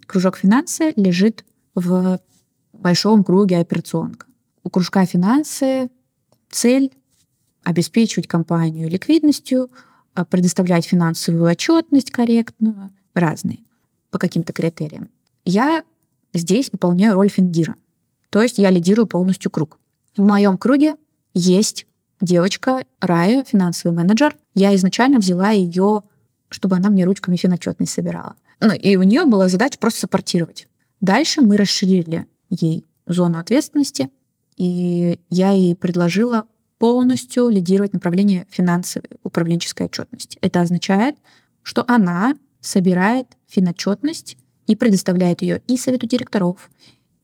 Кружок 0.05 0.37
финансы 0.37 0.93
лежит 0.95 1.43
в 1.73 2.19
большом 2.73 3.23
круге 3.23 3.57
операционка. 3.57 4.27
У 4.63 4.69
кружка 4.69 5.05
финансы 5.05 5.89
цель 6.49 6.91
обеспечивать 7.63 8.27
компанию 8.27 8.89
ликвидностью, 8.89 9.69
а, 10.13 10.25
предоставлять 10.25 10.85
финансовую 10.85 11.49
отчетность 11.49 12.11
корректную, 12.11 12.91
разные, 13.13 13.59
по 14.11 14.19
каким-то 14.19 14.53
критериям. 14.53 15.09
Я 15.45 15.83
здесь 16.33 16.69
выполняю 16.71 17.15
роль 17.15 17.29
финдира, 17.29 17.75
то 18.29 18.41
есть 18.41 18.57
я 18.59 18.69
лидирую 18.69 19.07
полностью 19.07 19.49
круг. 19.49 19.79
В 20.15 20.21
моем 20.21 20.57
круге 20.57 20.95
есть 21.33 21.85
девочка 22.19 22.85
Рая, 22.99 23.43
финансовый 23.43 23.93
менеджер. 23.93 24.35
Я 24.53 24.75
изначально 24.75 25.19
взяла 25.19 25.51
ее, 25.51 26.03
чтобы 26.49 26.75
она 26.75 26.89
мне 26.89 27.05
ручками 27.05 27.35
финотчетность 27.35 27.93
собирала. 27.93 28.35
Ну, 28.59 28.73
и 28.73 28.95
у 28.95 29.03
нее 29.03 29.25
была 29.25 29.47
задача 29.49 29.79
просто 29.79 30.01
саппортировать. 30.01 30.67
Дальше 30.99 31.41
мы 31.41 31.57
расширили 31.57 32.27
ей 32.49 32.85
зону 33.07 33.39
ответственности, 33.39 34.09
и 34.55 35.19
я 35.29 35.51
ей 35.51 35.75
предложила 35.75 36.45
полностью 36.77 37.49
лидировать 37.49 37.93
направление 37.93 38.45
финансовой 38.49 39.09
управленческой 39.23 39.87
отчетности. 39.87 40.37
Это 40.41 40.61
означает, 40.61 41.15
что 41.63 41.83
она 41.87 42.35
собирает 42.59 43.27
финотчетность 43.47 44.37
и 44.67 44.75
предоставляет 44.75 45.41
ее 45.41 45.61
и 45.67 45.77
совету 45.77 46.07
директоров, 46.07 46.69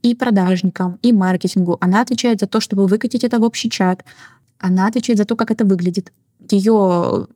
и 0.10 0.16
продажникам, 0.16 1.00
и 1.02 1.12
маркетингу. 1.12 1.78
Она 1.82 2.02
отвечает 2.02 2.40
за 2.40 2.48
то, 2.48 2.60
чтобы 2.60 2.88
выкатить 2.88 3.24
это 3.24 3.40
в 3.40 3.44
общий 3.44 3.70
чат. 3.70 4.04
Она 4.60 4.88
отвечает 4.88 5.20
за 5.20 5.26
то, 5.26 5.36
как 5.36 5.52
это 5.52 5.66
выглядит. 5.66 6.12
Ее 6.50 7.28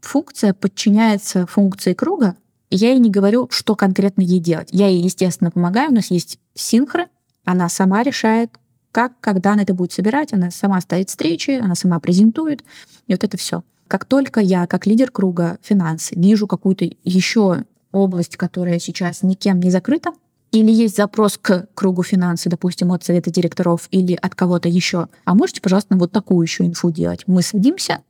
функция 0.00 0.54
подчиняется 0.54 1.46
функции 1.46 1.94
круга. 1.94 2.36
Я 2.70 2.90
ей 2.90 2.98
не 3.00 3.10
говорю, 3.10 3.48
что 3.50 3.74
конкретно 3.74 4.22
ей 4.22 4.38
делать. 4.38 4.68
Я 4.70 4.88
ей, 4.88 5.02
естественно, 5.02 5.50
помогаю. 5.50 5.90
У 5.90 5.94
нас 5.94 6.10
есть 6.10 6.38
синхро. 6.54 7.08
Она 7.44 7.68
сама 7.68 8.02
решает, 8.02 8.50
как, 8.92 9.18
когда 9.20 9.52
она 9.52 9.62
это 9.62 9.74
будет 9.74 9.92
собирать. 9.92 10.32
Она 10.32 10.50
сама 10.50 10.80
ставит 10.80 11.08
встречи, 11.08 11.52
она 11.52 11.74
сама 11.74 11.98
презентует. 12.00 12.62
И 13.06 13.12
вот 13.12 13.24
это 13.24 13.36
все. 13.36 13.64
Как 13.88 14.04
только 14.04 14.40
я, 14.40 14.66
как 14.66 14.86
лидер 14.86 15.10
круга 15.10 15.58
финансы, 15.62 16.14
вижу 16.14 16.46
какую-то 16.46 16.88
еще 17.02 17.64
область, 17.92 18.36
которая 18.36 18.78
сейчас 18.78 19.22
никем 19.22 19.58
не 19.60 19.70
закрыта, 19.70 20.12
или 20.52 20.70
есть 20.70 20.96
запрос 20.96 21.38
к 21.38 21.68
кругу 21.74 22.02
финансы, 22.02 22.48
допустим, 22.48 22.92
от 22.92 23.04
совета 23.04 23.30
директоров 23.30 23.86
или 23.90 24.18
от 24.20 24.34
кого-то 24.34 24.68
еще, 24.68 25.08
а 25.24 25.34
можете, 25.34 25.60
пожалуйста, 25.60 25.96
вот 25.96 26.12
такую 26.12 26.42
еще 26.42 26.66
инфу 26.66 26.90
делать. 26.90 27.24
Мы 27.26 27.42
садимся 27.42 28.02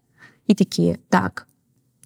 и 0.47 0.55
такие, 0.55 1.01
так, 1.09 1.47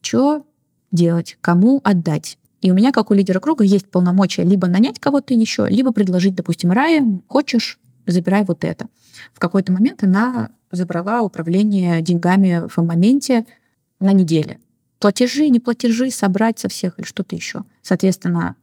что 0.02 0.44
делать, 0.90 1.38
кому 1.40 1.80
отдать? 1.84 2.38
И 2.60 2.70
у 2.70 2.74
меня, 2.74 2.92
как 2.92 3.10
у 3.10 3.14
лидера 3.14 3.40
круга, 3.40 3.62
есть 3.62 3.90
полномочия 3.90 4.42
либо 4.42 4.66
нанять 4.66 4.98
кого-то 4.98 5.34
еще, 5.34 5.66
либо 5.68 5.92
предложить, 5.92 6.34
допустим, 6.34 6.72
Рае, 6.72 7.20
хочешь, 7.28 7.78
забирай 8.06 8.44
вот 8.44 8.64
это. 8.64 8.86
В 9.32 9.38
какой-то 9.38 9.72
момент 9.72 10.02
она 10.02 10.50
забрала 10.70 11.22
управление 11.22 12.02
деньгами 12.02 12.66
в 12.68 12.82
моменте 12.82 13.46
на 14.00 14.12
неделе. 14.12 14.58
Платежи, 14.98 15.48
не 15.48 15.60
платежи, 15.60 16.10
собрать 16.10 16.58
со 16.58 16.68
всех 16.68 16.98
или 16.98 17.06
что-то 17.06 17.36
еще. 17.36 17.64
Соответственно, 17.82 18.56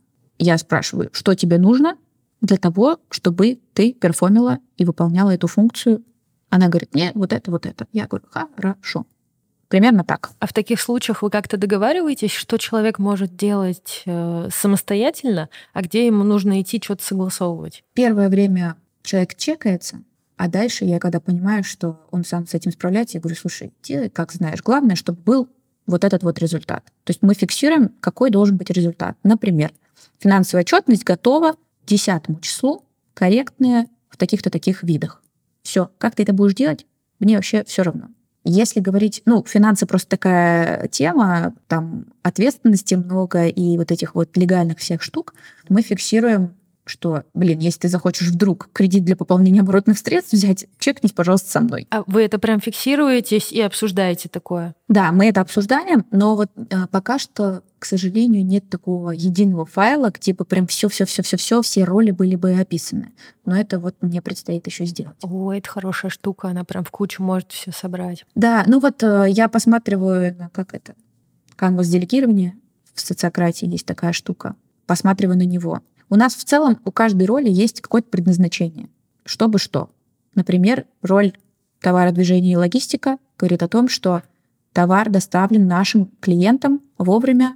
я 0.43 0.57
спрашиваю, 0.57 1.09
что 1.13 1.35
тебе 1.35 1.57
нужно 1.59 1.97
для 2.41 2.57
того, 2.57 2.99
чтобы 3.09 3.59
ты 3.73 3.93
перформила 3.93 4.57
и 4.75 4.85
выполняла 4.85 5.29
эту 5.29 5.47
функцию. 5.47 6.03
Она 6.49 6.67
говорит, 6.67 6.95
нет, 6.95 7.13
вот 7.15 7.31
это, 7.31 7.51
вот 7.51 7.67
это. 7.67 7.87
Я 7.93 8.07
говорю, 8.07 8.25
хорошо. 8.31 9.05
Примерно 9.67 10.03
так. 10.03 10.31
А 10.39 10.47
в 10.47 10.53
таких 10.53 10.81
случаях 10.81 11.21
вы 11.21 11.29
как-то 11.29 11.57
договариваетесь, 11.57 12.31
что 12.31 12.57
человек 12.57 12.97
может 12.97 13.37
делать 13.37 14.01
э, 14.05 14.49
самостоятельно, 14.51 15.49
а 15.73 15.81
где 15.81 16.07
ему 16.07 16.23
нужно 16.23 16.59
идти 16.59 16.81
что-то 16.83 17.05
согласовывать? 17.05 17.83
Первое 17.93 18.27
время 18.27 18.75
человек 19.03 19.35
чекается, 19.35 20.01
а 20.35 20.49
дальше 20.49 20.85
я 20.85 20.99
когда 20.99 21.19
понимаю, 21.19 21.63
что 21.63 22.01
он 22.09 22.25
сам 22.25 22.47
с 22.47 22.55
этим 22.55 22.71
справляется, 22.71 23.17
я 23.17 23.21
говорю, 23.21 23.37
слушай, 23.39 23.71
делай 23.83 24.09
как 24.09 24.33
знаешь. 24.33 24.61
Главное, 24.63 24.95
чтобы 24.95 25.21
был 25.21 25.47
вот 25.85 26.03
этот 26.03 26.23
вот 26.23 26.39
результат. 26.39 26.83
То 27.03 27.11
есть 27.11 27.21
мы 27.21 27.33
фиксируем, 27.33 27.89
какой 27.99 28.31
должен 28.31 28.57
быть 28.57 28.71
результат. 28.71 29.15
Например, 29.23 29.71
Финансовая 30.21 30.61
отчетность 30.61 31.03
готова 31.03 31.53
к 31.53 31.57
10 31.87 32.41
числу, 32.41 32.85
корректная 33.15 33.87
в 34.07 34.17
таких-то 34.17 34.51
таких 34.51 34.83
видах. 34.83 35.23
Все. 35.63 35.89
Как 35.97 36.15
ты 36.15 36.23
это 36.23 36.31
будешь 36.31 36.53
делать, 36.53 36.85
мне 37.19 37.35
вообще 37.35 37.63
все 37.63 37.81
равно. 37.81 38.09
Если 38.43 38.79
говорить, 38.79 39.23
ну, 39.25 39.43
финансы 39.47 39.85
просто 39.87 40.09
такая 40.09 40.87
тема, 40.89 41.55
там 41.67 42.05
ответственности 42.21 42.95
много 42.95 43.47
и 43.47 43.77
вот 43.77 43.91
этих 43.91 44.13
вот 44.13 44.37
легальных 44.37 44.77
всех 44.77 45.01
штук, 45.01 45.33
мы 45.69 45.81
фиксируем 45.81 46.55
что, 46.85 47.23
блин, 47.33 47.59
если 47.59 47.81
ты 47.81 47.87
захочешь 47.87 48.29
вдруг 48.29 48.69
кредит 48.73 49.03
для 49.05 49.15
пополнения 49.15 49.61
оборотных 49.61 49.97
средств 49.97 50.33
взять, 50.33 50.65
чекнись, 50.79 51.11
пожалуйста, 51.11 51.49
со 51.49 51.61
мной. 51.61 51.87
А 51.89 52.03
вы 52.07 52.23
это 52.23 52.39
прям 52.39 52.59
фиксируетесь 52.59 53.51
и 53.51 53.61
обсуждаете 53.61 54.29
такое? 54.29 54.75
Да, 54.87 55.11
мы 55.11 55.27
это 55.27 55.41
обсуждаем, 55.41 56.05
но 56.11 56.35
вот 56.35 56.49
э, 56.55 56.87
пока 56.91 57.19
что, 57.19 57.63
к 57.79 57.85
сожалению, 57.85 58.45
нет 58.45 58.69
такого 58.69 59.11
единого 59.11 59.65
файла, 59.65 60.11
где 60.11 60.33
бы 60.33 60.43
прям 60.43 60.67
все, 60.67 60.89
все, 60.89 61.05
все, 61.05 61.23
все, 61.23 61.37
все, 61.37 61.61
все 61.61 61.83
роли 61.83 62.11
были 62.11 62.35
бы 62.35 62.59
описаны. 62.59 63.13
Но 63.45 63.57
это 63.57 63.79
вот 63.79 63.95
мне 64.01 64.21
предстоит 64.21 64.65
еще 64.67 64.85
сделать. 64.85 65.17
О, 65.23 65.53
это 65.53 65.69
хорошая 65.69 66.11
штука, 66.11 66.49
она 66.49 66.63
прям 66.63 66.83
в 66.83 66.91
кучу 66.91 67.23
может 67.23 67.51
все 67.51 67.71
собрать. 67.71 68.25
Да, 68.35 68.63
ну 68.67 68.79
вот 68.79 69.01
э, 69.03 69.27
я 69.29 69.47
посматриваю 69.49 70.49
как 70.53 70.73
это, 70.73 70.95
канвас 71.55 71.87
делегирования 71.87 72.55
в 72.93 73.01
социократии 73.01 73.67
есть 73.67 73.85
такая 73.85 74.13
штука. 74.13 74.55
Посматриваю 74.85 75.37
на 75.37 75.43
него. 75.43 75.81
У 76.11 76.17
нас 76.17 76.35
в 76.35 76.43
целом 76.43 76.77
у 76.83 76.91
каждой 76.91 77.25
роли 77.25 77.49
есть 77.49 77.79
какое-то 77.79 78.09
предназначение. 78.09 78.89
Чтобы 79.23 79.59
что. 79.59 79.89
Например, 80.35 80.85
роль 81.01 81.31
товародвижения 81.79 82.51
и 82.51 82.57
логистика 82.57 83.17
говорит 83.39 83.63
о 83.63 83.69
том, 83.69 83.87
что 83.87 84.21
товар 84.73 85.09
доставлен 85.09 85.67
нашим 85.67 86.11
клиентам 86.19 86.81
вовремя, 86.97 87.55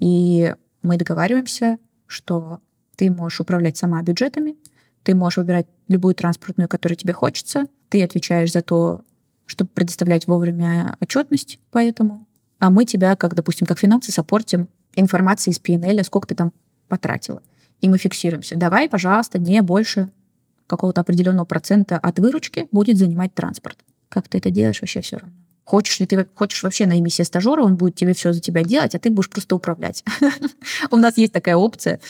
и 0.00 0.52
мы 0.82 0.96
договариваемся, 0.96 1.78
что 2.06 2.58
ты 2.96 3.08
можешь 3.08 3.38
управлять 3.38 3.76
сама 3.76 4.02
бюджетами, 4.02 4.56
ты 5.04 5.14
можешь 5.14 5.36
выбирать 5.36 5.68
любую 5.86 6.16
транспортную, 6.16 6.68
которая 6.68 6.96
тебе 6.96 7.12
хочется, 7.12 7.66
ты 7.88 8.02
отвечаешь 8.02 8.50
за 8.50 8.62
то, 8.62 9.02
чтобы 9.46 9.70
предоставлять 9.74 10.26
вовремя 10.26 10.96
отчетность 10.98 11.60
по 11.70 11.78
этому, 11.78 12.26
а 12.58 12.68
мы 12.68 12.84
тебя, 12.84 13.14
как, 13.14 13.36
допустим, 13.36 13.68
как 13.68 13.78
финансы, 13.78 14.10
саппортим 14.10 14.68
информацией 14.96 15.54
из 15.54 15.60
PNL, 15.60 16.02
сколько 16.02 16.26
ты 16.26 16.34
там 16.34 16.52
потратила 16.88 17.42
и 17.82 17.88
мы 17.88 17.98
фиксируемся. 17.98 18.56
Давай, 18.56 18.88
пожалуйста, 18.88 19.38
не 19.38 19.60
больше 19.60 20.08
какого-то 20.66 21.02
определенного 21.02 21.44
процента 21.44 21.98
от 21.98 22.18
выручки 22.18 22.68
будет 22.72 22.96
занимать 22.96 23.34
транспорт. 23.34 23.76
Как 24.08 24.28
ты 24.28 24.38
это 24.38 24.50
делаешь, 24.50 24.80
вообще 24.80 25.02
все 25.02 25.18
равно. 25.18 25.34
Хочешь 25.64 26.00
ли 26.00 26.06
ты 26.06 26.26
хочешь 26.34 26.62
вообще 26.62 26.86
найми 26.86 27.10
себе 27.10 27.24
стажера, 27.24 27.62
он 27.62 27.76
будет 27.76 27.94
тебе 27.94 28.14
все 28.14 28.32
за 28.32 28.40
тебя 28.40 28.62
делать, 28.62 28.94
а 28.94 28.98
ты 28.98 29.10
будешь 29.10 29.30
просто 29.30 29.54
управлять. 29.54 30.04
У 30.90 30.96
нас 30.96 31.18
есть 31.18 31.32
такая 31.32 31.56
опция. 31.56 32.00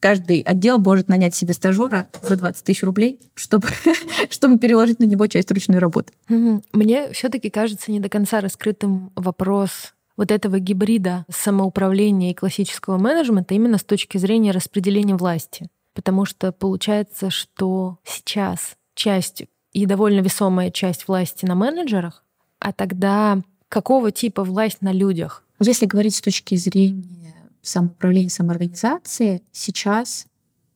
Каждый 0.00 0.40
отдел 0.40 0.78
может 0.78 1.08
нанять 1.08 1.34
себе 1.34 1.54
стажера 1.54 2.08
за 2.22 2.36
20 2.36 2.64
тысяч 2.64 2.82
рублей, 2.82 3.20
чтобы, 3.34 3.68
чтобы 4.30 4.58
переложить 4.58 5.00
на 5.00 5.04
него 5.04 5.26
часть 5.26 5.50
ручной 5.50 5.78
работы. 5.78 6.12
Мне 6.28 7.10
все-таки 7.12 7.48
кажется 7.48 7.90
не 7.90 8.00
до 8.00 8.08
конца 8.08 8.40
раскрытым 8.40 9.12
вопрос 9.14 9.93
вот 10.16 10.30
этого 10.30 10.58
гибрида 10.58 11.24
самоуправления 11.30 12.30
и 12.30 12.34
классического 12.34 12.98
менеджмента 12.98 13.54
именно 13.54 13.78
с 13.78 13.84
точки 13.84 14.18
зрения 14.18 14.52
распределения 14.52 15.16
власти. 15.16 15.68
Потому 15.94 16.24
что 16.24 16.52
получается, 16.52 17.30
что 17.30 17.98
сейчас 18.04 18.76
часть 18.94 19.44
и 19.72 19.86
довольно 19.86 20.20
весомая 20.20 20.70
часть 20.70 21.08
власти 21.08 21.46
на 21.46 21.54
менеджерах, 21.54 22.24
а 22.58 22.72
тогда 22.72 23.40
какого 23.68 24.10
типа 24.10 24.44
власть 24.44 24.82
на 24.82 24.92
людях? 24.92 25.42
Если 25.60 25.86
говорить 25.86 26.14
с 26.14 26.20
точки 26.20 26.56
зрения 26.56 27.34
самоуправления, 27.62 28.28
самоорганизации, 28.28 29.42
сейчас 29.52 30.26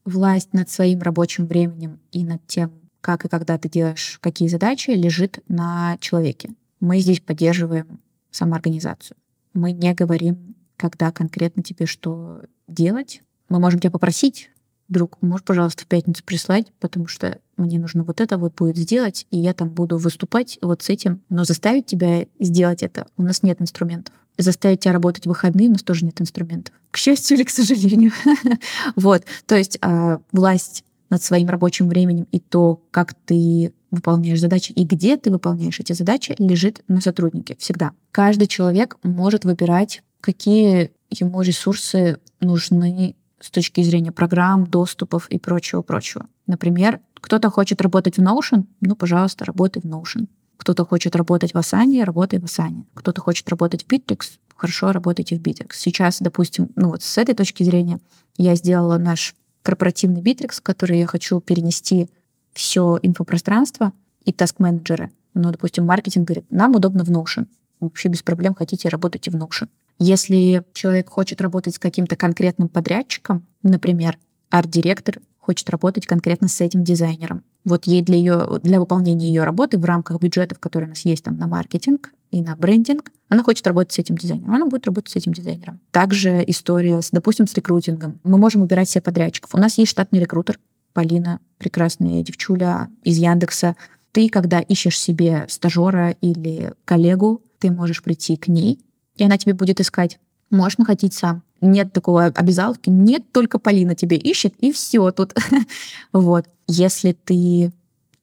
власть 0.04 0.52
над 0.52 0.70
своим 0.70 1.00
рабочим 1.00 1.46
временем 1.46 2.00
и 2.12 2.24
над 2.24 2.46
тем, 2.46 2.72
как 3.00 3.24
и 3.24 3.28
когда 3.28 3.58
ты 3.58 3.68
делаешь 3.68 4.18
какие 4.20 4.48
задачи, 4.48 4.90
лежит 4.90 5.40
на 5.48 5.98
человеке. 6.00 6.50
Мы 6.80 7.00
здесь 7.00 7.20
поддерживаем 7.20 8.00
самоорганизацию. 8.30 9.16
Мы 9.54 9.72
не 9.72 9.92
говорим, 9.94 10.54
когда 10.76 11.10
конкретно 11.10 11.62
тебе 11.62 11.86
что 11.86 12.42
делать. 12.66 13.22
Мы 13.48 13.58
можем 13.58 13.80
тебя 13.80 13.90
попросить, 13.90 14.50
друг, 14.88 15.18
можешь, 15.20 15.44
пожалуйста, 15.44 15.84
в 15.84 15.86
пятницу 15.86 16.24
прислать, 16.24 16.72
потому 16.80 17.06
что 17.06 17.38
мне 17.56 17.78
нужно 17.78 18.04
вот 18.04 18.20
это 18.20 18.38
вот 18.38 18.54
будет 18.54 18.76
сделать, 18.76 19.26
и 19.30 19.38
я 19.38 19.52
там 19.52 19.68
буду 19.68 19.98
выступать 19.98 20.58
вот 20.62 20.82
с 20.82 20.88
этим. 20.88 21.22
Но 21.28 21.44
заставить 21.44 21.86
тебя 21.86 22.26
сделать 22.38 22.82
это 22.82 23.06
у 23.16 23.22
нас 23.22 23.42
нет 23.42 23.60
инструментов. 23.60 24.14
Заставить 24.38 24.80
тебя 24.80 24.92
работать 24.92 25.24
в 25.24 25.28
выходные 25.28 25.68
у 25.68 25.72
нас 25.72 25.82
тоже 25.82 26.04
нет 26.04 26.20
инструментов. 26.20 26.74
К 26.90 26.96
счастью 26.96 27.36
или 27.36 27.44
к 27.44 27.50
сожалению. 27.50 28.12
вот. 28.96 29.24
То 29.46 29.56
есть 29.56 29.78
а, 29.80 30.20
власть 30.32 30.84
над 31.10 31.22
своим 31.22 31.48
рабочим 31.48 31.88
временем 31.88 32.26
и 32.30 32.38
то, 32.38 32.80
как 32.90 33.14
ты 33.14 33.72
выполняешь 33.90 34.40
задачи 34.40 34.72
и 34.72 34.84
где 34.84 35.16
ты 35.16 35.30
выполняешь 35.30 35.80
эти 35.80 35.92
задачи, 35.92 36.34
лежит 36.38 36.82
на 36.88 37.00
сотруднике 37.00 37.56
всегда. 37.58 37.92
Каждый 38.10 38.46
человек 38.46 38.96
может 39.02 39.44
выбирать, 39.44 40.02
какие 40.20 40.90
ему 41.10 41.42
ресурсы 41.42 42.18
нужны 42.40 43.16
с 43.40 43.50
точки 43.50 43.82
зрения 43.82 44.12
программ, 44.12 44.66
доступов 44.66 45.28
и 45.28 45.38
прочего-прочего. 45.38 46.26
Например, 46.46 47.00
кто-то 47.14 47.50
хочет 47.50 47.80
работать 47.80 48.16
в 48.16 48.22
Notion, 48.22 48.64
ну, 48.80 48.96
пожалуйста, 48.96 49.44
работай 49.44 49.80
в 49.80 49.86
Notion. 49.86 50.26
Кто-то 50.56 50.84
хочет 50.84 51.14
работать 51.14 51.54
в 51.54 51.56
Asana, 51.56 52.02
работай 52.04 52.40
в 52.40 52.44
Asana. 52.44 52.84
Кто-то 52.94 53.20
хочет 53.20 53.48
работать 53.48 53.84
в 53.84 53.86
Bittrex, 53.86 54.38
хорошо, 54.58 54.92
работайте 54.92 55.36
в 55.36 55.40
Bittrex. 55.40 55.70
Сейчас, 55.74 56.18
допустим, 56.20 56.70
ну 56.76 56.90
вот 56.90 57.02
с 57.02 57.16
этой 57.16 57.34
точки 57.34 57.62
зрения 57.62 58.00
я 58.36 58.54
сделала 58.56 58.98
наш 58.98 59.34
корпоративный 59.62 60.20
Bittrex, 60.20 60.60
который 60.62 60.98
я 60.98 61.06
хочу 61.06 61.40
перенести 61.40 62.10
все 62.58 62.98
инфопространство 63.02 63.92
и 64.24 64.32
таск-менеджеры. 64.32 65.10
Ну, 65.34 65.52
допустим, 65.52 65.86
маркетинг 65.86 66.26
говорит, 66.26 66.44
нам 66.50 66.74
удобно 66.74 67.04
в 67.04 67.10
Notion. 67.10 67.46
Вообще 67.78 68.08
без 68.08 68.22
проблем 68.22 68.56
хотите, 68.56 68.88
работайте 68.88 69.30
в 69.30 69.36
Notion. 69.36 69.68
Если 70.00 70.64
человек 70.72 71.08
хочет 71.08 71.40
работать 71.40 71.76
с 71.76 71.78
каким-то 71.78 72.16
конкретным 72.16 72.68
подрядчиком, 72.68 73.46
например, 73.62 74.18
арт-директор 74.50 75.20
хочет 75.38 75.70
работать 75.70 76.06
конкретно 76.06 76.48
с 76.48 76.60
этим 76.60 76.82
дизайнером. 76.82 77.44
Вот 77.64 77.86
ей 77.86 78.02
для, 78.02 78.16
ее, 78.16 78.58
для 78.62 78.80
выполнения 78.80 79.28
ее 79.28 79.44
работы 79.44 79.78
в 79.78 79.84
рамках 79.84 80.20
бюджетов, 80.20 80.58
которые 80.58 80.88
у 80.88 80.90
нас 80.90 81.04
есть 81.04 81.24
там 81.24 81.38
на 81.38 81.46
маркетинг 81.46 82.10
и 82.32 82.42
на 82.42 82.56
брендинг, 82.56 83.12
она 83.28 83.44
хочет 83.44 83.66
работать 83.68 83.92
с 83.92 83.98
этим 84.00 84.16
дизайнером. 84.16 84.54
Она 84.54 84.66
будет 84.66 84.86
работать 84.86 85.12
с 85.12 85.16
этим 85.16 85.32
дизайнером. 85.32 85.78
Также 85.92 86.42
история, 86.46 87.00
с, 87.00 87.10
допустим, 87.10 87.46
с 87.46 87.54
рекрутингом. 87.54 88.18
Мы 88.24 88.36
можем 88.36 88.62
выбирать 88.62 88.90
себе 88.90 89.02
подрядчиков. 89.02 89.54
У 89.54 89.58
нас 89.58 89.78
есть 89.78 89.92
штатный 89.92 90.18
рекрутер, 90.18 90.58
Полина, 90.98 91.38
прекрасная 91.58 92.24
девчуля 92.24 92.88
из 93.04 93.18
Яндекса. 93.18 93.76
Ты, 94.10 94.28
когда 94.28 94.58
ищешь 94.58 94.98
себе 94.98 95.46
стажера 95.48 96.16
или 96.20 96.72
коллегу, 96.84 97.40
ты 97.60 97.70
можешь 97.70 98.02
прийти 98.02 98.36
к 98.36 98.48
ней, 98.48 98.80
и 99.14 99.22
она 99.22 99.38
тебе 99.38 99.54
будет 99.54 99.80
искать. 99.80 100.18
Можешь 100.50 100.76
находить 100.76 101.14
сам. 101.14 101.44
Нет 101.60 101.92
такого 101.92 102.24
обязаловки, 102.24 102.90
нет, 102.90 103.30
только 103.30 103.60
Полина 103.60 103.94
тебе 103.94 104.16
ищет, 104.16 104.54
и 104.58 104.72
все 104.72 105.12
тут. 105.12 105.36
вот. 106.12 106.46
Если 106.66 107.12
ты 107.12 107.72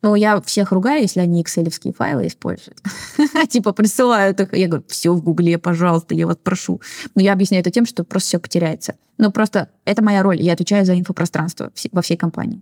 ну, 0.06 0.14
я 0.14 0.40
всех 0.40 0.72
ругаю, 0.72 1.02
если 1.02 1.20
они 1.20 1.42
экселевские 1.42 1.92
файлы 1.92 2.28
используют. 2.28 2.80
типа 3.50 3.74
присылают 3.74 4.40
их. 4.40 4.54
Я 4.54 4.68
говорю, 4.68 4.86
все 4.88 5.12
в 5.12 5.24
Гугле, 5.24 5.58
пожалуйста, 5.58 6.14
я 6.14 6.28
вас 6.28 6.38
прошу. 6.38 6.80
Но 7.16 7.24
я 7.24 7.34
объясняю 7.34 7.62
это 7.62 7.72
тем, 7.72 7.88
что 7.88 8.04
просто 8.04 8.28
все 8.28 8.40
потеряется. 8.40 8.98
Ну, 9.18 9.32
просто 9.32 9.70
это 9.84 10.04
моя 10.04 10.22
роль. 10.22 10.40
Я 10.40 10.54
отвечаю 10.54 10.86
за 10.86 10.96
инфопространство 10.96 11.72
во 11.92 12.04
всей 12.04 12.18
компании. 12.18 12.62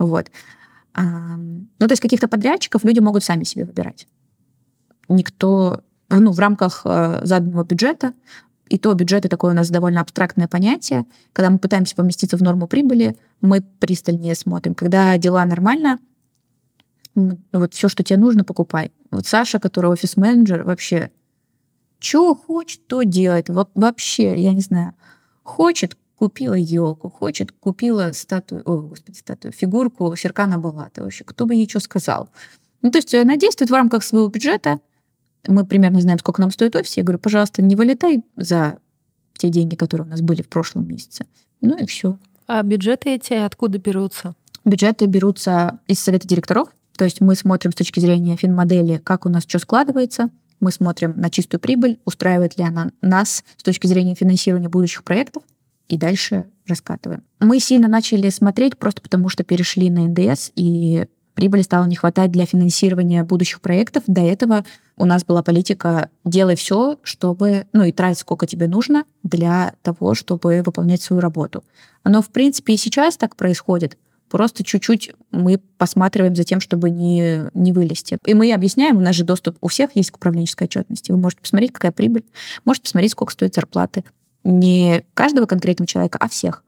Вот. 0.00 0.32
Ну, 0.96 1.68
то 1.78 1.90
есть 1.90 2.02
каких-то 2.02 2.26
подрядчиков 2.26 2.82
люди 2.82 2.98
могут 2.98 3.22
сами 3.22 3.44
себе 3.44 3.64
выбирать. 3.64 4.08
Никто 5.08 5.84
ну, 6.08 6.32
в 6.32 6.40
рамках 6.40 6.82
э, 6.84 7.20
заданного 7.22 7.62
бюджета. 7.62 8.14
И 8.68 8.78
то 8.78 8.92
бюджет 8.94 9.20
это 9.20 9.28
такое 9.28 9.52
у 9.52 9.54
нас 9.54 9.70
довольно 9.70 10.00
абстрактное 10.00 10.48
понятие. 10.48 11.06
Когда 11.32 11.50
мы 11.50 11.60
пытаемся 11.60 11.94
поместиться 11.94 12.36
в 12.36 12.42
норму 12.42 12.66
прибыли, 12.66 13.16
мы 13.40 13.60
пристальнее 13.60 14.34
смотрим. 14.34 14.74
Когда 14.74 15.16
дела 15.18 15.44
нормально, 15.44 16.00
вот 17.52 17.74
все, 17.74 17.88
что 17.88 18.02
тебе 18.02 18.18
нужно, 18.18 18.44
покупай. 18.44 18.92
Вот 19.10 19.26
Саша, 19.26 19.58
который 19.58 19.90
офис-менеджер, 19.90 20.64
вообще, 20.64 21.10
что 21.98 22.34
хочет, 22.34 22.86
то 22.86 23.02
делает. 23.02 23.48
Вот 23.48 23.70
вообще, 23.74 24.40
я 24.40 24.52
не 24.52 24.60
знаю, 24.60 24.94
хочет, 25.42 25.96
купила 26.16 26.54
елку, 26.54 27.10
хочет, 27.10 27.52
купила 27.52 28.12
статую, 28.12 28.62
о, 28.64 28.82
господи, 28.82 29.16
статую, 29.16 29.52
фигурку 29.52 30.14
Серкана 30.16 30.58
Балата. 30.58 31.02
Вообще, 31.02 31.24
кто 31.24 31.46
бы 31.46 31.66
что 31.68 31.80
сказал. 31.80 32.28
Ну, 32.82 32.90
то 32.90 32.98
есть 32.98 33.14
она 33.14 33.36
действует 33.36 33.70
в 33.70 33.74
рамках 33.74 34.04
своего 34.04 34.28
бюджета, 34.28 34.80
мы 35.46 35.64
примерно 35.64 36.00
знаем, 36.00 36.18
сколько 36.18 36.40
нам 36.40 36.50
стоит 36.50 36.76
офис. 36.76 36.96
Я 36.96 37.04
говорю, 37.04 37.18
пожалуйста, 37.18 37.62
не 37.62 37.76
вылетай 37.76 38.22
за 38.36 38.78
те 39.36 39.48
деньги, 39.48 39.76
которые 39.76 40.06
у 40.06 40.10
нас 40.10 40.20
были 40.20 40.42
в 40.42 40.48
прошлом 40.48 40.86
месяце. 40.86 41.26
Ну 41.60 41.76
и 41.76 41.86
все. 41.86 42.18
А 42.46 42.62
бюджеты 42.62 43.10
эти 43.10 43.34
откуда 43.34 43.78
берутся? 43.78 44.34
Бюджеты 44.64 45.06
берутся 45.06 45.80
из 45.86 46.00
совета 46.00 46.26
директоров. 46.26 46.68
То 46.98 47.04
есть 47.04 47.20
мы 47.20 47.36
смотрим 47.36 47.70
с 47.70 47.76
точки 47.76 48.00
зрения 48.00 48.36
финмодели, 48.36 48.98
как 48.98 49.24
у 49.24 49.28
нас 49.28 49.44
что 49.46 49.60
складывается. 49.60 50.30
Мы 50.58 50.72
смотрим 50.72 51.14
на 51.16 51.30
чистую 51.30 51.60
прибыль, 51.60 52.00
устраивает 52.04 52.58
ли 52.58 52.64
она 52.64 52.90
нас 53.00 53.44
с 53.56 53.62
точки 53.62 53.86
зрения 53.86 54.16
финансирования 54.16 54.68
будущих 54.68 55.04
проектов. 55.04 55.44
И 55.86 55.96
дальше 55.96 56.46
раскатываем. 56.66 57.22
Мы 57.38 57.60
сильно 57.60 57.86
начали 57.86 58.28
смотреть 58.30 58.76
просто 58.76 59.00
потому, 59.00 59.28
что 59.28 59.44
перешли 59.44 59.90
на 59.90 60.08
НДС, 60.08 60.50
и 60.56 61.06
прибыли 61.34 61.62
стало 61.62 61.84
не 61.84 61.94
хватать 61.94 62.32
для 62.32 62.46
финансирования 62.46 63.22
будущих 63.22 63.60
проектов. 63.60 64.02
До 64.08 64.20
этого 64.20 64.64
у 64.96 65.04
нас 65.04 65.24
была 65.24 65.44
политика 65.44 66.10
«делай 66.24 66.56
все, 66.56 66.98
чтобы, 67.04 67.68
ну 67.72 67.84
и 67.84 67.92
трать 67.92 68.18
сколько 68.18 68.48
тебе 68.48 68.66
нужно 68.66 69.04
для 69.22 69.74
того, 69.82 70.14
чтобы 70.14 70.64
выполнять 70.66 71.00
свою 71.00 71.20
работу». 71.20 71.62
Но, 72.02 72.22
в 72.22 72.30
принципе, 72.30 72.74
и 72.74 72.76
сейчас 72.76 73.16
так 73.16 73.36
происходит. 73.36 73.96
Просто 74.28 74.64
чуть-чуть 74.64 75.12
мы 75.30 75.58
посматриваем 75.78 76.36
за 76.36 76.44
тем, 76.44 76.60
чтобы 76.60 76.90
не, 76.90 77.50
не 77.54 77.72
вылезти. 77.72 78.18
И 78.24 78.34
мы 78.34 78.52
объясняем, 78.52 78.98
у 78.98 79.00
нас 79.00 79.14
же 79.14 79.24
доступ 79.24 79.56
у 79.60 79.68
всех 79.68 79.90
есть 79.94 80.10
к 80.10 80.16
управленческой 80.16 80.66
отчетности. 80.66 81.12
Вы 81.12 81.18
можете 81.18 81.42
посмотреть, 81.42 81.72
какая 81.72 81.92
прибыль, 81.92 82.24
можете 82.64 82.84
посмотреть, 82.84 83.12
сколько 83.12 83.32
стоит 83.32 83.54
зарплаты. 83.54 84.04
Не 84.44 85.04
каждого 85.14 85.46
конкретного 85.46 85.86
человека, 85.86 86.18
а 86.20 86.28
всех. 86.28 86.64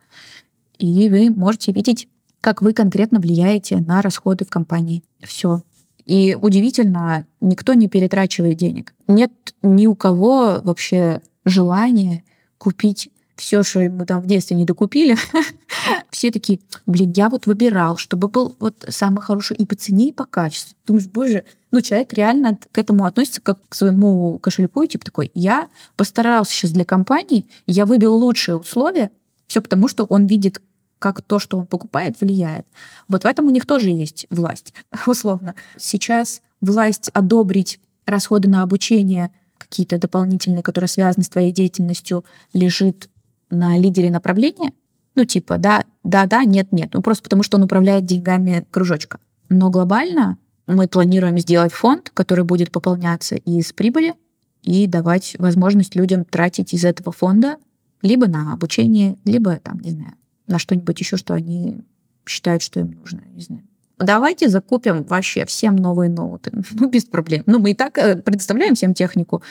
И 0.78 1.08
вы 1.08 1.30
можете 1.30 1.72
видеть 1.72 2.08
как 2.40 2.62
вы 2.62 2.72
конкретно 2.72 3.20
влияете 3.20 3.76
на 3.76 4.02
расходы 4.02 4.44
в 4.44 4.50
компании. 4.50 5.02
Все. 5.22 5.62
И 6.06 6.36
удивительно, 6.40 7.26
никто 7.40 7.74
не 7.74 7.88
перетрачивает 7.88 8.56
денег. 8.56 8.94
Нет 9.06 9.32
ни 9.62 9.86
у 9.86 9.94
кого 9.94 10.60
вообще 10.62 11.20
желания 11.44 12.24
купить 12.58 13.10
все, 13.40 13.62
что 13.62 13.80
мы 13.80 14.04
там 14.04 14.20
в 14.20 14.26
детстве 14.26 14.54
не 14.54 14.66
докупили. 14.66 15.16
Все 16.10 16.30
такие, 16.30 16.60
блин, 16.84 17.12
я 17.16 17.30
вот 17.30 17.46
выбирал, 17.46 17.96
чтобы 17.96 18.28
был 18.28 18.54
вот 18.60 18.84
самый 18.88 19.22
хороший 19.22 19.56
и 19.56 19.64
по 19.64 19.74
цене, 19.74 20.10
и 20.10 20.12
по 20.12 20.26
качеству. 20.26 20.76
Думаешь, 20.86 21.06
боже, 21.06 21.44
ну 21.70 21.80
человек 21.80 22.12
реально 22.12 22.58
к 22.70 22.76
этому 22.76 23.06
относится 23.06 23.40
как 23.40 23.58
к 23.66 23.74
своему 23.74 24.38
кошельку, 24.38 24.84
типа 24.84 25.06
такой, 25.06 25.30
я 25.34 25.68
постарался 25.96 26.52
сейчас 26.52 26.72
для 26.72 26.84
компании, 26.84 27.46
я 27.66 27.86
выбил 27.86 28.14
лучшие 28.14 28.58
условия, 28.58 29.10
все 29.46 29.62
потому, 29.62 29.88
что 29.88 30.04
он 30.04 30.26
видит 30.26 30.60
как 30.98 31.22
то, 31.22 31.38
что 31.38 31.56
он 31.56 31.66
покупает, 31.66 32.20
влияет. 32.20 32.66
Вот 33.08 33.22
в 33.22 33.26
этом 33.26 33.46
у 33.46 33.50
них 33.50 33.64
тоже 33.64 33.88
есть 33.88 34.26
власть, 34.28 34.74
условно. 35.06 35.54
Сейчас 35.78 36.42
власть 36.60 37.08
одобрить 37.14 37.80
расходы 38.04 38.50
на 38.50 38.62
обучение 38.62 39.30
какие-то 39.56 39.96
дополнительные, 39.96 40.62
которые 40.62 40.88
связаны 40.88 41.24
с 41.24 41.30
твоей 41.30 41.52
деятельностью, 41.52 42.26
лежит 42.52 43.08
на 43.50 43.78
лидере 43.78 44.10
направления. 44.10 44.72
Ну, 45.14 45.24
типа, 45.24 45.58
да, 45.58 45.84
да, 46.04 46.26
да, 46.26 46.44
нет, 46.44 46.72
нет. 46.72 46.90
Ну, 46.92 47.02
просто 47.02 47.22
потому 47.24 47.42
что 47.42 47.56
он 47.56 47.64
управляет 47.64 48.04
деньгами 48.04 48.66
кружочка. 48.70 49.18
Но 49.48 49.70
глобально 49.70 50.38
мы 50.66 50.86
планируем 50.86 51.38
сделать 51.38 51.72
фонд, 51.72 52.10
который 52.14 52.44
будет 52.44 52.70
пополняться 52.70 53.34
из 53.34 53.72
прибыли 53.72 54.14
и 54.62 54.86
давать 54.86 55.36
возможность 55.38 55.96
людям 55.96 56.24
тратить 56.24 56.72
из 56.72 56.84
этого 56.84 57.12
фонда 57.12 57.56
либо 58.02 58.26
на 58.26 58.52
обучение, 58.52 59.16
либо 59.24 59.56
там, 59.56 59.80
не 59.80 59.90
знаю, 59.90 60.14
на 60.46 60.58
что-нибудь 60.58 60.98
еще, 60.98 61.16
что 61.16 61.34
они 61.34 61.82
считают, 62.26 62.62
что 62.62 62.80
им 62.80 62.92
нужно, 62.92 63.22
не 63.34 63.42
знаю. 63.42 63.62
Давайте 63.98 64.48
закупим 64.48 65.02
вообще 65.04 65.44
всем 65.44 65.76
новые 65.76 66.08
ноуты. 66.08 66.52
Ну, 66.72 66.88
без 66.88 67.04
проблем. 67.04 67.42
Ну, 67.46 67.58
мы 67.58 67.72
и 67.72 67.74
так 67.74 67.98
э, 67.98 68.16
предоставляем 68.16 68.74
всем 68.74 68.94
технику. 68.94 69.42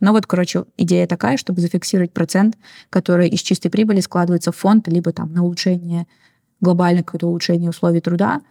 Но 0.00 0.12
вот, 0.12 0.26
короче, 0.26 0.64
идея 0.76 1.06
такая, 1.06 1.36
чтобы 1.36 1.60
зафиксировать 1.60 2.12
процент, 2.12 2.56
который 2.90 3.28
из 3.28 3.40
чистой 3.40 3.70
прибыли 3.70 4.00
складывается 4.00 4.52
в 4.52 4.56
фонд, 4.56 4.88
либо 4.88 5.12
там 5.12 5.32
на 5.32 5.42
улучшение, 5.42 6.06
глобальное 6.60 7.02
какое-то 7.02 7.28
улучшение 7.28 7.70
условий 7.70 8.00
труда, 8.00 8.42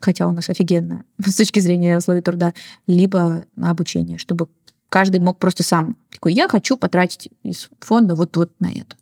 хотя 0.00 0.26
у 0.26 0.32
нас 0.32 0.48
офигенно 0.48 1.04
с 1.24 1.36
точки 1.36 1.60
зрения 1.60 1.98
условий 1.98 2.22
труда, 2.22 2.54
либо 2.86 3.44
на 3.56 3.70
обучение, 3.70 4.18
чтобы 4.18 4.48
каждый 4.88 5.20
мог 5.20 5.38
просто 5.38 5.62
сам 5.62 5.96
такой, 6.10 6.34
я 6.34 6.48
хочу 6.48 6.76
потратить 6.76 7.30
из 7.42 7.70
фонда 7.80 8.14
вот, 8.14 8.36
вот 8.36 8.52
на 8.60 8.70
это. 8.70 8.96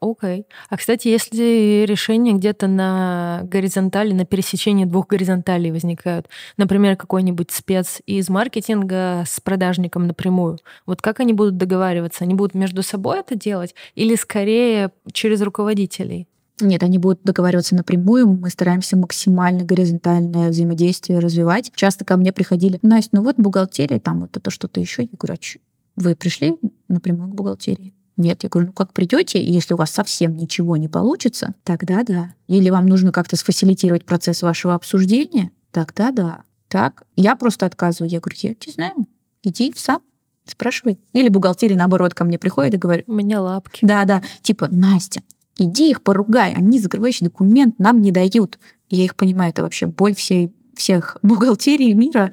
Окей. 0.00 0.40
Okay. 0.40 0.44
А, 0.68 0.76
кстати, 0.76 1.08
если 1.08 1.84
решения 1.86 2.34
где-то 2.34 2.66
на 2.66 3.40
горизонтали, 3.44 4.12
на 4.12 4.26
пересечении 4.26 4.84
двух 4.84 5.06
горизонталей 5.06 5.70
возникают, 5.70 6.28
например, 6.58 6.96
какой-нибудь 6.96 7.50
спец 7.50 8.02
из 8.06 8.28
маркетинга 8.28 9.24
с 9.26 9.40
продажником 9.40 10.06
напрямую, 10.06 10.58
вот 10.84 11.00
как 11.00 11.20
они 11.20 11.32
будут 11.32 11.56
договариваться? 11.56 12.24
Они 12.24 12.34
будут 12.34 12.54
между 12.54 12.82
собой 12.82 13.20
это 13.20 13.34
делать 13.36 13.74
или 13.94 14.14
скорее 14.16 14.90
через 15.12 15.40
руководителей? 15.40 16.28
Нет, 16.60 16.82
они 16.82 16.98
будут 16.98 17.22
договариваться 17.22 17.74
напрямую. 17.74 18.26
Мы 18.28 18.48
стараемся 18.50 18.96
максимально 18.96 19.64
горизонтальное 19.64 20.50
взаимодействие 20.50 21.18
развивать. 21.18 21.70
Часто 21.74 22.04
ко 22.04 22.16
мне 22.16 22.32
приходили, 22.32 22.78
Настя, 22.82 23.16
ну 23.16 23.22
вот 23.22 23.36
бухгалтерия, 23.36 23.98
там 23.98 24.20
вот 24.20 24.36
это 24.36 24.50
что-то 24.50 24.80
еще. 24.80 25.02
Я 25.02 25.08
говорю, 25.12 25.34
а 25.34 25.58
вы 26.00 26.14
пришли 26.16 26.56
напрямую 26.88 27.30
к 27.30 27.34
бухгалтерии? 27.34 27.95
Нет, 28.16 28.42
я 28.44 28.48
говорю, 28.48 28.68
ну 28.68 28.72
как 28.72 28.92
придете, 28.92 29.38
и 29.38 29.52
если 29.52 29.74
у 29.74 29.76
вас 29.76 29.90
совсем 29.90 30.36
ничего 30.36 30.76
не 30.76 30.88
получится, 30.88 31.54
тогда 31.64 32.02
да. 32.02 32.34
Или 32.48 32.70
вам 32.70 32.86
нужно 32.86 33.12
как-то 33.12 33.36
сфасилитировать 33.36 34.06
процесс 34.06 34.42
вашего 34.42 34.74
обсуждения, 34.74 35.50
тогда 35.70 36.10
да. 36.10 36.42
Так, 36.68 37.04
я 37.14 37.36
просто 37.36 37.66
отказываю. 37.66 38.10
Я 38.10 38.20
говорю, 38.20 38.38
я 38.42 38.50
не 38.50 38.72
знаю, 38.72 39.06
иди 39.42 39.72
сам, 39.76 40.00
спрашивай. 40.46 40.98
Или 41.12 41.28
бухгалтерия, 41.28 41.76
наоборот, 41.76 42.14
ко 42.14 42.24
мне 42.24 42.38
приходит 42.38 42.74
и 42.74 42.78
говорит... 42.78 43.04
У 43.08 43.12
меня 43.12 43.40
лапки. 43.40 43.84
Да, 43.84 44.04
да. 44.04 44.22
Типа, 44.42 44.68
Настя, 44.70 45.22
иди 45.58 45.90
их 45.90 46.02
поругай, 46.02 46.54
они 46.54 46.80
закрывающий 46.80 47.26
документ 47.26 47.78
нам 47.78 48.00
не 48.00 48.12
дают. 48.12 48.58
Я 48.88 49.04
их 49.04 49.14
понимаю, 49.14 49.50
это 49.50 49.62
вообще 49.62 49.86
боль 49.86 50.14
всей, 50.14 50.52
всех 50.74 51.18
бухгалтерий 51.22 51.92
мира. 51.92 52.32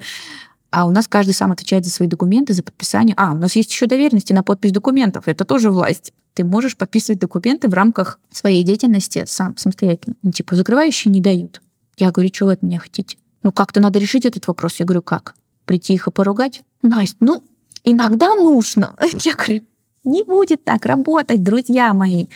А 0.74 0.86
у 0.86 0.90
нас 0.90 1.06
каждый 1.06 1.34
сам 1.34 1.52
отвечает 1.52 1.84
за 1.84 1.92
свои 1.92 2.08
документы, 2.08 2.52
за 2.52 2.64
подписание. 2.64 3.14
А, 3.16 3.32
у 3.32 3.36
нас 3.36 3.54
есть 3.54 3.70
еще 3.70 3.86
доверенности 3.86 4.32
на 4.32 4.42
подпись 4.42 4.72
документов. 4.72 5.28
Это 5.28 5.44
тоже 5.44 5.70
власть. 5.70 6.12
Ты 6.32 6.42
можешь 6.42 6.76
подписывать 6.76 7.20
документы 7.20 7.68
в 7.68 7.74
рамках 7.74 8.18
своей 8.32 8.64
деятельности 8.64 9.22
сам, 9.24 9.56
самостоятельно. 9.56 10.16
Ну, 10.22 10.32
типа, 10.32 10.56
закрывающие 10.56 11.12
не 11.12 11.20
дают. 11.20 11.62
Я 11.96 12.10
говорю, 12.10 12.28
что 12.34 12.46
вы 12.46 12.54
от 12.54 12.62
меня 12.62 12.80
хотите? 12.80 13.16
Ну, 13.44 13.52
как-то 13.52 13.80
надо 13.80 14.00
решить 14.00 14.26
этот 14.26 14.48
вопрос. 14.48 14.74
Я 14.80 14.84
говорю, 14.84 15.02
как? 15.02 15.36
Прийти 15.64 15.94
их 15.94 16.08
и 16.08 16.10
поругать? 16.10 16.64
Настя, 16.82 17.18
ну, 17.20 17.44
иногда 17.84 18.34
нужно. 18.34 18.96
Я 19.22 19.36
говорю, 19.36 19.62
не 20.02 20.24
будет 20.24 20.64
так 20.64 20.86
работать, 20.86 21.44
друзья 21.44 21.94
мои. 21.94 22.26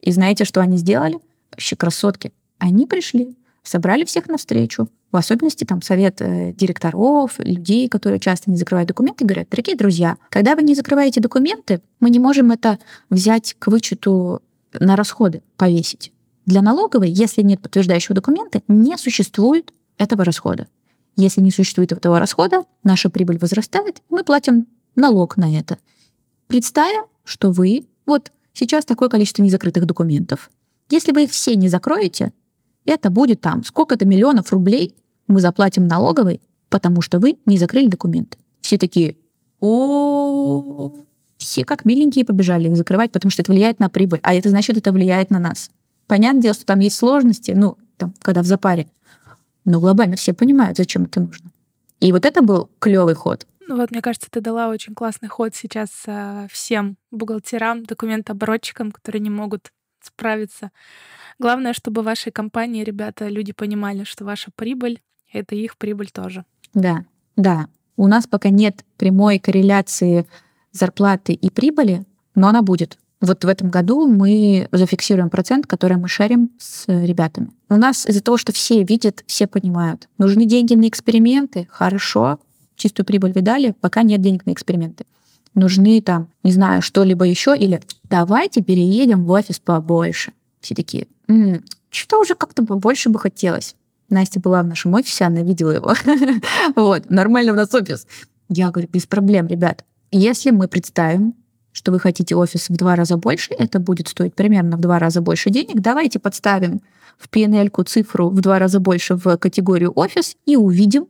И 0.00 0.12
знаете, 0.12 0.46
что 0.46 0.62
они 0.62 0.78
сделали? 0.78 1.18
Вообще 1.50 1.76
красотки. 1.76 2.32
Они 2.56 2.86
пришли, 2.86 3.36
собрали 3.62 4.04
всех 4.04 4.28
на 4.28 4.36
встречу, 4.36 4.88
в 5.10 5.16
особенности 5.16 5.64
там 5.64 5.82
совет 5.82 6.20
э, 6.20 6.52
директоров, 6.52 7.38
людей, 7.38 7.88
которые 7.88 8.18
часто 8.20 8.50
не 8.50 8.56
закрывают 8.56 8.88
документы, 8.88 9.24
говорят, 9.24 9.48
дорогие 9.50 9.76
друзья, 9.76 10.16
когда 10.30 10.56
вы 10.56 10.62
не 10.62 10.74
закрываете 10.74 11.20
документы, 11.20 11.80
мы 12.00 12.10
не 12.10 12.18
можем 12.18 12.50
это 12.50 12.78
взять 13.10 13.54
к 13.58 13.68
вычету 13.68 14.42
на 14.78 14.96
расходы, 14.96 15.42
повесить. 15.56 16.12
Для 16.46 16.62
налоговой, 16.62 17.10
если 17.10 17.42
нет 17.42 17.60
подтверждающего 17.60 18.14
документа, 18.14 18.62
не 18.68 18.96
существует 18.96 19.72
этого 19.98 20.24
расхода. 20.24 20.66
Если 21.16 21.40
не 21.40 21.50
существует 21.50 21.92
этого 21.92 22.18
расхода, 22.18 22.64
наша 22.82 23.10
прибыль 23.10 23.38
возрастает, 23.38 24.02
мы 24.08 24.24
платим 24.24 24.66
налог 24.96 25.36
на 25.36 25.56
это. 25.56 25.78
Представим, 26.48 27.04
что 27.24 27.52
вы 27.52 27.86
вот 28.06 28.32
Сейчас 28.54 28.84
такое 28.84 29.08
количество 29.08 29.42
незакрытых 29.42 29.86
документов. 29.86 30.50
Если 30.90 31.12
вы 31.12 31.24
их 31.24 31.30
все 31.30 31.56
не 31.56 31.68
закроете, 31.68 32.32
это 32.84 33.10
будет 33.10 33.40
там 33.40 33.64
сколько-то 33.64 34.04
миллионов 34.04 34.52
рублей 34.52 34.94
мы 35.28 35.40
заплатим 35.40 35.86
налоговой, 35.86 36.40
потому 36.68 37.00
что 37.00 37.18
вы 37.18 37.38
не 37.46 37.58
закрыли 37.58 37.88
документы. 37.88 38.38
Все 38.60 38.78
такие, 38.78 39.16
о, 39.60 40.92
все 41.36 41.64
как 41.64 41.84
миленькие 41.84 42.24
побежали 42.24 42.68
их 42.68 42.76
закрывать, 42.76 43.12
потому 43.12 43.30
что 43.30 43.42
это 43.42 43.52
влияет 43.52 43.78
на 43.78 43.88
прибыль, 43.88 44.20
а 44.22 44.34
это 44.34 44.48
значит, 44.48 44.76
это 44.76 44.92
влияет 44.92 45.30
на 45.30 45.38
нас. 45.38 45.70
Понятное 46.06 46.42
дело, 46.42 46.54
что 46.54 46.66
там 46.66 46.80
есть 46.80 46.96
сложности, 46.96 47.52
ну, 47.52 47.76
там, 47.96 48.14
когда 48.20 48.42
в 48.42 48.46
запаре, 48.46 48.88
но 49.64 49.80
глобально 49.80 50.16
все 50.16 50.32
понимают, 50.32 50.76
зачем 50.76 51.04
это 51.04 51.20
нужно. 51.20 51.50
И 52.00 52.12
вот 52.12 52.26
это 52.26 52.42
был 52.42 52.68
клевый 52.80 53.14
ход. 53.14 53.46
Ну 53.68 53.76
вот, 53.76 53.92
мне 53.92 54.02
кажется, 54.02 54.28
ты 54.28 54.40
дала 54.40 54.68
очень 54.68 54.94
классный 54.94 55.28
ход 55.28 55.54
сейчас 55.54 55.90
а, 56.06 56.46
всем 56.50 56.96
бухгалтерам, 57.12 57.84
документооборотчикам, 57.84 58.90
которые 58.90 59.20
не 59.20 59.30
могут 59.30 59.70
справиться. 60.04 60.70
Главное, 61.38 61.72
чтобы 61.72 62.02
в 62.02 62.04
вашей 62.04 62.32
компании, 62.32 62.84
ребята, 62.84 63.28
люди 63.28 63.52
понимали, 63.52 64.04
что 64.04 64.24
ваша 64.24 64.50
прибыль— 64.54 65.00
это 65.32 65.54
их 65.54 65.76
прибыль 65.76 66.10
тоже. 66.10 66.44
Да, 66.74 67.04
да. 67.36 67.66
У 67.96 68.06
нас 68.06 68.26
пока 68.26 68.48
нет 68.48 68.84
прямой 68.96 69.38
корреляции 69.38 70.26
зарплаты 70.72 71.32
и 71.32 71.50
прибыли, 71.50 72.04
но 72.34 72.48
она 72.48 72.62
будет. 72.62 72.98
Вот 73.20 73.44
в 73.44 73.48
этом 73.48 73.70
году 73.70 74.08
мы 74.08 74.68
зафиксируем 74.72 75.30
процент, 75.30 75.66
который 75.66 75.96
мы 75.96 76.08
шарим 76.08 76.50
с 76.58 76.88
ребятами. 76.88 77.50
У 77.68 77.76
нас 77.76 78.06
из-за 78.06 78.22
того, 78.22 78.36
что 78.36 78.52
все 78.52 78.82
видят, 78.82 79.22
все 79.26 79.46
понимают. 79.46 80.08
Нужны 80.18 80.44
деньги 80.44 80.74
на 80.74 80.88
эксперименты? 80.88 81.68
Хорошо 81.70 82.40
чистую 82.82 83.06
прибыль 83.06 83.32
видали, 83.32 83.74
пока 83.80 84.02
нет 84.02 84.20
денег 84.20 84.44
на 84.46 84.52
эксперименты. 84.52 85.04
Нужны 85.54 86.00
там, 86.00 86.28
не 86.42 86.52
знаю, 86.52 86.82
что-либо 86.82 87.24
еще, 87.24 87.56
или 87.56 87.80
давайте 88.04 88.62
переедем 88.62 89.24
в 89.24 89.30
офис 89.30 89.58
побольше. 89.58 90.32
Все 90.60 90.74
такие, 90.74 91.08
м-м, 91.28 91.62
что 91.90 92.20
уже 92.20 92.34
как-то 92.34 92.64
побольше 92.64 93.10
бы 93.10 93.18
хотелось. 93.18 93.74
Настя 94.08 94.40
была 94.40 94.62
в 94.62 94.66
нашем 94.66 94.94
офисе, 94.94 95.24
она 95.24 95.42
видела 95.42 95.70
его. 95.70 95.94
вот, 96.76 97.10
нормально 97.10 97.52
у 97.52 97.56
нас 97.56 97.74
офис. 97.74 98.06
Я 98.48 98.70
говорю, 98.70 98.88
без 98.92 99.06
проблем, 99.06 99.46
ребят. 99.46 99.84
Если 100.10 100.50
мы 100.50 100.68
представим, 100.68 101.34
что 101.72 101.90
вы 101.90 101.98
хотите 101.98 102.36
офис 102.36 102.68
в 102.68 102.76
два 102.76 102.96
раза 102.96 103.16
больше, 103.16 103.54
это 103.54 103.78
будет 103.80 104.08
стоить 104.08 104.34
примерно 104.34 104.76
в 104.76 104.80
два 104.80 104.98
раза 104.98 105.22
больше 105.22 105.50
денег, 105.50 105.80
давайте 105.80 106.18
подставим 106.18 106.82
в 107.18 107.28
PNL 107.30 107.84
цифру 107.84 108.28
в 108.28 108.40
два 108.40 108.58
раза 108.58 108.80
больше 108.80 109.14
в 109.16 109.36
категорию 109.36 109.92
офис 109.94 110.36
и 110.44 110.56
увидим, 110.56 111.06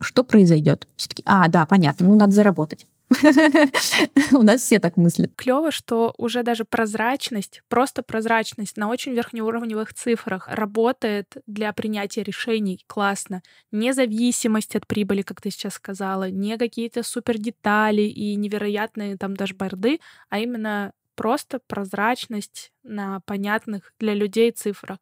что 0.00 0.24
произойдет? 0.24 0.86
Все 0.96 1.08
таки 1.08 1.22
а, 1.24 1.48
да, 1.48 1.64
понятно, 1.66 2.06
ну 2.06 2.16
надо 2.16 2.32
заработать. 2.32 2.86
У 4.32 4.42
нас 4.42 4.62
все 4.62 4.78
так 4.78 4.96
мыслят. 4.96 5.32
Клево, 5.36 5.70
что 5.70 6.14
уже 6.18 6.42
даже 6.42 6.64
прозрачность, 6.64 7.62
просто 7.68 8.02
прозрачность 8.02 8.76
на 8.76 8.88
очень 8.88 9.12
верхнеуровневых 9.12 9.94
цифрах 9.94 10.48
работает 10.48 11.36
для 11.46 11.72
принятия 11.72 12.22
решений. 12.22 12.82
Классно. 12.86 13.42
Независимость 13.70 14.76
от 14.76 14.86
прибыли, 14.86 15.22
как 15.22 15.40
ты 15.40 15.50
сейчас 15.50 15.74
сказала, 15.74 16.30
не 16.30 16.58
какие-то 16.58 17.02
супер 17.02 17.38
детали 17.38 18.02
и 18.02 18.34
невероятные 18.36 19.16
там 19.16 19.34
даже 19.34 19.54
борды, 19.54 20.00
а 20.28 20.38
именно 20.38 20.92
просто 21.14 21.60
прозрачность 21.66 22.72
на 22.82 23.20
понятных 23.20 23.92
для 23.98 24.14
людей 24.14 24.50
цифрах. 24.50 24.98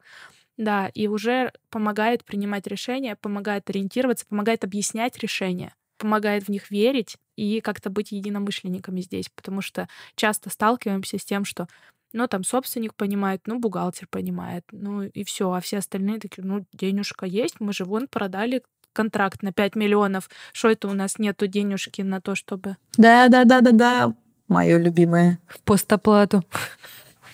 Да, 0.57 0.89
и 0.93 1.07
уже 1.07 1.53
помогает 1.69 2.23
принимать 2.25 2.67
решения, 2.67 3.15
помогает 3.15 3.69
ориентироваться, 3.69 4.25
помогает 4.27 4.63
объяснять 4.63 5.17
решения, 5.17 5.73
помогает 5.97 6.43
в 6.43 6.49
них 6.49 6.69
верить 6.69 7.17
и 7.41 7.59
как-то 7.59 7.89
быть 7.89 8.11
единомышленниками 8.11 9.01
здесь, 9.01 9.29
потому 9.35 9.61
что 9.61 9.87
часто 10.15 10.51
сталкиваемся 10.51 11.17
с 11.17 11.25
тем, 11.25 11.43
что 11.43 11.67
ну, 12.13 12.27
там 12.27 12.43
собственник 12.43 12.93
понимает, 12.93 13.41
ну, 13.47 13.57
бухгалтер 13.57 14.07
понимает, 14.07 14.63
ну, 14.71 15.01
и 15.01 15.23
все, 15.23 15.51
а 15.51 15.59
все 15.59 15.79
остальные 15.79 16.19
такие, 16.19 16.43
ну, 16.45 16.65
денежка 16.71 17.25
есть, 17.25 17.59
мы 17.59 17.73
же 17.73 17.85
вон 17.85 18.07
продали 18.07 18.61
контракт 18.93 19.41
на 19.41 19.51
5 19.51 19.75
миллионов, 19.75 20.29
что 20.53 20.69
это 20.69 20.87
у 20.87 20.93
нас 20.93 21.17
нету 21.17 21.47
денежки 21.47 22.03
на 22.03 22.21
то, 22.21 22.35
чтобы... 22.35 22.77
Да-да-да-да-да, 22.97 24.13
мое 24.47 24.77
любимое. 24.77 25.39
В 25.47 25.61
постоплату. 25.61 26.43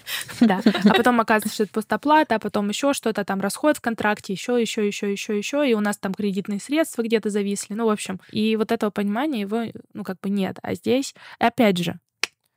Да. 0.41 0.61
А 0.85 0.93
потом 0.93 1.19
оказывается, 1.19 1.53
что 1.55 1.63
это 1.63 1.73
постоплата, 1.73 2.35
а 2.35 2.39
потом 2.39 2.69
еще 2.69 2.93
что-то 2.93 3.23
там 3.25 3.41
расход 3.41 3.77
в 3.77 3.81
контракте, 3.81 4.33
еще, 4.33 4.59
еще, 4.59 4.85
еще, 4.87 5.11
еще, 5.11 5.37
еще, 5.37 5.69
и 5.69 5.73
у 5.73 5.79
нас 5.79 5.97
там 5.97 6.13
кредитные 6.13 6.59
средства 6.59 7.01
где-то 7.03 7.29
зависли. 7.29 7.73
Ну, 7.73 7.85
в 7.85 7.89
общем, 7.89 8.19
и 8.31 8.55
вот 8.55 8.71
этого 8.71 8.89
понимания 8.91 9.41
его, 9.41 9.63
ну, 9.93 10.03
как 10.03 10.19
бы 10.21 10.29
нет. 10.29 10.57
А 10.61 10.73
здесь, 10.75 11.13
опять 11.39 11.77
же, 11.77 11.99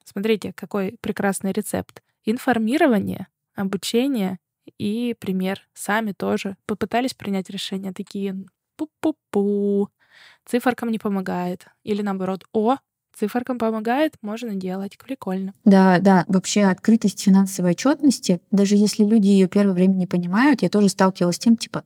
смотрите, 0.04 0.52
какой 0.54 0.96
прекрасный 1.00 1.52
рецепт. 1.52 2.02
Информирование, 2.24 3.28
обучение 3.54 4.38
и 4.78 5.14
пример. 5.18 5.66
Сами 5.74 6.12
тоже 6.12 6.56
попытались 6.66 7.14
принять 7.14 7.50
решение, 7.50 7.92
такие 7.92 8.36
пу-пу-пу, 8.78 9.88
циферкам 10.44 10.90
не 10.90 10.98
помогает. 10.98 11.66
Или 11.84 12.02
наоборот, 12.02 12.44
о, 12.52 12.76
циферкам 13.18 13.58
помогает, 13.58 14.14
можно 14.22 14.54
делать. 14.54 14.98
Прикольно. 14.98 15.54
Да, 15.64 15.98
да, 16.00 16.24
вообще 16.28 16.62
открытость 16.62 17.20
финансовой 17.20 17.72
отчетности, 17.72 18.40
даже 18.50 18.76
если 18.76 19.04
люди 19.04 19.26
ее 19.26 19.48
первое 19.48 19.74
время 19.74 19.94
не 19.94 20.06
понимают, 20.06 20.62
я 20.62 20.68
тоже 20.68 20.88
сталкивалась 20.88 21.36
с 21.36 21.40
тем, 21.40 21.56
типа, 21.56 21.84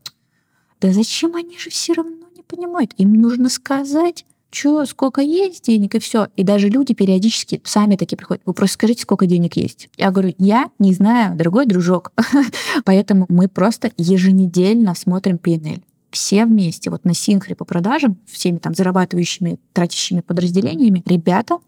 да 0.81 0.93
зачем 0.93 1.35
они 1.35 1.59
же 1.59 1.71
все 1.71 1.95
равно 1.95 2.27
не 2.37 2.43
понимают? 2.43 2.93
Им 2.99 3.15
нужно 3.15 3.49
сказать, 3.49 4.25
что, 4.51 4.85
сколько 4.87 5.21
есть 5.21 5.65
денег, 5.65 5.95
и 5.95 5.99
все. 5.99 6.29
И 6.37 6.45
даже 6.45 6.69
люди 6.69 6.95
периодически 6.95 7.61
сами 7.65 7.97
такие 7.97 8.17
приходят. 8.17 8.43
Вы 8.47 8.53
просто 8.55 8.75
скажите, 8.75 9.03
сколько 9.03 9.27
денег 9.27 9.57
есть. 9.57 9.89
Я 9.97 10.11
говорю, 10.11 10.35
я 10.39 10.71
не 10.79 10.95
знаю, 10.95 11.37
дорогой 11.37 11.67
дружок. 11.67 12.13
Поэтому 12.85 13.27
мы 13.29 13.49
просто 13.49 13.91
еженедельно 13.97 14.95
смотрим 14.95 15.37
PNL 15.37 15.83
все 16.15 16.47
вместе, 16.47 16.91
вот 16.91 17.05
на 17.05 17.15
синхре 17.15 17.55
по 17.55 17.65
продажам, 17.65 18.19
всеми 18.27 18.59
там 18.59 18.75
зарабатывающими, 18.75 19.59
тратящими 19.73 20.21
подразделениями, 20.21 21.03
ребята 21.07 21.59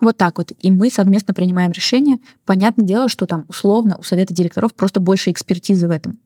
вот 0.00 0.16
так 0.16 0.38
вот. 0.38 0.52
И 0.60 0.70
мы 0.70 0.90
совместно 0.90 1.34
принимаем 1.34 1.72
решение. 1.72 2.18
Понятное 2.44 2.86
дело, 2.86 3.08
что 3.08 3.26
там 3.26 3.44
условно 3.48 3.96
у 3.98 4.02
совета 4.02 4.32
директоров 4.32 4.74
просто 4.74 5.00
больше 5.00 5.30
экспертизы 5.30 5.88
в 5.88 5.90
этом. 5.90 6.18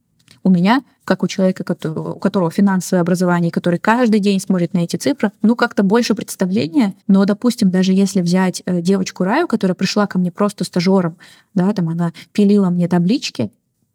У 0.45 0.51
меня, 0.51 0.83
как 1.05 1.23
у 1.23 1.29
человека, 1.29 1.65
у 1.89 2.19
которого 2.19 2.51
финансовое 2.51 3.01
образование, 3.01 3.53
который 3.53 3.79
каждый 3.79 4.19
день 4.19 4.41
смотрит 4.41 4.75
на 4.75 4.79
эти 4.79 4.97
цифры, 4.97 5.31
ну, 5.41 5.55
как-то 5.55 5.85
больше 5.85 6.15
представления. 6.15 6.95
Но, 7.07 7.25
допустим, 7.25 7.71
даже 7.71 7.93
если 7.93 8.21
взять 8.21 8.63
э, 8.67 8.81
девочку 8.81 9.23
Раю, 9.23 9.47
которая 9.47 9.77
пришла 9.77 10.09
ко 10.09 10.19
мне 10.19 10.33
просто 10.33 10.65
стажером, 10.65 11.17
да, 11.55 11.73
там 11.73 11.89
она 11.89 12.13
пилила 12.33 12.71
мне 12.71 12.89
таблички, 12.89 13.53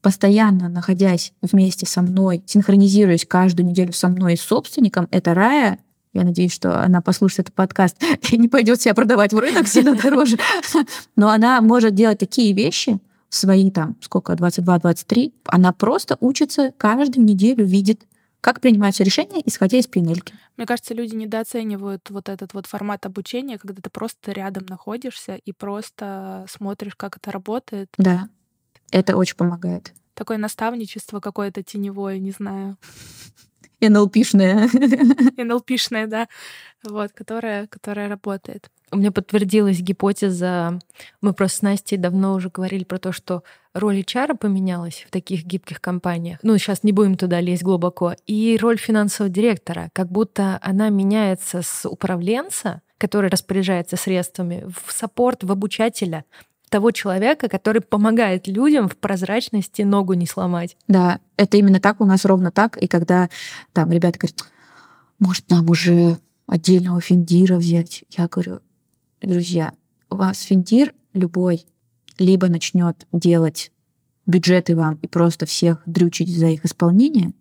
постоянно 0.08 0.70
находясь 0.70 1.34
вместе 1.41 1.86
со 1.86 2.01
мной, 2.01 2.41
синхронизируясь 2.45 3.26
каждую 3.26 3.68
неделю 3.68 3.91
со 3.91 4.08
мной 4.08 4.36
и 4.36 4.38
с 4.38 4.41
собственником, 4.41 5.10
это 5.12 5.34
Рая, 5.34 5.80
я 6.14 6.24
надеюсь, 6.24 6.53
что 6.53 6.82
она 6.82 7.01
послушает 7.01 7.39
этот 7.41 7.55
подкаст 7.55 8.01
и 8.32 8.38
не 8.38 8.47
пойдет 8.47 8.80
себя 8.80 8.93
продавать 8.93 9.34
в 9.34 9.38
рынок 9.38 9.68
сильно 9.68 9.95
дороже. 10.01 10.38
Но 11.18 11.28
она 11.28 11.60
может 11.60 11.93
делать 11.93 12.20
такие 12.20 12.53
вещи, 12.53 13.01
свои 13.28 13.70
там, 13.70 13.97
сколько, 13.99 14.32
22-23, 14.32 15.34
она 15.43 15.74
просто 15.74 16.16
учится 16.22 16.72
каждую 16.78 17.26
неделю, 17.26 17.66
видит, 17.66 18.03
как 18.39 18.62
принимаются 18.62 19.03
решения, 19.03 19.41
исходя 19.43 19.78
из 19.78 19.88
пинельки. 19.88 20.34
Мне 20.55 20.66
кажется, 20.66 20.93
люди 20.93 21.16
недооценивают 21.16 22.10
вот 22.12 22.30
этот 22.30 22.53
вот 22.53 22.66
формат 22.66 23.05
обучения, 23.05 23.58
когда 23.58 23.82
ты 23.82 23.89
просто 23.89 24.32
рядом 24.32 24.68
находишься 24.70 25.36
и 25.36 25.51
просто 25.51 26.45
смотришь, 26.49 26.95
как 26.95 27.18
это 27.18 27.30
работает. 27.30 27.89
Да. 27.97 28.30
Это 28.91 29.15
очень 29.17 29.35
помогает. 29.35 29.93
Такое 30.13 30.38
наставничество 30.38 31.19
какое-то 31.19 31.63
теневое, 31.63 32.19
не 32.19 32.31
знаю. 32.31 32.77
НЛПшное. 33.81 34.69
НЛПшное, 35.38 36.07
да. 36.07 36.27
Вот, 36.83 37.11
которое, 37.11 37.67
которое 37.67 38.07
работает. 38.07 38.69
У 38.91 38.97
меня 38.97 39.11
подтвердилась 39.11 39.79
гипотеза. 39.79 40.79
Мы 41.21 41.33
просто 41.33 41.57
с 41.57 41.61
Настей 41.61 41.97
давно 41.97 42.33
уже 42.33 42.49
говорили 42.49 42.85
про 42.85 42.99
то, 42.99 43.11
что 43.11 43.43
роль 43.73 43.99
HR 43.99 44.38
поменялась 44.38 45.05
в 45.07 45.11
таких 45.11 45.43
гибких 45.43 45.81
компаниях. 45.81 46.39
Ну, 46.41 46.57
сейчас 46.57 46.83
не 46.83 46.93
будем 46.93 47.15
туда 47.17 47.41
лезть 47.41 47.63
глубоко. 47.63 48.15
И 48.25 48.57
роль 48.59 48.77
финансового 48.77 49.31
директора, 49.31 49.89
как 49.93 50.09
будто 50.09 50.57
она 50.61 50.89
меняется 50.89 51.61
с 51.61 51.88
управленца, 51.88 52.81
который 52.97 53.29
распоряжается 53.29 53.97
средствами, 53.97 54.65
в 54.65 54.91
саппорт, 54.91 55.43
в 55.43 55.51
обучателя 55.51 56.23
того 56.70 56.91
человека, 56.91 57.47
который 57.49 57.82
помогает 57.82 58.47
людям 58.47 58.89
в 58.89 58.97
прозрачности 58.97 59.84
ногу 59.84 60.13
не 60.13 60.28
сломать. 60.28 60.78
Да, 60.88 61.20
это 61.38 61.57
именно 61.57 61.80
так 61.80 62.01
у 62.01 62.05
нас 62.05 62.26
ровно 62.26 62.51
так. 62.51 62.78
И 62.78 62.88
когда 62.88 63.30
там 63.74 63.91
ребята 63.91 64.20
говорят, 64.20 64.43
может, 65.20 65.49
нам 65.49 65.70
уже 65.70 66.18
отдельного 66.45 67.01
финдира 67.01 67.57
взять, 67.57 68.03
я 68.09 68.28
говорю, 68.28 68.59
друзья, 69.22 69.74
у 70.09 70.15
вас 70.15 70.41
финдир 70.41 70.93
любой 71.13 71.65
либо 72.18 72.47
начнет 72.47 73.07
делать 73.11 73.72
бюджеты 74.26 74.76
вам 74.76 74.99
и 75.01 75.07
просто 75.07 75.45
всех 75.45 75.82
дрючить 75.86 76.36
за 76.36 76.47
их 76.47 76.65
исполнение, 76.65 77.32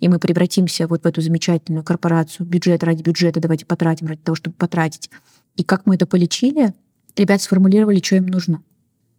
и 0.00 0.08
мы 0.08 0.18
превратимся 0.18 0.86
вот 0.86 1.04
в 1.04 1.06
эту 1.06 1.22
замечательную 1.22 1.82
корпорацию, 1.82 2.46
бюджет 2.46 2.84
ради 2.84 3.02
бюджета, 3.02 3.40
давайте 3.40 3.64
потратим 3.64 4.06
ради 4.06 4.20
того, 4.20 4.36
чтобы 4.36 4.56
потратить. 4.56 5.10
И 5.56 5.64
как 5.64 5.86
мы 5.86 5.94
это 5.94 6.06
полечили, 6.06 6.74
ребята 7.16 7.42
сформулировали, 7.42 8.00
что 8.02 8.16
им 8.16 8.26
нужно. 8.26 8.62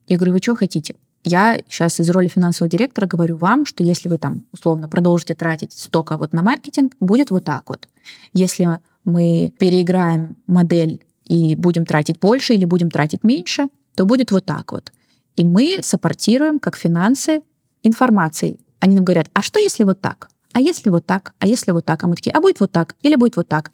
Я 0.07 0.17
говорю, 0.17 0.33
вы 0.33 0.39
что 0.39 0.55
хотите? 0.55 0.95
Я 1.23 1.59
сейчас 1.67 1.99
из 1.99 2.09
роли 2.11 2.27
финансового 2.27 2.69
директора 2.69 3.07
говорю 3.07 3.35
вам, 3.37 3.65
что 3.65 3.83
если 3.83 4.09
вы 4.09 4.19
там 4.19 4.43
условно 4.51 4.87
продолжите 4.87 5.33
тратить 5.33 5.73
столько 5.73 6.17
вот 6.17 6.33
на 6.33 6.43
маркетинг, 6.43 6.93
будет 6.99 7.31
вот 7.31 7.45
так 7.45 7.67
вот. 7.67 7.87
Если 8.33 8.79
мы 9.03 9.51
переиграем 9.57 10.35
модель 10.45 11.03
и 11.25 11.55
будем 11.55 11.85
тратить 11.85 12.19
больше 12.19 12.53
или 12.53 12.65
будем 12.65 12.91
тратить 12.91 13.23
меньше, 13.23 13.69
то 13.95 14.05
будет 14.05 14.31
вот 14.31 14.45
так 14.45 14.71
вот. 14.71 14.91
И 15.35 15.43
мы 15.43 15.79
саппортируем 15.81 16.59
как 16.59 16.75
финансы 16.75 17.41
информацией. 17.81 18.59
Они 18.79 18.95
нам 18.95 19.03
говорят, 19.03 19.27
а 19.33 19.41
что 19.41 19.59
если 19.59 19.83
вот 19.83 20.01
так? 20.01 20.29
А 20.53 20.61
если 20.61 20.89
вот 20.89 21.05
так? 21.05 21.33
А 21.39 21.47
если 21.47 21.71
вот 21.71 21.85
так? 21.85 22.03
А 22.03 22.07
мы 22.07 22.15
такие, 22.15 22.31
а 22.31 22.39
будет 22.39 22.59
вот 22.59 22.71
так? 22.71 22.95
Или 23.01 23.15
будет 23.15 23.35
вот 23.35 23.47
так? 23.47 23.71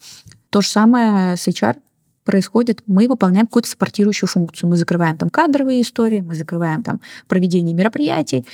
То 0.50 0.62
же 0.62 0.70
самое 0.70 1.36
с 1.36 1.48
HR 1.48 1.78
происходит, 2.24 2.84
мы 2.88 3.08
выполняем 3.08 3.48
какую-то 3.48 3.70
саппортирующую 3.70 4.30
функцию. 4.30 4.70
Мы 4.70 4.78
закрываем 4.78 5.18
там 5.18 5.30
кадровые 5.30 5.82
истории, 5.82 6.22
мы 6.22 6.36
закрываем 6.36 6.84
там 6.84 7.02
проведение 7.28 7.74
мероприятий, 7.74 8.46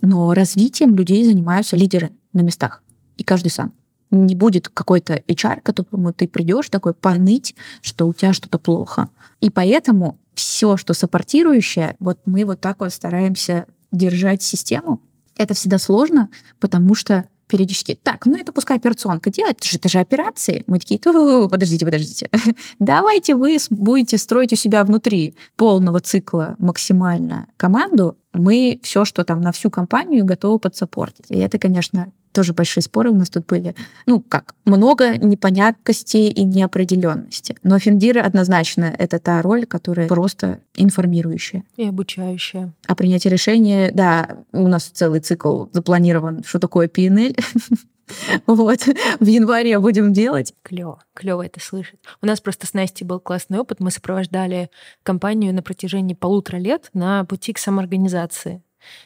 но 0.00 0.32
развитием 0.34 0.94
людей 0.94 1.24
занимаются 1.24 1.76
лидеры 1.76 2.10
на 2.32 2.40
местах, 2.40 2.82
и 3.16 3.24
каждый 3.24 3.50
сам. 3.50 3.72
Не 4.10 4.34
будет 4.34 4.68
какой-то 4.68 5.22
HR, 5.28 5.60
к 5.60 5.64
которому 5.64 6.12
ты 6.12 6.26
придешь 6.26 6.68
такой 6.68 6.94
поныть, 6.94 7.54
что 7.80 8.08
у 8.08 8.12
тебя 8.12 8.32
что-то 8.32 8.58
плохо. 8.58 9.08
И 9.40 9.50
поэтому 9.50 10.18
все, 10.34 10.76
что 10.76 10.94
саппортирующее, 10.94 11.96
вот 12.00 12.18
мы 12.24 12.44
вот 12.44 12.60
так 12.60 12.80
вот 12.80 12.92
стараемся 12.92 13.66
держать 13.92 14.42
систему. 14.42 15.00
Это 15.36 15.54
всегда 15.54 15.78
сложно, 15.78 16.28
потому 16.58 16.94
что 16.94 17.26
периодически, 17.50 17.98
так, 18.02 18.26
ну 18.26 18.36
это 18.36 18.52
пускай 18.52 18.76
операционка 18.76 19.30
делает, 19.30 19.58
это 19.58 19.68
же, 19.68 19.76
это 19.76 19.88
же 19.88 19.98
операции. 19.98 20.64
Мы 20.66 20.78
такие, 20.78 20.98
подождите, 21.00 21.84
подождите. 21.84 22.30
Давайте 22.78 23.34
вы 23.34 23.58
будете 23.70 24.18
строить 24.18 24.52
у 24.52 24.56
себя 24.56 24.84
внутри 24.84 25.34
полного 25.56 26.00
цикла 26.00 26.56
максимально 26.58 27.48
команду, 27.56 28.16
мы 28.32 28.80
все, 28.82 29.04
что 29.04 29.24
там 29.24 29.40
на 29.40 29.52
всю 29.52 29.70
компанию, 29.70 30.24
готовы 30.24 30.58
подсаппортить. 30.58 31.26
И 31.30 31.38
это, 31.38 31.58
конечно, 31.58 32.12
тоже 32.32 32.52
большие 32.52 32.82
споры 32.82 33.10
у 33.10 33.14
нас 33.14 33.28
тут 33.28 33.46
были. 33.46 33.74
Ну, 34.06 34.20
как, 34.20 34.54
много 34.64 35.16
непонятностей 35.18 36.28
и 36.28 36.44
неопределенности. 36.44 37.56
Но 37.62 37.78
финдиры 37.78 38.20
однозначно 38.20 38.94
это 38.96 39.18
та 39.18 39.42
роль, 39.42 39.66
которая 39.66 40.06
просто 40.08 40.60
информирующая. 40.76 41.64
И 41.76 41.84
обучающая. 41.84 42.72
А 42.86 42.94
принятие 42.94 43.32
решения, 43.32 43.90
да, 43.92 44.38
у 44.52 44.68
нас 44.68 44.84
целый 44.84 45.20
цикл 45.20 45.66
запланирован, 45.72 46.44
что 46.44 46.58
такое 46.58 46.88
PNL. 46.88 47.38
Вот, 48.46 48.80
в 49.20 49.26
январе 49.26 49.78
будем 49.78 50.12
делать. 50.12 50.54
Клево, 50.62 51.02
клево 51.14 51.44
это 51.44 51.60
слышать. 51.60 52.00
У 52.22 52.26
нас 52.26 52.40
просто 52.40 52.66
с 52.66 52.74
Настей 52.74 53.06
был 53.06 53.20
классный 53.20 53.58
опыт. 53.58 53.80
Мы 53.80 53.90
сопровождали 53.90 54.70
компанию 55.02 55.54
на 55.54 55.62
протяжении 55.62 56.14
полутора 56.14 56.58
лет 56.58 56.90
на 56.92 57.24
пути 57.24 57.52
к 57.52 57.58
самоорганизации. 57.58 58.62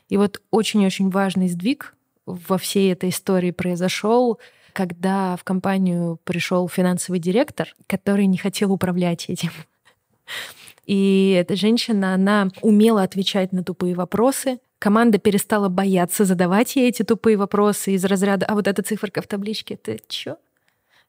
И 0.09 0.16
вот 0.16 0.40
очень-очень 0.50 1.11
важный 1.11 1.48
сдвиг 1.48 1.94
во 2.26 2.59
всей 2.59 2.92
этой 2.92 3.11
истории 3.11 3.50
произошел, 3.50 4.38
когда 4.72 5.36
в 5.36 5.44
компанию 5.44 6.18
пришел 6.24 6.68
финансовый 6.68 7.18
директор, 7.18 7.74
который 7.86 8.26
не 8.26 8.38
хотел 8.38 8.72
управлять 8.72 9.28
этим. 9.28 9.50
И 10.86 11.34
эта 11.38 11.57
женщина, 11.57 12.14
она 12.14 12.50
умела 12.61 13.02
отвечать 13.02 13.52
на 13.52 13.64
тупые 13.64 13.94
вопросы. 13.94 14.59
Команда 14.85 15.16
перестала 15.16 15.70
бояться 15.70 16.26
задавать 16.26 16.76
ей 16.76 16.91
эти 16.91 17.05
тупые 17.05 17.39
вопросы 17.39 17.93
из 17.93 18.05
разряда 18.05 18.45
«А 18.45 18.55
вот 18.55 18.68
эта 18.68 18.82
циферка 18.82 19.22
в 19.22 19.26
табличке, 19.26 19.76
ты 19.76 19.99
чё?» 20.09 20.37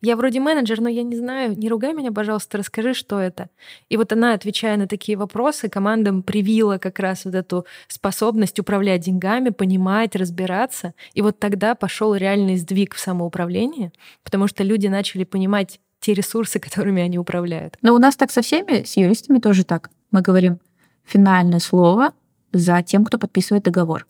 Я 0.02 0.16
вроде 0.16 0.40
менеджер, 0.40 0.80
но 0.80 0.88
я 0.88 1.04
не 1.04 1.18
знаю, 1.18 1.58
не 1.58 1.68
ругай 1.68 1.94
меня, 1.94 2.14
пожалуйста, 2.14 2.58
расскажи, 2.58 2.94
что 2.94 3.20
это. 3.20 3.50
И 3.90 3.98
вот 3.98 4.14
она, 4.14 4.32
отвечая 4.32 4.78
на 4.78 4.88
такие 4.88 5.18
вопросы, 5.18 5.68
командам 5.68 6.24
привила 6.24 6.78
как 6.78 7.00
раз 7.00 7.26
вот 7.26 7.36
эту 7.36 7.66
способность 7.90 8.58
управлять 8.62 9.02
деньгами, 9.02 9.50
понимать, 9.50 10.16
разбираться. 10.16 10.94
И 11.14 11.22
вот 11.22 11.40
тогда 11.40 11.76
пошел 11.76 12.16
реальный 12.16 12.56
сдвиг 12.56 12.96
в 12.96 13.00
самоуправлении, 13.02 13.92
потому 14.24 14.48
что 14.48 14.64
люди 14.64 14.88
начали 14.88 15.26
понимать 15.26 15.82
те 16.00 16.14
ресурсы, 16.14 16.60
которыми 16.62 17.02
они 17.02 17.20
управляют. 17.20 17.78
Но 17.82 17.94
у 17.94 17.98
нас 17.98 18.16
так 18.16 18.32
со 18.32 18.42
всеми, 18.42 18.86
с 18.86 18.96
юристами 18.96 19.40
тоже 19.40 19.66
так. 19.66 19.90
Мы 20.12 20.22
говорим 20.22 20.62
финальное 21.04 21.60
слово 21.60 22.14
за 22.58 22.82
тем, 22.84 23.06
кто 23.06 23.18
подписывает 23.18 23.64
договор. 23.64 24.08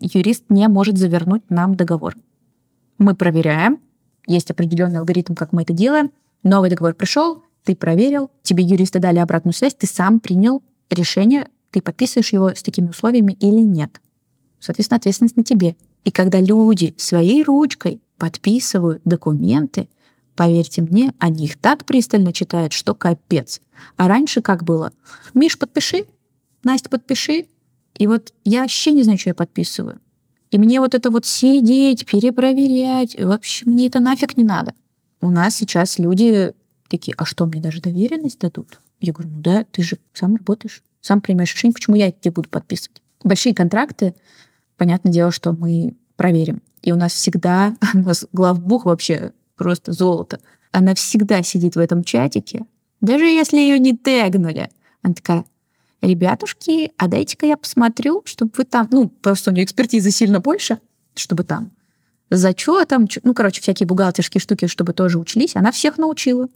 Юрист 0.00 0.44
не 0.48 0.66
может 0.68 0.98
завернуть 0.98 1.42
нам 1.50 1.74
договор. 1.74 2.16
Мы 2.98 3.14
проверяем, 3.14 3.78
есть 4.26 4.50
определенный 4.50 4.98
алгоритм, 4.98 5.34
как 5.34 5.52
мы 5.52 5.62
это 5.62 5.72
делаем. 5.72 6.10
Новый 6.42 6.70
договор 6.70 6.94
пришел, 6.94 7.42
ты 7.64 7.76
проверил, 7.76 8.30
тебе 8.42 8.64
юристы 8.64 8.98
дали 8.98 9.18
обратную 9.18 9.54
связь, 9.54 9.74
ты 9.74 9.86
сам 9.86 10.20
принял 10.20 10.62
решение, 10.90 11.48
ты 11.70 11.80
подписываешь 11.80 12.32
его 12.32 12.50
с 12.50 12.62
такими 12.62 12.88
условиями 12.88 13.32
или 13.40 13.60
нет. 13.60 14.00
Соответственно, 14.60 14.98
ответственность 14.98 15.36
на 15.36 15.44
тебе. 15.44 15.76
И 16.04 16.10
когда 16.10 16.40
люди 16.40 16.94
своей 16.96 17.42
ручкой 17.42 18.00
подписывают 18.18 19.02
документы, 19.04 19.88
Поверьте 20.36 20.82
мне, 20.82 21.14
они 21.20 21.44
их 21.44 21.56
так 21.58 21.84
пристально 21.84 22.32
читают, 22.32 22.72
что 22.72 22.94
капец. 22.94 23.60
А 23.96 24.08
раньше 24.08 24.42
как 24.42 24.64
было? 24.64 24.92
Миш, 25.32 25.56
подпиши, 25.56 26.06
Настя, 26.64 26.88
подпиши. 26.88 27.46
И 27.98 28.06
вот 28.06 28.32
я 28.44 28.62
вообще 28.62 28.92
не 28.92 29.02
знаю, 29.02 29.18
что 29.18 29.30
я 29.30 29.34
подписываю. 29.34 30.00
И 30.50 30.58
мне 30.58 30.80
вот 30.80 30.94
это 30.94 31.10
вот 31.10 31.26
сидеть, 31.26 32.06
перепроверять, 32.06 33.20
вообще 33.20 33.64
мне 33.66 33.88
это 33.88 34.00
нафиг 34.00 34.36
не 34.36 34.44
надо. 34.44 34.74
У 35.20 35.30
нас 35.30 35.56
сейчас 35.56 35.98
люди 35.98 36.52
такие, 36.88 37.14
а 37.16 37.24
что, 37.24 37.46
мне 37.46 37.60
даже 37.60 37.80
доверенность 37.80 38.38
дадут? 38.38 38.80
Я 39.00 39.12
говорю, 39.12 39.30
ну 39.34 39.40
да, 39.40 39.64
ты 39.64 39.82
же 39.82 39.98
сам 40.12 40.36
работаешь, 40.36 40.82
сам 41.00 41.20
принимаешь 41.20 41.54
решение, 41.54 41.74
почему 41.74 41.96
я 41.96 42.12
тебе 42.12 42.30
буду 42.30 42.48
подписывать? 42.48 43.02
Большие 43.22 43.54
контракты, 43.54 44.14
понятное 44.76 45.12
дело, 45.12 45.30
что 45.30 45.52
мы 45.52 45.96
проверим. 46.16 46.62
И 46.82 46.92
у 46.92 46.96
нас 46.96 47.12
всегда, 47.12 47.76
у 47.94 47.98
нас 47.98 48.26
главбух 48.32 48.84
вообще 48.84 49.32
просто 49.56 49.92
золото. 49.92 50.40
Она 50.72 50.94
всегда 50.94 51.42
сидит 51.42 51.76
в 51.76 51.78
этом 51.78 52.04
чатике, 52.04 52.64
даже 53.00 53.24
если 53.24 53.58
ее 53.58 53.78
не 53.78 53.96
тегнули. 53.96 54.70
Она 55.02 55.14
такая, 55.14 55.44
ребятушки, 56.06 56.92
а 56.96 57.08
дайте-ка 57.08 57.46
я 57.46 57.56
посмотрю, 57.56 58.22
чтобы 58.24 58.52
вы 58.56 58.64
там, 58.64 58.88
ну, 58.90 59.08
просто 59.08 59.50
у 59.50 59.54
нее 59.54 59.64
экспертизы 59.64 60.10
сильно 60.10 60.40
больше, 60.40 60.78
чтобы 61.14 61.44
там 61.44 61.70
зачетом, 62.30 63.08
ну, 63.22 63.34
короче, 63.34 63.60
всякие 63.60 63.86
бухгалтерские 63.86 64.40
штуки, 64.40 64.66
чтобы 64.66 64.92
тоже 64.92 65.18
учились, 65.18 65.56
она 65.56 65.72
всех 65.72 65.98
научила. 65.98 66.48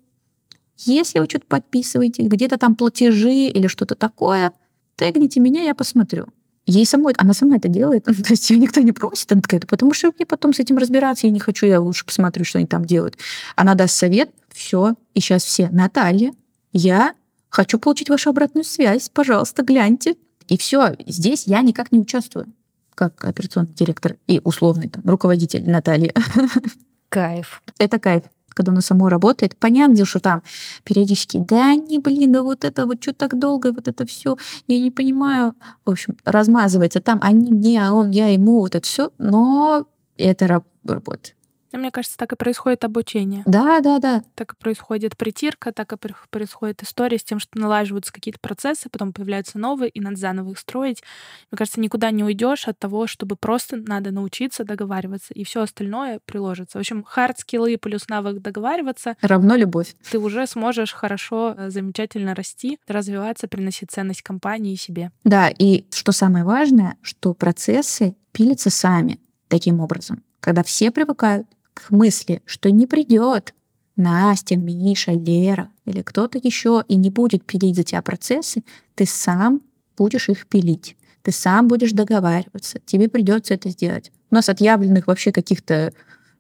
Если 0.77 1.19
вы 1.19 1.27
что-то 1.29 1.47
подписываете, 1.47 2.23
где-то 2.23 2.57
там 2.57 2.77
платежи 2.77 3.33
или 3.33 3.67
что-то 3.67 3.95
такое, 3.95 4.53
тегните 4.97 5.41
меня, 5.41 5.63
я 5.63 5.75
посмотрю. 5.75 6.27
Ей 6.67 6.85
самой, 6.85 7.15
она 7.17 7.33
сама 7.33 7.57
это 7.57 7.69
делает, 7.69 8.05
то 8.05 8.13
есть 8.13 8.51
ее 8.51 8.59
никто 8.59 8.81
не 8.81 8.93
просит, 8.93 9.33
она 9.33 9.41
такая, 9.41 9.61
потому 9.61 9.95
что 9.95 10.13
мне 10.17 10.27
потом 10.27 10.53
с 10.53 10.61
этим 10.61 10.79
разбираться, 10.79 11.27
я 11.27 11.33
не 11.33 11.41
хочу, 11.41 11.67
я 11.67 11.81
лучше 11.81 12.05
посмотрю, 12.05 12.45
что 12.45 12.59
они 12.59 12.67
там 12.67 12.85
делают. 12.85 13.17
Она 13.57 13.75
даст 13.75 13.95
совет, 13.95 14.31
все, 14.53 14.95
и 15.15 15.21
сейчас 15.21 15.45
все, 15.45 15.69
Наталья, 15.71 16.33
я 16.73 17.15
хочу 17.51 17.79
получить 17.79 18.11
вашу 18.11 18.31
обратную 18.31 18.65
связь, 18.65 19.09
пожалуйста, 19.09 19.63
гляньте. 19.63 20.17
И 20.49 20.57
все, 20.57 20.97
здесь 21.07 21.47
я 21.47 21.61
никак 21.63 21.93
не 21.93 22.01
участвую 22.01 22.47
как 22.95 23.25
операционный 23.25 23.73
директор 23.73 24.17
и 24.27 24.41
условный 24.43 24.89
там, 24.89 25.05
руководитель 25.07 25.71
Наталья. 25.71 26.13
Кайф. 27.09 27.63
Это 27.79 28.01
кайф 28.01 28.25
когда 28.59 28.73
оно 28.73 28.81
само 28.81 29.09
работает, 29.09 29.57
понятно, 29.57 30.05
что 30.05 30.19
там 30.19 30.43
периодически, 30.83 31.37
да 31.39 31.77
не, 31.77 32.01
блин, 32.01 32.33
да 32.33 32.43
вот 32.43 32.65
это 32.65 32.87
вот 32.87 33.01
что 33.01 33.13
так 33.13 33.39
долго, 33.39 33.73
вот 33.73 33.87
это 33.87 34.05
все, 34.05 34.37
я 34.67 34.81
не 34.81 34.91
понимаю. 34.91 35.55
В 35.85 35.91
общем, 35.91 36.17
размазывается 36.25 37.01
там 37.01 37.21
они 37.23 37.53
мне, 37.53 37.87
а 37.87 37.93
он, 37.93 38.11
я 38.11 38.27
ему, 38.27 38.59
вот 38.59 38.75
это 38.75 38.85
все, 38.85 39.13
но 39.17 39.87
это 40.17 40.49
работает. 40.83 41.37
Мне 41.73 41.91
кажется, 41.91 42.17
так 42.17 42.33
и 42.33 42.37
происходит 42.37 42.85
обучение. 42.85 43.43
Да, 43.47 43.81
да, 43.81 43.99
да. 43.99 44.23
Так 44.35 44.55
и 44.55 44.57
происходит 44.57 45.17
притирка, 45.17 45.73
так 45.73 45.93
и 45.93 45.97
происходит 46.31 46.83
история 46.83 47.19
с 47.19 47.25
тем, 47.25 47.39
что 47.39 47.59
налаживаются 47.59 48.13
какие-то 48.13 48.41
процессы, 48.41 48.89
потом 48.89 49.13
появляются 49.13 49.59
новые, 49.59 49.91
и 49.91 50.01
надо 50.01 50.17
заново 50.17 50.53
их 50.53 50.59
строить. 50.59 51.03
Мне 51.51 51.59
кажется, 51.59 51.81
никуда 51.81 52.11
не 52.11 52.25
уйдешь 52.25 52.69
от 52.69 52.79
того, 52.79 53.07
чтобы 53.07 53.37
просто 53.37 53.77
надо 53.77 54.11
научиться 54.11 54.65
договариваться, 54.65 55.35
и 55.35 55.45
все 55.45 55.63
остальное 55.63 56.21
приложится. 56.25 56.79
В 56.79 56.81
общем, 56.81 57.05
хард-скиллы 57.05 57.77
плюс 57.79 58.09
навык 58.09 58.41
договариваться 58.41 59.17
равно 59.21 59.57
любовь. 59.57 59.95
Ты 60.11 60.19
уже 60.19 60.47
сможешь 60.47 60.93
хорошо, 60.93 61.55
э, 61.57 61.71
замечательно 61.71 62.35
расти, 62.35 62.79
развиваться, 62.87 63.49
приносить 63.49 63.91
ценность 63.91 64.23
компании 64.23 64.73
и 64.73 64.77
себе. 64.77 65.11
Да, 65.25 65.49
и 65.49 65.85
что 65.91 66.13
самое 66.13 66.45
важное, 66.45 66.97
что 67.03 67.35
процессы 67.35 68.17
пилятся 68.33 68.71
сами 68.71 69.21
таким 69.49 69.81
образом. 69.81 70.23
Когда 70.41 70.63
все 70.63 70.91
привыкают, 70.91 71.47
к 71.79 71.91
мысли, 71.91 72.43
что 72.45 72.71
не 72.71 72.87
придет 72.87 73.55
Настя, 73.97 74.57
Миша, 74.57 75.13
Лера 75.13 75.71
или 75.85 76.03
кто-то 76.03 76.39
еще 76.39 76.85
и 76.89 76.97
не 76.97 77.11
будет 77.11 77.45
пилить 77.45 77.77
за 77.77 77.85
тебя 77.85 78.03
процессы, 78.03 78.63
ты 78.95 79.07
сам 79.07 79.63
будешь 79.97 80.29
их 80.29 80.47
пилить. 80.47 80.97
Ты 81.23 81.33
сам 81.33 81.69
будешь 81.69 81.93
договариваться. 81.93 82.81
Тебе 82.85 83.09
придется 83.09 83.55
это 83.55 83.71
сделать. 83.71 84.13
У 84.31 84.35
нас 84.35 84.49
отъявленных 84.49 85.07
вообще 85.07 85.33
каких-то 85.33 85.93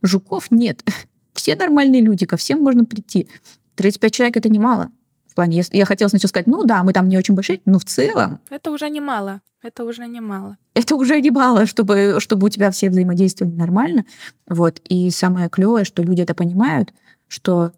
жуков 0.02 0.50
нет. 0.50 0.84
Все 1.32 1.56
нормальные 1.56 2.00
люди, 2.00 2.26
ко 2.26 2.36
всем 2.36 2.62
можно 2.62 2.84
прийти. 2.84 3.28
35 3.76 4.12
человек— 4.12 4.36
это 4.38 4.48
немало 4.48 4.90
плане, 5.38 5.62
я 5.70 5.84
хотела 5.84 6.08
сначала 6.08 6.28
сказать, 6.28 6.48
ну 6.48 6.64
да, 6.64 6.82
мы 6.82 6.92
там 6.92 7.08
не 7.08 7.16
очень 7.16 7.34
большие, 7.34 7.60
но 7.64 7.78
в 7.78 7.84
целом... 7.84 8.40
Это 8.50 8.72
уже 8.72 8.90
немало. 8.90 9.40
Это 9.62 9.84
уже 9.84 10.08
немало. 10.08 10.56
Это 10.74 10.96
уже 10.96 11.20
немало, 11.20 11.66
чтобы, 11.66 12.16
чтобы 12.18 12.46
у 12.46 12.48
тебя 12.48 12.72
все 12.72 12.90
взаимодействовали 12.90 13.54
нормально. 13.54 14.04
Вот. 14.48 14.80
И 14.88 15.10
самое 15.10 15.48
клевое, 15.48 15.84
что 15.84 16.02
люди 16.02 16.22
это 16.22 16.34
понимают, 16.34 16.92
что 17.28 17.70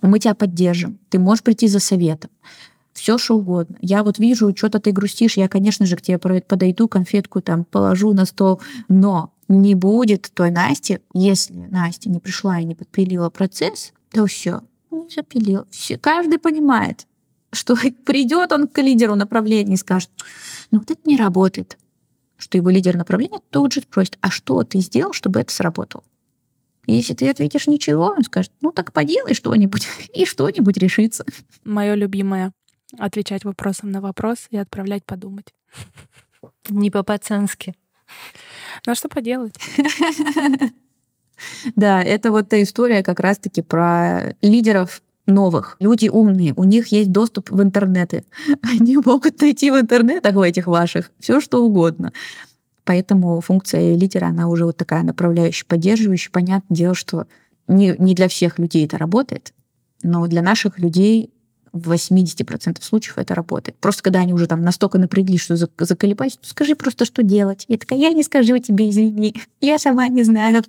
мы 0.00 0.20
тебя 0.20 0.34
поддержим. 0.34 1.00
Ты 1.10 1.18
можешь 1.18 1.42
прийти 1.42 1.66
за 1.66 1.80
советом. 1.80 2.30
Все 2.92 3.18
что 3.18 3.36
угодно. 3.36 3.76
Я 3.80 4.04
вот 4.04 4.18
вижу, 4.18 4.54
что-то 4.56 4.78
ты 4.78 4.92
грустишь, 4.92 5.36
я, 5.36 5.48
конечно 5.48 5.86
же, 5.86 5.96
к 5.96 6.02
тебе 6.02 6.18
подойду, 6.18 6.86
конфетку 6.86 7.40
там 7.40 7.64
положу 7.64 8.12
на 8.12 8.26
стол, 8.26 8.60
но 8.88 9.32
не 9.48 9.74
будет 9.74 10.30
той 10.34 10.52
Насти, 10.52 11.00
если 11.14 11.54
Настя 11.54 12.10
не 12.10 12.20
пришла 12.20 12.60
и 12.60 12.64
не 12.64 12.76
подпилила 12.76 13.28
процесс, 13.28 13.92
то 14.12 14.26
все, 14.26 14.62
не 14.92 15.08
запилил. 15.08 15.66
Все, 15.70 15.98
каждый 15.98 16.38
понимает, 16.38 17.06
что 17.52 17.76
придет 18.04 18.52
он 18.52 18.68
к 18.68 18.80
лидеру 18.80 19.14
направления 19.14 19.74
и 19.74 19.78
скажет, 19.78 20.10
ну 20.70 20.78
вот 20.78 20.90
это 20.90 21.00
не 21.04 21.16
работает. 21.16 21.78
Что 22.36 22.58
его 22.58 22.70
лидер 22.70 22.96
направления 22.96 23.40
тут 23.50 23.72
же 23.72 23.82
спросит, 23.82 24.18
а 24.20 24.30
что 24.30 24.62
ты 24.64 24.80
сделал, 24.80 25.12
чтобы 25.12 25.40
это 25.40 25.52
сработало? 25.52 26.02
Если 26.86 27.14
ты 27.14 27.30
ответишь 27.30 27.68
ничего, 27.68 28.06
он 28.06 28.24
скажет, 28.24 28.50
ну 28.60 28.72
так 28.72 28.92
поделай 28.92 29.34
что-нибудь, 29.34 29.86
и 30.14 30.24
что-нибудь 30.24 30.76
решится. 30.76 31.24
Мое 31.64 31.94
любимое— 31.94 32.52
отвечать 32.98 33.44
вопросом 33.44 33.90
на 33.90 34.00
вопрос 34.00 34.46
и 34.50 34.56
отправлять 34.56 35.04
подумать. 35.04 35.54
Не 36.68 36.90
по-пацански. 36.90 37.74
Ну 38.84 38.92
а 38.92 38.94
что 38.94 39.08
поделать? 39.08 39.54
Да, 41.76 42.02
это 42.02 42.30
вот 42.30 42.48
та 42.48 42.62
история 42.62 43.02
как 43.02 43.20
раз-таки 43.20 43.62
про 43.62 44.34
лидеров 44.42 45.02
новых. 45.26 45.76
Люди 45.80 46.08
умные, 46.08 46.52
у 46.56 46.64
них 46.64 46.88
есть 46.88 47.12
доступ 47.12 47.50
в 47.50 47.62
интернеты. 47.62 48.24
Они 48.62 48.96
могут 48.96 49.40
найти 49.40 49.70
в 49.70 49.80
интернетах 49.80 50.34
в 50.34 50.40
этих 50.40 50.66
ваших 50.66 51.10
все 51.18 51.40
что 51.40 51.64
угодно. 51.64 52.12
Поэтому 52.84 53.40
функция 53.40 53.94
лидера, 53.94 54.26
она 54.26 54.48
уже 54.48 54.64
вот 54.64 54.76
такая 54.76 55.04
направляющая, 55.04 55.66
поддерживающая. 55.68 56.32
Понятное 56.32 56.76
дело, 56.76 56.94
что 56.94 57.26
не, 57.68 57.94
не 57.98 58.14
для 58.14 58.26
всех 58.28 58.58
людей 58.58 58.84
это 58.86 58.98
работает, 58.98 59.54
но 60.02 60.26
для 60.26 60.42
наших 60.42 60.80
людей 60.80 61.30
в 61.72 61.90
80% 61.90 62.82
случаев 62.82 63.18
это 63.18 63.34
работает. 63.34 63.78
Просто 63.78 64.02
когда 64.02 64.20
они 64.20 64.34
уже 64.34 64.46
там 64.46 64.62
настолько 64.62 64.98
напряглись, 64.98 65.40
что 65.40 65.56
заколебались, 65.56 66.38
ну, 66.42 66.48
скажи 66.48 66.74
просто, 66.74 67.04
что 67.04 67.22
делать. 67.22 67.64
Я 67.68 67.78
такая, 67.78 67.98
я 67.98 68.10
не 68.10 68.22
скажу 68.22 68.58
тебе, 68.58 68.90
извини, 68.90 69.34
я 69.60 69.78
сама 69.78 70.08
не 70.08 70.22
знаю. 70.22 70.62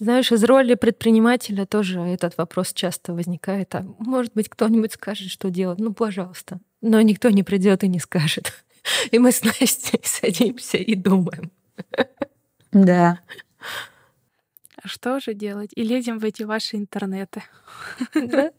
Знаешь, 0.00 0.32
из 0.32 0.44
роли 0.44 0.74
предпринимателя 0.74 1.64
тоже 1.64 2.00
этот 2.00 2.36
вопрос 2.36 2.72
часто 2.72 3.14
возникает. 3.14 3.74
А 3.74 3.86
может 3.98 4.32
быть, 4.34 4.48
кто-нибудь 4.48 4.92
скажет, 4.92 5.30
что 5.30 5.50
делать? 5.50 5.78
Ну, 5.78 5.94
пожалуйста. 5.94 6.60
Но 6.82 7.00
никто 7.00 7.30
не 7.30 7.42
придет 7.42 7.84
и 7.84 7.88
не 7.88 7.98
скажет. 7.98 8.52
И 9.10 9.18
мы 9.18 9.32
с 9.32 9.42
Настей 9.42 10.00
садимся 10.04 10.76
и 10.76 10.94
думаем. 10.94 11.50
Да. 12.72 13.20
А 14.82 14.88
что 14.88 15.18
же 15.20 15.32
делать? 15.32 15.70
И 15.74 15.82
лезем 15.82 16.18
в 16.18 16.24
эти 16.24 16.42
ваши 16.42 16.76
интернеты. 16.76 17.42
Да? 18.14 18.50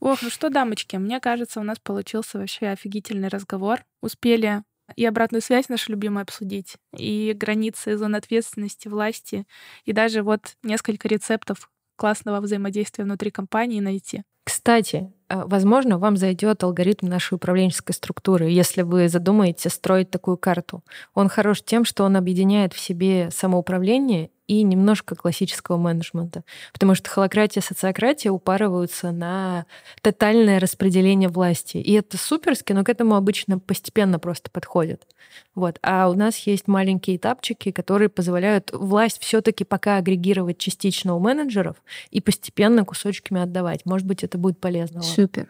Ох, 0.00 0.22
ну 0.22 0.30
что, 0.30 0.48
дамочки, 0.48 0.96
мне 0.96 1.20
кажется, 1.20 1.60
у 1.60 1.64
нас 1.64 1.78
получился 1.78 2.38
вообще 2.38 2.68
офигительный 2.68 3.28
разговор. 3.28 3.84
Успели 4.00 4.62
и 4.96 5.04
обратную 5.04 5.42
связь 5.42 5.68
нашу 5.68 5.92
любимую 5.92 6.22
обсудить, 6.22 6.76
и 6.96 7.32
границы 7.34 7.96
зон 7.96 8.14
ответственности, 8.14 8.88
власти, 8.88 9.46
и 9.84 9.92
даже 9.92 10.22
вот 10.22 10.56
несколько 10.62 11.08
рецептов 11.08 11.70
классного 11.96 12.40
взаимодействия 12.40 13.04
внутри 13.04 13.30
компании 13.30 13.80
найти. 13.80 14.22
Кстати, 14.48 15.12
э, 15.28 15.42
возможно, 15.44 15.98
вам 15.98 16.16
зайдет 16.16 16.64
алгоритм 16.64 17.06
нашей 17.06 17.34
управленческой 17.34 17.94
структуры, 17.94 18.48
если 18.48 18.80
вы 18.80 19.10
задумаете 19.10 19.68
строить 19.68 20.10
такую 20.10 20.38
карту. 20.38 20.82
Он 21.12 21.28
хорош 21.28 21.60
тем, 21.62 21.84
что 21.84 22.04
он 22.04 22.16
объединяет 22.16 22.72
в 22.72 22.80
себе 22.80 23.28
самоуправление 23.30 24.30
и 24.48 24.62
немножко 24.62 25.14
классического 25.14 25.76
менеджмента. 25.76 26.42
Потому 26.72 26.94
что 26.94 27.10
холократия 27.10 27.60
и 27.60 27.64
социократия 27.64 28.30
упарываются 28.30 29.12
на 29.12 29.66
тотальное 30.00 30.58
распределение 30.58 31.28
власти. 31.28 31.76
И 31.76 31.92
это 31.92 32.16
суперски, 32.16 32.72
но 32.72 32.82
к 32.82 32.88
этому 32.88 33.14
обычно 33.14 33.58
постепенно 33.58 34.18
просто 34.18 34.50
подходят. 34.50 35.06
Вот. 35.54 35.78
А 35.82 36.08
у 36.08 36.14
нас 36.14 36.38
есть 36.38 36.66
маленькие 36.66 37.16
этапчики, 37.16 37.70
которые 37.70 38.08
позволяют 38.08 38.70
власть 38.72 39.20
все-таки 39.20 39.64
пока 39.64 39.98
агрегировать 39.98 40.56
частично 40.56 41.14
у 41.14 41.20
менеджеров 41.20 41.76
и 42.10 42.22
постепенно 42.22 42.86
кусочками 42.86 43.42
отдавать. 43.42 43.84
Может 43.84 44.06
быть, 44.06 44.24
это 44.24 44.37
будет 44.38 44.60
полезно. 44.60 45.02
Супер. 45.02 45.48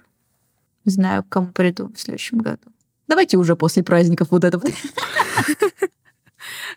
Знаю, 0.85 1.23
к 1.23 1.29
кому 1.29 1.49
приду 1.49 1.93
в 1.93 1.99
следующем 1.99 2.39
году. 2.39 2.73
Давайте 3.07 3.37
уже 3.37 3.57
после 3.57 3.83
праздников 3.83 4.29
вот 4.31 4.45
это 4.45 4.61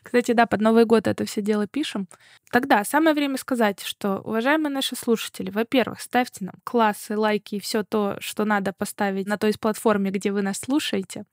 Кстати, 0.04 0.34
да, 0.34 0.46
под 0.46 0.62
Новый 0.62 0.86
год 0.86 1.08
это 1.08 1.26
все 1.26 1.42
дело 1.42 1.68
пишем. 1.68 2.08
Тогда 2.52 2.84
самое 2.84 3.14
время 3.14 3.38
сказать, 3.38 3.82
что, 3.82 4.20
уважаемые 4.20 4.74
наши 4.74 4.96
слушатели, 4.96 5.50
во-первых, 5.50 6.02
ставьте 6.02 6.46
нам 6.46 6.56
классы, 6.64 7.18
лайки 7.18 7.56
и 7.56 7.60
все 7.60 7.84
то, 7.84 8.18
что 8.20 8.46
надо 8.46 8.74
поставить 8.74 9.28
на 9.28 9.38
той 9.38 9.54
платформе, 9.60 10.12
где 10.12 10.32
вы 10.32 10.42
нас 10.42 10.60
слушаете. 10.60 11.26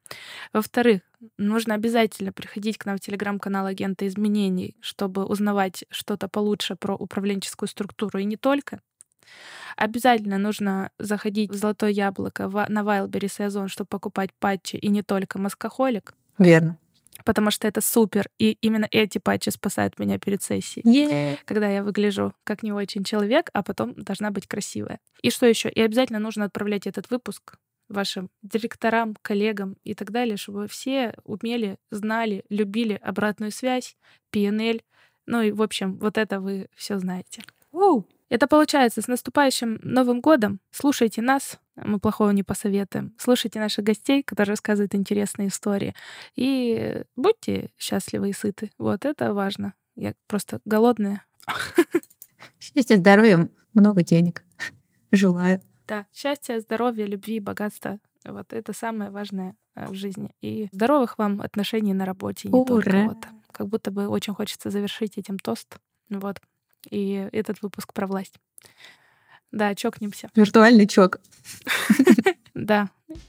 Во-вторых, 0.53 1.03
нужно 1.39 1.75
обязательно 1.75 2.33
приходить 2.33 2.79
к 2.79 2.87
нам 2.87 2.97
в 2.97 3.01
телеграм-канал 3.01 3.67
Агента 3.67 4.07
изменений, 4.07 4.77
чтобы 4.81 5.25
узнавать 5.25 5.85
что-то 5.91 6.29
получше 6.29 6.77
про 6.77 6.95
управленческую 6.95 7.69
структуру 7.69 8.19
и 8.19 8.25
не 8.25 8.37
только. 8.37 8.81
Обязательно 9.77 10.39
нужно 10.39 10.91
заходить 10.99 11.51
в 11.51 11.55
Золотое 11.55 11.91
Яблоко 11.91 12.49
на 12.69 12.81
Wildberries 12.81 13.41
и 13.41 13.43
Озон, 13.45 13.69
чтобы 13.69 13.89
покупать 13.89 14.31
патчи 14.39 14.77
и 14.77 14.89
не 14.89 15.03
только 15.03 15.39
Маскохолик. 15.39 16.15
Верно. 16.39 16.79
Потому 17.25 17.51
что 17.51 17.67
это 17.67 17.81
супер. 17.81 18.29
И 18.39 18.59
именно 18.61 18.89
эти 18.91 19.19
патчи 19.19 19.51
спасают 19.51 19.99
меня 19.99 20.19
перед 20.19 20.43
сессией. 20.43 20.85
Yeah. 20.87 21.39
Когда 21.45 21.69
я 21.69 21.83
выгляжу 21.83 22.33
как 22.45 22.63
не 22.63 22.73
очень 22.73 23.05
человек, 23.05 23.51
а 23.53 23.63
потом 23.63 23.95
должна 23.95 24.31
быть 24.31 24.47
красивая. 24.47 25.01
И 25.23 25.31
что 25.31 25.47
еще? 25.47 25.69
И 25.69 25.81
обязательно 25.81 26.19
нужно 26.19 26.45
отправлять 26.45 26.87
этот 26.87 27.11
выпуск 27.11 27.57
вашим 27.89 28.31
директорам, 28.43 29.17
коллегам 29.23 29.77
и 29.85 29.95
так 29.95 30.11
далее, 30.11 30.37
чтобы 30.37 30.69
все 30.69 31.15
умели, 31.25 31.79
знали, 31.91 32.45
любили 32.49 32.99
обратную 33.03 33.51
связь, 33.51 33.97
PNL. 34.33 34.83
Ну 35.27 35.43
и, 35.43 35.53
в 35.53 35.63
общем, 35.63 35.99
вот 35.99 36.19
это 36.19 36.41
вы 36.41 36.69
все 36.75 36.99
знаете. 36.99 37.43
Оу. 37.73 38.07
Это 38.29 38.47
получается 38.47 39.01
с 39.01 39.09
наступающим 39.09 39.79
Новым 39.83 40.21
годом. 40.21 40.61
Слушайте 40.71 41.23
нас, 41.23 41.59
мы 41.77 41.99
плохого 41.99 42.31
не 42.31 42.43
посоветуем. 42.43 43.15
Слушайте 43.19 43.59
наших 43.59 43.85
гостей, 43.85 44.23
которые 44.23 44.53
рассказывают 44.53 44.95
интересные 44.95 45.49
истории. 45.49 45.95
И 46.37 47.03
будьте 47.17 47.71
счастливы 47.79 48.31
и 48.31 48.33
сыты. 48.35 48.71
Вот 48.79 49.05
это 49.05 49.33
важно. 49.33 49.73
Я 49.97 50.15
просто 50.27 50.61
голодная. 50.65 51.25
Счастья, 52.61 52.97
здоровья, 52.97 53.49
много 53.73 54.03
денег. 54.03 54.45
Желаю. 55.11 55.63
Да, 55.87 56.07
счастья, 56.13 56.61
здоровья, 56.61 57.07
любви, 57.07 57.41
богатства. 57.41 57.99
Вот 58.25 58.53
это 58.53 58.75
самое 58.75 59.11
важное 59.11 59.57
э, 59.75 59.87
в 59.87 59.95
жизни. 59.95 60.33
И 60.43 60.69
здоровых 60.73 61.17
вам 61.17 61.41
отношений 61.41 61.95
на 61.95 62.05
работе, 62.05 62.49
не 62.49 62.55
Ура. 62.55 62.67
только 62.67 63.05
вот. 63.05 63.27
Как 63.53 63.69
будто 63.69 63.91
бы 63.91 64.07
очень 64.09 64.35
хочется 64.35 64.71
завершить 64.71 65.17
этим 65.17 65.39
тост. 65.39 65.79
Вот. 66.11 66.41
И 66.91 67.29
этот 67.33 67.63
выпуск 67.63 67.93
про 67.93 68.07
власть. 68.07 68.35
Да, 69.51 69.75
чокнемся. 69.75 70.29
Виртуальный 70.35 70.87
чок. 70.87 71.21
Да, 72.55 72.89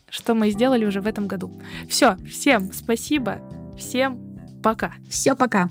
что 0.09 0.33
мы 0.33 0.49
сделали 0.49 0.85
уже 0.85 1.01
в 1.01 1.07
этом 1.07 1.27
году. 1.27 1.61
Все, 1.87 2.17
всем 2.27 2.73
спасибо, 2.73 3.39
всем 3.77 4.39
пока. 4.63 4.93
Все, 5.07 5.35
пока. 5.35 5.69